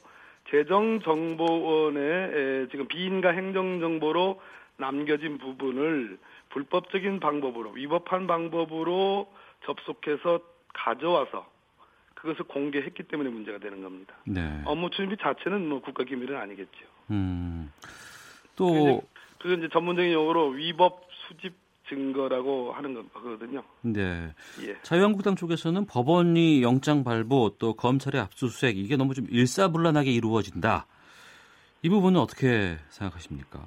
[0.51, 4.39] 재정정보원에 에, 지금 비인가 행정정보로
[4.77, 6.19] 남겨진 부분을
[6.49, 9.27] 불법적인 방법으로, 위법한 방법으로
[9.65, 10.39] 접속해서
[10.75, 11.47] 가져와서
[12.13, 14.15] 그것을 공개했기 때문에 문제가 되는 겁니다.
[14.25, 14.61] 네.
[14.65, 16.79] 업무 추진비 자체는 뭐 국가 기밀은 아니겠죠.
[17.11, 17.71] 음.
[18.55, 19.01] 또
[19.39, 21.53] 그건 이제 전문적인 용어로 위법 수집
[21.87, 23.63] 증거라고 하는 거거든요.
[23.81, 24.33] 네.
[24.63, 24.75] 예.
[24.81, 30.87] 자유한국당 쪽에서는 법원이 영장 발부 또 검찰의 압수수색 이게 너무 좀 일사불란하게 이루어진다.
[31.83, 33.59] 이 부분은 어떻게 생각하십니까?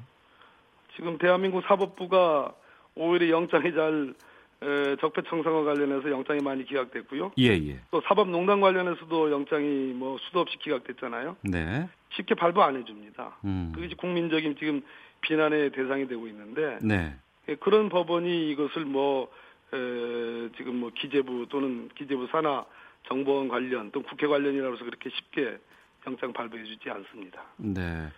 [0.96, 2.52] 지금 대한민국 사법부가
[2.96, 4.14] 오히려 영장이 잘
[4.60, 7.32] 에, 적폐청산과 관련해서 영장이 많이 기각됐고요.
[7.38, 7.80] 예, 예.
[7.90, 11.36] 또 사법농단 관련해서도 영장이 뭐 수도 없이 기각됐잖아요.
[11.42, 11.88] 네.
[12.10, 13.36] 쉽게 발부 안 해줍니다.
[13.44, 13.72] 음.
[13.74, 14.82] 그게 이제 국민적인 지금
[15.20, 17.14] 비난의 대상이 되고 있는데 네.
[17.48, 19.30] 예, 그런 법원이 이것을 뭐
[19.72, 22.64] 에, 지금 뭐 기재부 또는 기재부 산하
[23.06, 25.58] 정보원 관련 또 국회 관련이라고 해서 그렇게 쉽게
[26.06, 27.42] 영장 발부해주지 않습니다.
[27.58, 28.08] 네.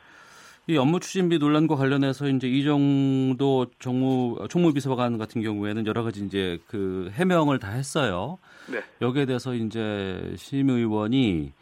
[0.70, 7.10] 이 업무 추진비 논란과 관련해서 이제 이정도 정무 총무비서관 같은 경우에는 여러 가지 이제 그
[7.14, 8.38] 해명을 다 했어요.
[8.70, 8.80] 네.
[9.00, 11.52] 여기에 대해서 이제 심 의원이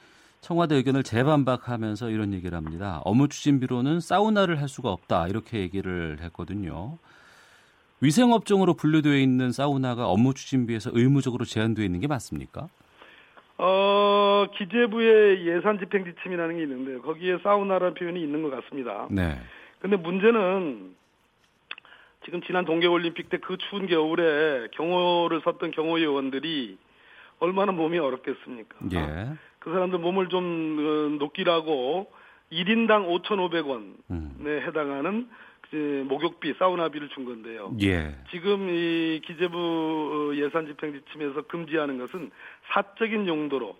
[0.43, 3.01] 청와대 의견을 재반박하면서 이런 얘기를 합니다.
[3.06, 6.98] 업무 추진비로는 사우나를 할 수가 없다 이렇게 얘기를 했거든요.
[8.02, 12.68] 위생업종으로 분류되어 있는 사우나가 업무 추진비에서 의무적으로 제한되어 있는 게 맞습니까?
[13.59, 19.09] 어, 기재부의 예산 집행 지침이라는 게 있는데 거기에 사우나라는 표현이 있는 것 같습니다.
[19.10, 19.39] 네.
[19.80, 20.94] 근데 문제는
[22.24, 26.78] 지금 지난 동계올림픽 때 그 추운 겨울에 경호를 섰던 경호위원들이
[27.40, 28.76] 얼마나 몸이 어렵겠습니까?
[28.93, 29.32] 예.
[29.59, 32.10] 그 사람들 몸을 좀 어, 녹이라고
[32.52, 34.62] 1인당 5,500원에 음.
[34.66, 35.35] 해당하는 그
[35.77, 37.74] 목욕비, 사우나비를 준 건데요.
[37.82, 38.16] 예.
[38.31, 42.31] 지금 이 기재부 어, 예산 집행 지침에서 금지하는 것은
[42.73, 43.77] 사적인 용도로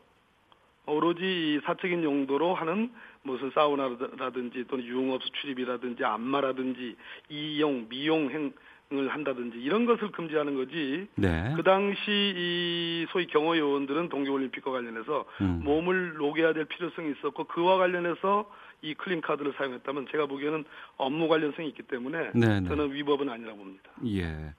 [0.86, 2.90] 오로지 이 사적인 용도로 하는
[3.23, 6.97] 무슨 사우나라든지 또는 유흥업소 출입이라든지 안마라든지
[7.28, 8.52] 이용 미용 행
[8.90, 11.09] 을 한다든지 이런 것을 금지하는 거지.
[11.15, 11.52] 네.
[11.56, 15.60] 그 당시 이 소위 경호 요원들은 동계올림픽과 관련해서 음.
[15.62, 18.51] 몸을 녹여야 될 필요성이 있었고 그와 관련해서
[18.82, 20.64] 이 클린 카드를 사용했다면 제가 보기에는
[20.96, 22.68] 업무 관련성이 있기 때문에 네, 네.
[22.68, 23.90] 저는 위법은 아니라고 봅니다.
[24.06, 24.55] 예.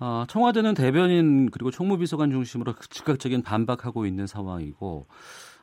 [0.00, 5.06] 어, 청와대는 대변인 그리고 총무비서관 중심으로 즉각적인 반박하고 있는 상황이고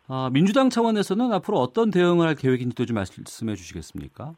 [0.07, 4.33] 어, 민주당 차원에서는 앞으로 어떤 대응을 할 계획인지도 좀 말씀해 주시겠습니까?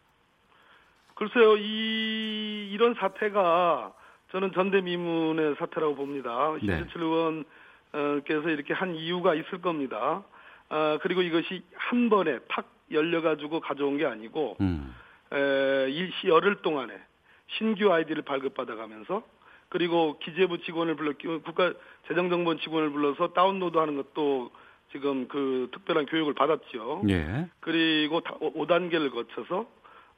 [1.15, 3.93] 글쎄요, 이 이런 사태가
[4.31, 6.53] 저는 전대미문의 사태라고 봅니다.
[6.61, 6.77] 네.
[6.77, 10.23] 신재철 의원께서 이렇게 한 이유가 있을 겁니다.
[10.69, 14.95] 아, 그리고 이것이 한 번에 탁 열려가지고 가져온 게 아니고 음.
[15.31, 16.93] 에, 열흘 동안에
[17.57, 19.23] 신규 아이디를 발급받아가면서
[19.69, 21.73] 그리고 기재부 직원을 불러 국가
[22.07, 24.51] 재정정보원 직원을 불러서 다운로드하는 것도
[24.91, 27.03] 지금 그 특별한 교육을 받았죠.
[27.09, 27.47] 예.
[27.59, 29.67] 그리고 5단계를 거쳐서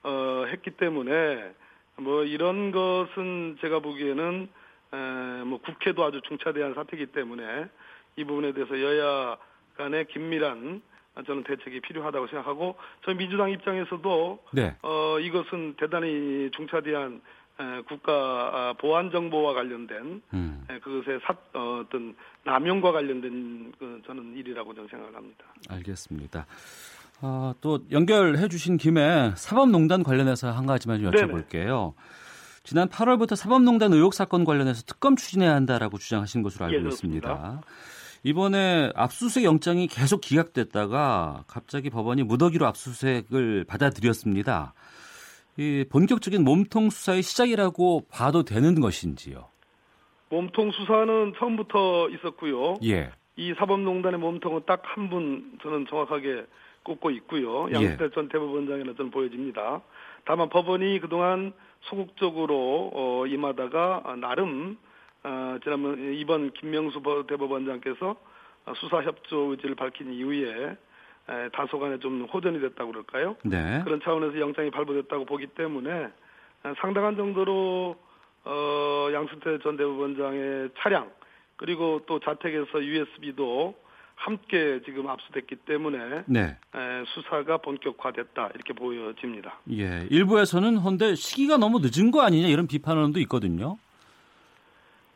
[0.03, 1.53] 어, 했기 때문에
[1.97, 4.49] 뭐 이런 것은 제가 보기에는
[4.93, 7.67] 에, 뭐 국회도 아주 중차대한 사태이기 때문에
[8.15, 9.37] 이 부분에 대해서 여야
[9.77, 10.81] 간의 긴밀한
[11.25, 12.75] 저는 대책이 필요하다고 생각하고
[13.05, 14.75] 저희 민주당 입장에서도 네.
[14.81, 17.21] 어, 이것은 대단히 중차대한
[17.59, 20.65] 에, 국가 아, 보안 정보와 관련된 음.
[20.69, 22.15] 에, 그것의 사, 어, 어떤
[22.45, 25.45] 남용과 관련된 그 저는 일이라고 저는 생각을 합니다.
[25.69, 26.45] 알겠습니다.
[27.21, 31.27] 아, 또 연결해 주신 김에 사법농단 관련해서 한 가지만 좀 네네.
[31.27, 31.93] 여쭤볼게요.
[32.63, 36.87] 지난 8월부터 사법농단 의혹 사건 관련해서 특검 추진해야 한다라고 주장하신 것으로 알고 예.
[36.87, 37.61] 있습니다.
[38.23, 44.73] 이번에 압수수색 영장이 계속 기각됐다가 갑자기 법원이 무더기로 압수수색을 받아들였습니다.
[45.57, 49.47] 이 본격적인 몸통 수사의 시작이라고 봐도 되는 것인지요?
[50.29, 52.77] 몸통 수사는 처음부터 있었고요.
[52.83, 53.11] 예.
[53.35, 56.45] 이 사법농단의 몸통은 딱 한 분 저는 정확하게
[56.83, 57.67] 꼽고 있고요.
[57.69, 57.73] 예.
[57.75, 59.81] 양승태 전 대법원장에는 저는 보여집니다.
[60.25, 64.77] 다만 법원이 그동안 소극적으로 어, 임하다가 어, 나름
[65.23, 68.15] 어, 지난번 이번 김명수 버- 대법원장께서
[68.65, 70.77] 어, 수사 협조 의지를 밝힌 이후에
[71.29, 73.35] 에, 다소간에 좀 호전이 됐다고 그럴까요?
[73.43, 73.81] 네.
[73.83, 76.05] 그런 차원에서 영장이 발부됐다고 보기 때문에
[76.63, 77.95] 어, 상당한 정도로
[78.45, 81.09] 어, 양승태 전 대법원장의 차량
[81.57, 83.75] 그리고 또 자택에서 USB도
[84.15, 86.41] 함께 지금 압수됐기 때문에 네.
[86.75, 89.59] 에, 수사가 본격화됐다 이렇게 보여집니다.
[89.71, 90.07] 예.
[90.09, 93.77] 일부에서는 헌데 시기가 너무 늦은 거 아니냐 이런 비판론도 있거든요.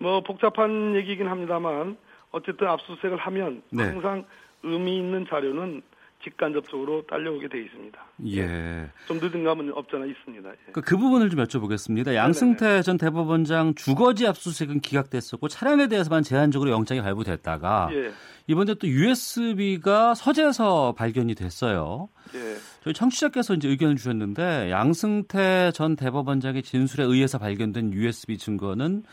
[0.04, 1.96] 뭐 복잡한 얘기이긴 합니다만
[2.32, 3.86] 어쨌든 압수수색을 하면 네.
[3.86, 4.26] 항상
[4.62, 5.82] 의미 있는 자료는
[6.22, 8.00] 직간접적으로 딸려오게 돼 있습니다.
[8.28, 8.90] 예.
[9.08, 10.50] 좀 늦은 감은 없잖아 있습니다.
[10.50, 10.72] 예.
[10.74, 12.16] 그, 그 부분을 좀 여쭤보겠습니다.
[12.16, 18.12] 양승태 전 대법원장 주거지 압수수색은 기각됐었고 차량에 대해서만 제한적으로 영장이 발부됐다가 예.
[18.48, 22.10] 이번에 또 USB가 서재에서 발견이 됐어요.
[22.36, 22.56] 예.
[22.84, 29.04] 저희 청취자께서 이제 의견을 주셨는데 양승태 전 대법원장의 진술에 의해서 발견된 USB 증거는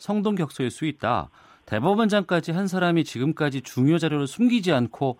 [0.00, 1.30] 성동격소일 수 있다.
[1.66, 5.18] 대법원장까지 한 사람이 지금까지 중요 자료를 숨기지 않고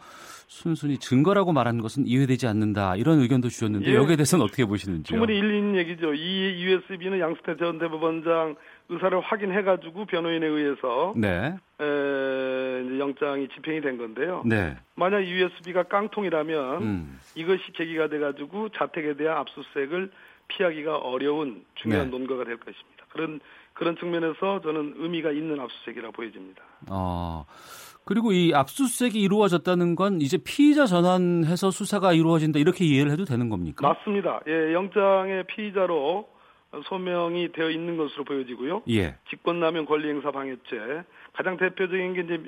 [0.49, 2.97] 순순히 증거라고 말하는 것은 이해되지 않는다.
[2.97, 3.95] 이런 의견도 주셨는데 예.
[3.95, 5.17] 여기에 대해서는 어떻게 보시는지요?
[5.17, 6.13] 충분히 일리 있는 얘기죠.
[6.13, 8.57] 이 USB는 양승태 전 대법원장
[8.89, 11.55] 의사를 확인해가지고 변호인에 의해서 네.
[11.81, 14.43] 에, 영장이 집행이 된 건데요.
[14.45, 14.77] 네.
[14.97, 17.21] 만약 USB가 깡통이라면 음.
[17.37, 20.11] 이것이 제기가 돼가지고 자택에 대한 압수수색을
[20.49, 22.19] 피하기가 어려운 중요한 네.
[22.19, 23.05] 논거가 될 것입니다.
[23.11, 23.39] 그런
[23.81, 26.63] 그런 측면에서 저는 의미가 있는 압수수색이라 보여집니다.
[26.91, 27.47] 어.
[28.05, 33.89] 그리고 이 압수수색이 이루어졌다는 건 이제 피의자 전환해서 수사가 이루어진다 이렇게 이해를 해도 되는 겁니까?
[33.89, 34.43] 맞습니다.
[34.49, 36.29] 예, 영장의 피의자로
[36.85, 38.83] 소명이 되어 있는 것으로 보여지고요.
[38.91, 39.17] 예.
[39.31, 42.43] 직권남용 권리행사 방해죄 가장 대표적인 게 이제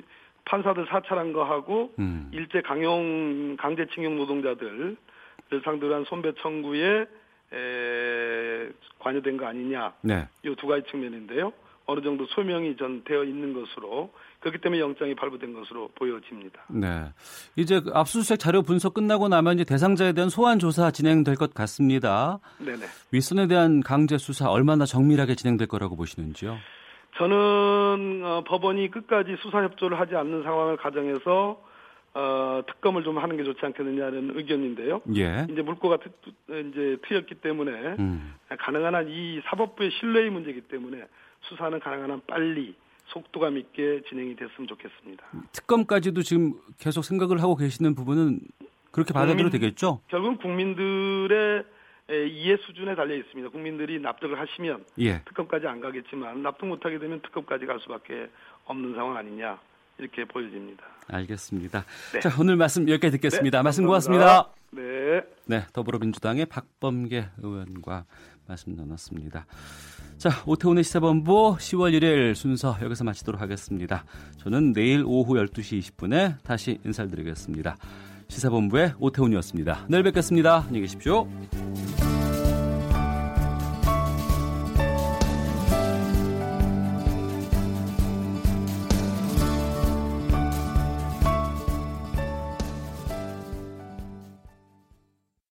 [0.45, 2.29] 판사들 사찰한 거하고 음.
[2.31, 4.97] 일제 강용 강제징용 노동자들을
[5.63, 7.07] 상대로 한 손배 청구에
[7.53, 8.69] 에,
[8.99, 10.27] 관여된 거 아니냐 네.
[10.43, 11.53] 이두 가지 측면인데요.
[11.85, 16.61] 어느 정도 소명이 전 되어 있는 것으로 그렇기 때문에 영장이 발부된 것으로 보여집니다.
[16.69, 17.11] 네.
[17.57, 22.39] 이제 그 압수수색 자료 분석 끝나고 나면 이제 대상자에 대한 소환 조사 진행될 것 같습니다.
[22.59, 22.85] 네네.
[23.11, 26.57] 윗선에 대한 강제 수사 얼마나 정밀하게 진행될 거라고 보시는지요?
[27.17, 31.61] 저는 어, 법원이 끝까지 수사 협조를 하지 않는 상황을 가정해서
[32.15, 35.01] 어, 특검을 좀 하는 게 좋지 않겠느냐는 의견인데요.
[35.15, 35.47] 예.
[35.49, 36.09] 이제 물꼬가 트,
[36.69, 38.35] 이제 트였기 때문에 음.
[38.59, 41.05] 가능한 한 이 사법부의 신뢰의 문제이기 때문에
[41.41, 42.75] 수사는 가능한 한 빨리
[43.07, 45.25] 속도감 있게 진행이 됐으면 좋겠습니다.
[45.51, 48.39] 특검까지도 지금 계속 생각을 하고 계시는 부분은
[48.91, 49.99] 그렇게 받아들여도 국민- 되겠죠?
[50.07, 51.63] 결국은 국민들의
[52.09, 53.49] 에, 이해 수준에 달려 있습니다.
[53.49, 55.21] 국민들이 납득을 하시면 예.
[55.25, 58.29] 특검까지 안 가겠지만 납득 못하게 되면 특검까지 갈 수밖에
[58.65, 59.59] 없는 상황 아니냐
[59.97, 60.83] 이렇게 보여집니다.
[61.07, 61.85] 알겠습니다.
[62.13, 62.19] 네.
[62.19, 63.59] 자, 오늘 말씀 여기까지 듣겠습니다.
[63.59, 63.85] 네, 말씀.
[63.85, 64.49] 고맙습니다.
[64.71, 64.81] 네.
[65.45, 68.05] 네, 더불어민주당의 박범계 의원과
[68.47, 69.45] 말씀 나눴습니다.
[70.17, 74.05] 자, 오태훈의 시사본부 10월 1일 순서 여기서 마치도록 하겠습니다.
[74.37, 77.77] 저는 내일 오후 12시 20분에 다시 인사드리겠습니다.
[78.27, 79.87] 시사본부의 오태훈이었습니다.
[79.89, 80.63] 내일 뵙겠습니다.
[80.67, 81.27] 안녕히 계십시오.